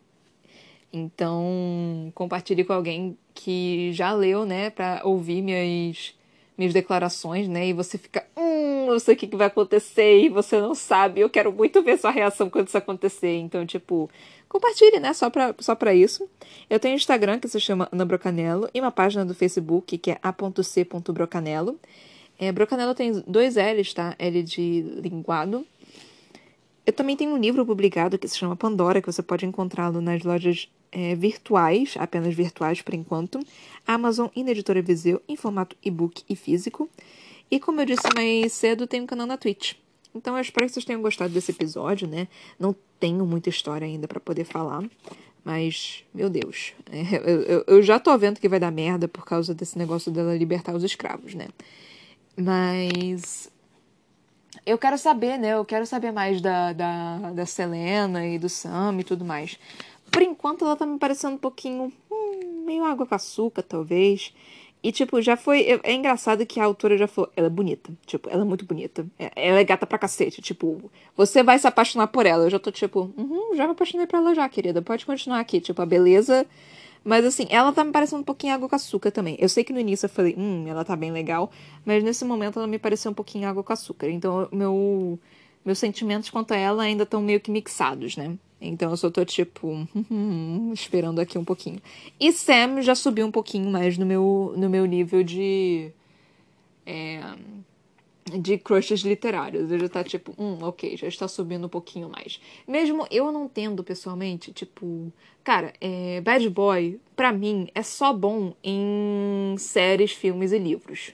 então 0.92 2.10
compartilhe 2.14 2.64
com 2.64 2.72
alguém 2.72 3.16
que 3.34 3.92
já 3.92 4.12
leu, 4.12 4.44
né, 4.46 4.70
para 4.70 5.02
ouvir 5.04 5.42
minhas, 5.42 6.14
minhas 6.60 6.74
declarações, 6.74 7.48
né, 7.48 7.68
e 7.68 7.72
você 7.72 7.96
fica, 7.96 8.22
hum, 8.36 8.92
eu 8.92 9.00
sei 9.00 9.14
o 9.14 9.16
que, 9.16 9.26
que 9.26 9.36
vai 9.36 9.46
acontecer 9.46 10.20
e 10.20 10.28
você 10.28 10.60
não 10.60 10.74
sabe. 10.74 11.22
Eu 11.22 11.30
quero 11.30 11.50
muito 11.50 11.82
ver 11.82 11.98
sua 11.98 12.10
reação 12.10 12.50
quando 12.50 12.68
isso 12.68 12.76
acontecer. 12.76 13.34
Então, 13.36 13.64
tipo 13.64 14.10
compartilhe, 14.46 14.98
né? 14.98 15.14
Só 15.14 15.30
pra, 15.30 15.54
só 15.60 15.74
pra 15.74 15.94
isso. 15.94 16.28
Eu 16.68 16.78
tenho 16.78 16.92
um 16.92 16.96
Instagram 16.96 17.38
que 17.38 17.48
se 17.48 17.58
chama 17.58 17.88
Ana 17.90 18.04
Brocanello 18.04 18.68
e 18.74 18.80
uma 18.80 18.90
página 18.90 19.24
do 19.24 19.34
Facebook 19.34 19.96
que 19.96 20.10
é 20.10 20.18
a.c.brocanello. 20.22 21.78
É, 22.38 22.52
Brocanello 22.52 22.94
tem 22.94 23.22
dois 23.26 23.54
L's, 23.56 23.94
tá? 23.94 24.14
L 24.18 24.42
de 24.42 24.82
linguado. 25.02 25.64
Eu 26.84 26.92
também 26.92 27.16
tenho 27.16 27.30
um 27.30 27.38
livro 27.38 27.64
publicado 27.64 28.18
que 28.18 28.26
se 28.26 28.36
chama 28.36 28.56
Pandora, 28.56 29.00
que 29.00 29.10
você 29.10 29.22
pode 29.22 29.46
encontrá-lo 29.46 30.00
nas 30.00 30.22
lojas 30.24 30.68
é, 30.92 31.14
virtuais, 31.14 31.94
apenas 31.98 32.34
virtuais 32.34 32.82
por 32.82 32.94
enquanto, 32.94 33.40
Amazon 33.86 34.28
e 34.34 34.42
na 34.42 34.50
editora 34.50 34.82
Viseu, 34.82 35.20
em 35.28 35.36
formato 35.36 35.76
e-book 35.82 36.22
e 36.28 36.36
físico. 36.36 36.88
E 37.50 37.58
como 37.58 37.80
eu 37.80 37.86
disse 37.86 38.08
mais 38.14 38.52
cedo, 38.52 38.86
tem 38.86 39.00
um 39.00 39.06
canal 39.06 39.26
na 39.26 39.36
Twitch. 39.36 39.74
Então 40.14 40.36
eu 40.36 40.40
espero 40.40 40.66
que 40.66 40.72
vocês 40.72 40.84
tenham 40.84 41.02
gostado 41.02 41.32
desse 41.32 41.52
episódio, 41.52 42.06
né? 42.06 42.28
Não 42.58 42.74
tenho 42.98 43.24
muita 43.24 43.48
história 43.48 43.86
ainda 43.86 44.08
para 44.08 44.20
poder 44.20 44.44
falar, 44.44 44.84
mas, 45.44 46.04
meu 46.12 46.28
Deus, 46.28 46.74
eu, 46.90 47.42
eu, 47.42 47.64
eu, 47.66 47.82
já 47.82 47.98
tô 47.98 48.16
vendo 48.18 48.40
que 48.40 48.48
vai 48.48 48.60
dar 48.60 48.70
merda 48.70 49.08
por 49.08 49.24
causa 49.24 49.54
desse 49.54 49.78
negócio 49.78 50.12
dela 50.12 50.36
libertar 50.36 50.74
os 50.74 50.84
escravos, 50.84 51.34
né? 51.34 51.48
Mas. 52.36 53.50
Eu 54.66 54.76
quero 54.76 54.98
saber, 54.98 55.38
né? 55.38 55.54
Eu 55.54 55.64
quero 55.64 55.86
saber 55.86 56.12
mais 56.12 56.40
da, 56.40 56.72
da, 56.72 57.32
da 57.32 57.46
Selena 57.46 58.26
e 58.26 58.38
do 58.38 58.48
Sam 58.48 58.98
e 59.00 59.04
tudo 59.04 59.24
mais. 59.24 59.58
Por 60.10 60.22
enquanto, 60.22 60.64
ela 60.64 60.76
tá 60.76 60.84
me 60.84 60.98
parecendo 60.98 61.34
um 61.34 61.38
pouquinho. 61.38 61.92
Hum, 62.10 62.64
meio 62.66 62.84
água 62.84 63.06
com 63.06 63.14
açúcar, 63.14 63.62
talvez. 63.62 64.32
E, 64.82 64.90
tipo, 64.90 65.20
já 65.20 65.36
foi. 65.36 65.80
É, 65.82 65.92
engraçado 65.92 66.44
que 66.46 66.58
a 66.58 66.64
autora 66.64 66.96
já 66.96 67.06
falou. 67.06 67.30
Ela 67.36 67.48
é 67.48 67.50
bonita. 67.50 67.92
Tipo, 68.06 68.30
ela 68.30 68.42
é 68.42 68.44
muito 68.44 68.64
bonita. 68.64 69.06
É, 69.18 69.30
ela 69.36 69.60
é 69.60 69.64
gata 69.64 69.86
pra 69.86 69.98
cacete. 69.98 70.40
Tipo, 70.40 70.90
você 71.16 71.42
vai 71.42 71.58
se 71.58 71.66
apaixonar 71.66 72.06
por 72.08 72.26
ela. 72.26 72.44
Eu 72.44 72.50
já 72.50 72.58
tô, 72.58 72.70
tipo, 72.70 73.12
uhum, 73.16 73.54
já 73.54 73.66
me 73.66 73.72
apaixonei 73.72 74.06
por 74.06 74.16
ela 74.16 74.34
já, 74.34 74.48
querida. 74.48 74.80
Pode 74.82 75.04
continuar 75.04 75.40
aqui. 75.40 75.60
Tipo, 75.60 75.82
a 75.82 75.86
beleza. 75.86 76.46
Mas, 77.04 77.24
assim, 77.24 77.46
ela 77.50 77.72
tá 77.72 77.84
me 77.84 77.92
parecendo 77.92 78.22
um 78.22 78.24
pouquinho 78.24 78.54
água 78.54 78.68
com 78.68 78.76
açúcar 78.76 79.10
também. 79.10 79.36
Eu 79.38 79.48
sei 79.48 79.64
que 79.64 79.72
no 79.72 79.80
início 79.80 80.06
eu 80.06 80.10
falei, 80.10 80.34
hum, 80.36 80.66
ela 80.66 80.84
tá 80.84 80.96
bem 80.96 81.10
legal. 81.12 81.50
Mas 81.84 82.02
nesse 82.02 82.24
momento 82.24 82.58
ela 82.58 82.66
me 82.66 82.78
pareceu 82.78 83.10
um 83.10 83.14
pouquinho 83.14 83.48
água 83.48 83.62
com 83.62 83.72
açúcar. 83.72 84.10
Então, 84.10 84.48
meu, 84.52 85.18
meus 85.64 85.78
sentimentos 85.78 86.30
quanto 86.30 86.52
a 86.52 86.56
ela 86.56 86.82
ainda 86.82 87.04
estão 87.04 87.22
meio 87.22 87.40
que 87.40 87.50
mixados, 87.50 88.16
né? 88.16 88.36
Então 88.60 88.90
eu 88.90 88.96
só 88.96 89.10
tô 89.10 89.24
tipo 89.24 89.88
esperando 90.74 91.20
aqui 91.20 91.38
um 91.38 91.44
pouquinho. 91.44 91.80
E 92.18 92.32
Sam 92.32 92.82
já 92.82 92.94
subiu 92.94 93.26
um 93.26 93.30
pouquinho 93.30 93.70
mais 93.70 93.96
no 93.96 94.04
meu, 94.04 94.54
no 94.56 94.68
meu 94.68 94.84
nível 94.84 95.22
de. 95.22 95.90
É, 96.84 97.20
de 98.38 98.58
crushes 98.58 99.00
literários. 99.00 99.70
Ele 99.70 99.80
já 99.80 99.88
tá 99.88 100.04
tipo, 100.04 100.34
hum, 100.38 100.58
ok, 100.62 100.96
já 100.96 101.08
está 101.08 101.26
subindo 101.26 101.66
um 101.66 101.68
pouquinho 101.68 102.08
mais. 102.08 102.40
Mesmo 102.66 103.06
eu 103.10 103.32
não 103.32 103.48
tendo 103.48 103.82
pessoalmente, 103.82 104.52
tipo, 104.52 105.12
cara, 105.42 105.72
é, 105.80 106.20
Bad 106.20 106.48
Boy, 106.50 107.00
pra 107.16 107.32
mim, 107.32 107.68
é 107.74 107.82
só 107.82 108.12
bom 108.12 108.54
em 108.62 109.56
séries, 109.58 110.12
filmes 110.12 110.52
e 110.52 110.58
livros. 110.58 111.12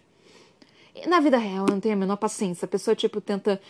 Na 1.06 1.20
vida 1.20 1.36
real, 1.36 1.66
eu 1.66 1.74
não 1.74 1.80
tenho 1.80 1.94
a 1.94 1.98
menor 1.98 2.16
paciência. 2.16 2.64
A 2.64 2.68
pessoa, 2.68 2.94
tipo, 2.94 3.20
tenta 3.20 3.60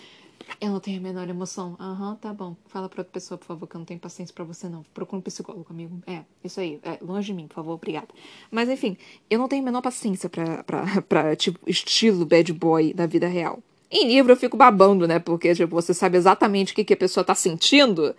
eu 0.61 0.71
não 0.71 0.81
tenho 0.81 0.99
a 0.99 1.03
menor 1.03 1.29
emoção. 1.29 1.77
Aham, 1.79 2.11
uhum, 2.11 2.17
tá 2.17 2.33
bom. 2.33 2.57
Fala 2.67 2.89
pra 2.89 3.01
outra 3.01 3.13
pessoa, 3.13 3.37
por 3.37 3.47
favor, 3.47 3.67
que 3.67 3.77
eu 3.77 3.79
não 3.79 3.85
tenho 3.85 4.01
paciência 4.01 4.35
para 4.35 4.45
você, 4.45 4.69
não. 4.69 4.83
Procura 4.95 5.19
um 5.19 5.23
psicólogo, 5.23 5.67
amigo. 5.71 6.01
É, 6.07 6.23
isso 6.43 6.61
aí. 6.61 6.81
É, 6.83 6.99
longe 7.03 7.27
de 7.27 7.35
mim, 7.35 7.47
por 7.47 7.57
favor, 7.57 7.75
obrigada. 7.75 8.09
Mas, 8.51 8.69
enfim, 8.69 8.97
eu 9.29 9.39
não 9.39 9.49
tenho 9.49 9.63
a 9.63 9.65
menor 9.65 9.83
paciência 9.83 10.29
pra, 10.29 10.63
pra, 10.65 11.03
pra, 11.09 11.37
tipo, 11.37 11.59
estilo 11.69 12.25
bad 12.25 12.53
boy 12.53 12.95
da 12.95 13.07
vida 13.07 13.27
real. 13.27 13.59
Em 13.91 14.09
livro 14.09 14.33
eu 14.33 14.37
fico 14.37 14.57
babando, 14.57 15.07
né? 15.07 15.19
Porque, 15.19 15.55
tipo, 15.55 15.75
você 15.75 15.93
sabe 15.93 16.17
exatamente 16.17 16.73
o 16.73 16.77
que, 16.77 16.85
que 16.85 16.95
a 16.95 16.97
pessoa 16.97 17.25
tá 17.25 17.35
sentindo. 17.35 18.15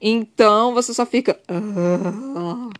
Então, 0.00 0.74
você 0.74 0.92
só 0.92 1.06
fica... 1.06 1.38
Uh, 1.50 2.70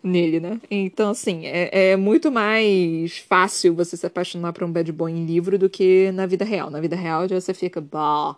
nele, 0.00 0.38
né? 0.38 0.60
Então, 0.70 1.10
assim, 1.10 1.44
é, 1.46 1.90
é, 1.90 1.96
muito 1.96 2.30
mais 2.30 3.18
fácil 3.18 3.74
você 3.74 3.96
se 3.96 4.06
apaixonar 4.06 4.52
por 4.52 4.62
um 4.62 4.70
bad 4.70 4.90
boy 4.92 5.10
em 5.10 5.26
livro 5.26 5.58
do 5.58 5.68
que 5.68 6.12
na 6.12 6.24
vida 6.24 6.44
real. 6.44 6.70
Na 6.70 6.80
vida 6.80 6.94
real, 6.96 7.26
você 7.28 7.52
fica... 7.52 7.80
Bah, 7.80 8.36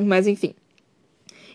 mas 0.00 0.26
enfim. 0.26 0.54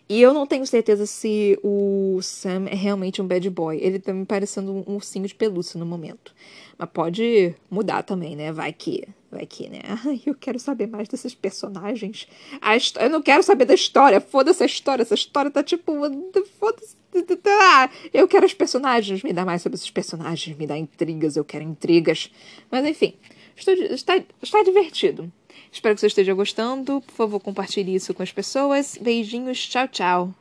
E 0.10 0.22
eu 0.22 0.34
não 0.34 0.48
tenho 0.48 0.66
certeza 0.66 1.06
se 1.06 1.60
o 1.62 2.20
Sam 2.22 2.68
é 2.70 2.76
realmente 2.76 3.22
um 3.22 3.28
bad 3.28 3.50
boy. 3.50 3.78
Ele 3.82 4.00
tá 4.00 4.14
me 4.14 4.26
parecendo 4.26 4.72
um 4.72 4.96
ursinho 4.96 5.28
de 5.28 5.36
pelúcia 5.36 5.78
no 5.78 5.86
momento. 5.86 6.34
Mas 6.78 6.90
pode 6.90 7.54
mudar 7.70 8.04
também, 8.04 8.36
né? 8.36 8.54
Vai 8.54 8.72
que. 8.72 9.04
Vai 9.30 9.46
que, 9.46 9.68
né? 9.68 9.82
Eu 10.26 10.34
quero 10.34 10.60
saber 10.60 10.88
mais 10.88 11.10
desses 11.10 11.36
personagens. 11.36 12.26
A. 12.62 12.78
Eu 13.04 13.10
não 13.10 13.22
quero 13.22 13.44
saber 13.44 13.66
da 13.66 13.74
história. 13.74 14.22
Foda-se 14.22 14.64
a 14.64 14.66
história. 14.66 15.02
Essa 15.02 15.16
história 15.16 15.52
tá 15.52 15.62
tipo. 15.62 15.94
Foda-se. 16.58 16.96
Eu 18.14 18.28
quero 18.30 18.46
os 18.46 18.54
personagens. 18.54 19.24
Me 19.24 19.34
dá 19.34 19.44
mais 19.44 19.62
sobre 19.62 19.76
esses 19.76 19.90
personagens. 19.90 20.56
Me 20.56 20.66
dá 20.66 20.78
intrigas. 20.78 21.36
Eu 21.36 21.44
quero 21.44 21.66
intrigas. 21.66 22.32
Mas 22.72 22.86
enfim. 22.86 23.16
Estou... 23.58 23.74
Está... 23.74 24.24
Está 24.42 24.64
divertido. 24.64 25.30
Espero 25.72 25.96
que 25.96 26.02
você 26.02 26.08
esteja 26.08 26.34
gostando. 26.34 27.02
Por 27.02 27.14
favor, 27.14 27.40
compartilhe 27.40 27.96
isso 27.96 28.14
com 28.14 28.24
as 28.24 28.32
pessoas. 28.32 28.98
Beijinhos, 29.00 29.68
tchau, 29.68 29.88
tchau. 29.88 30.34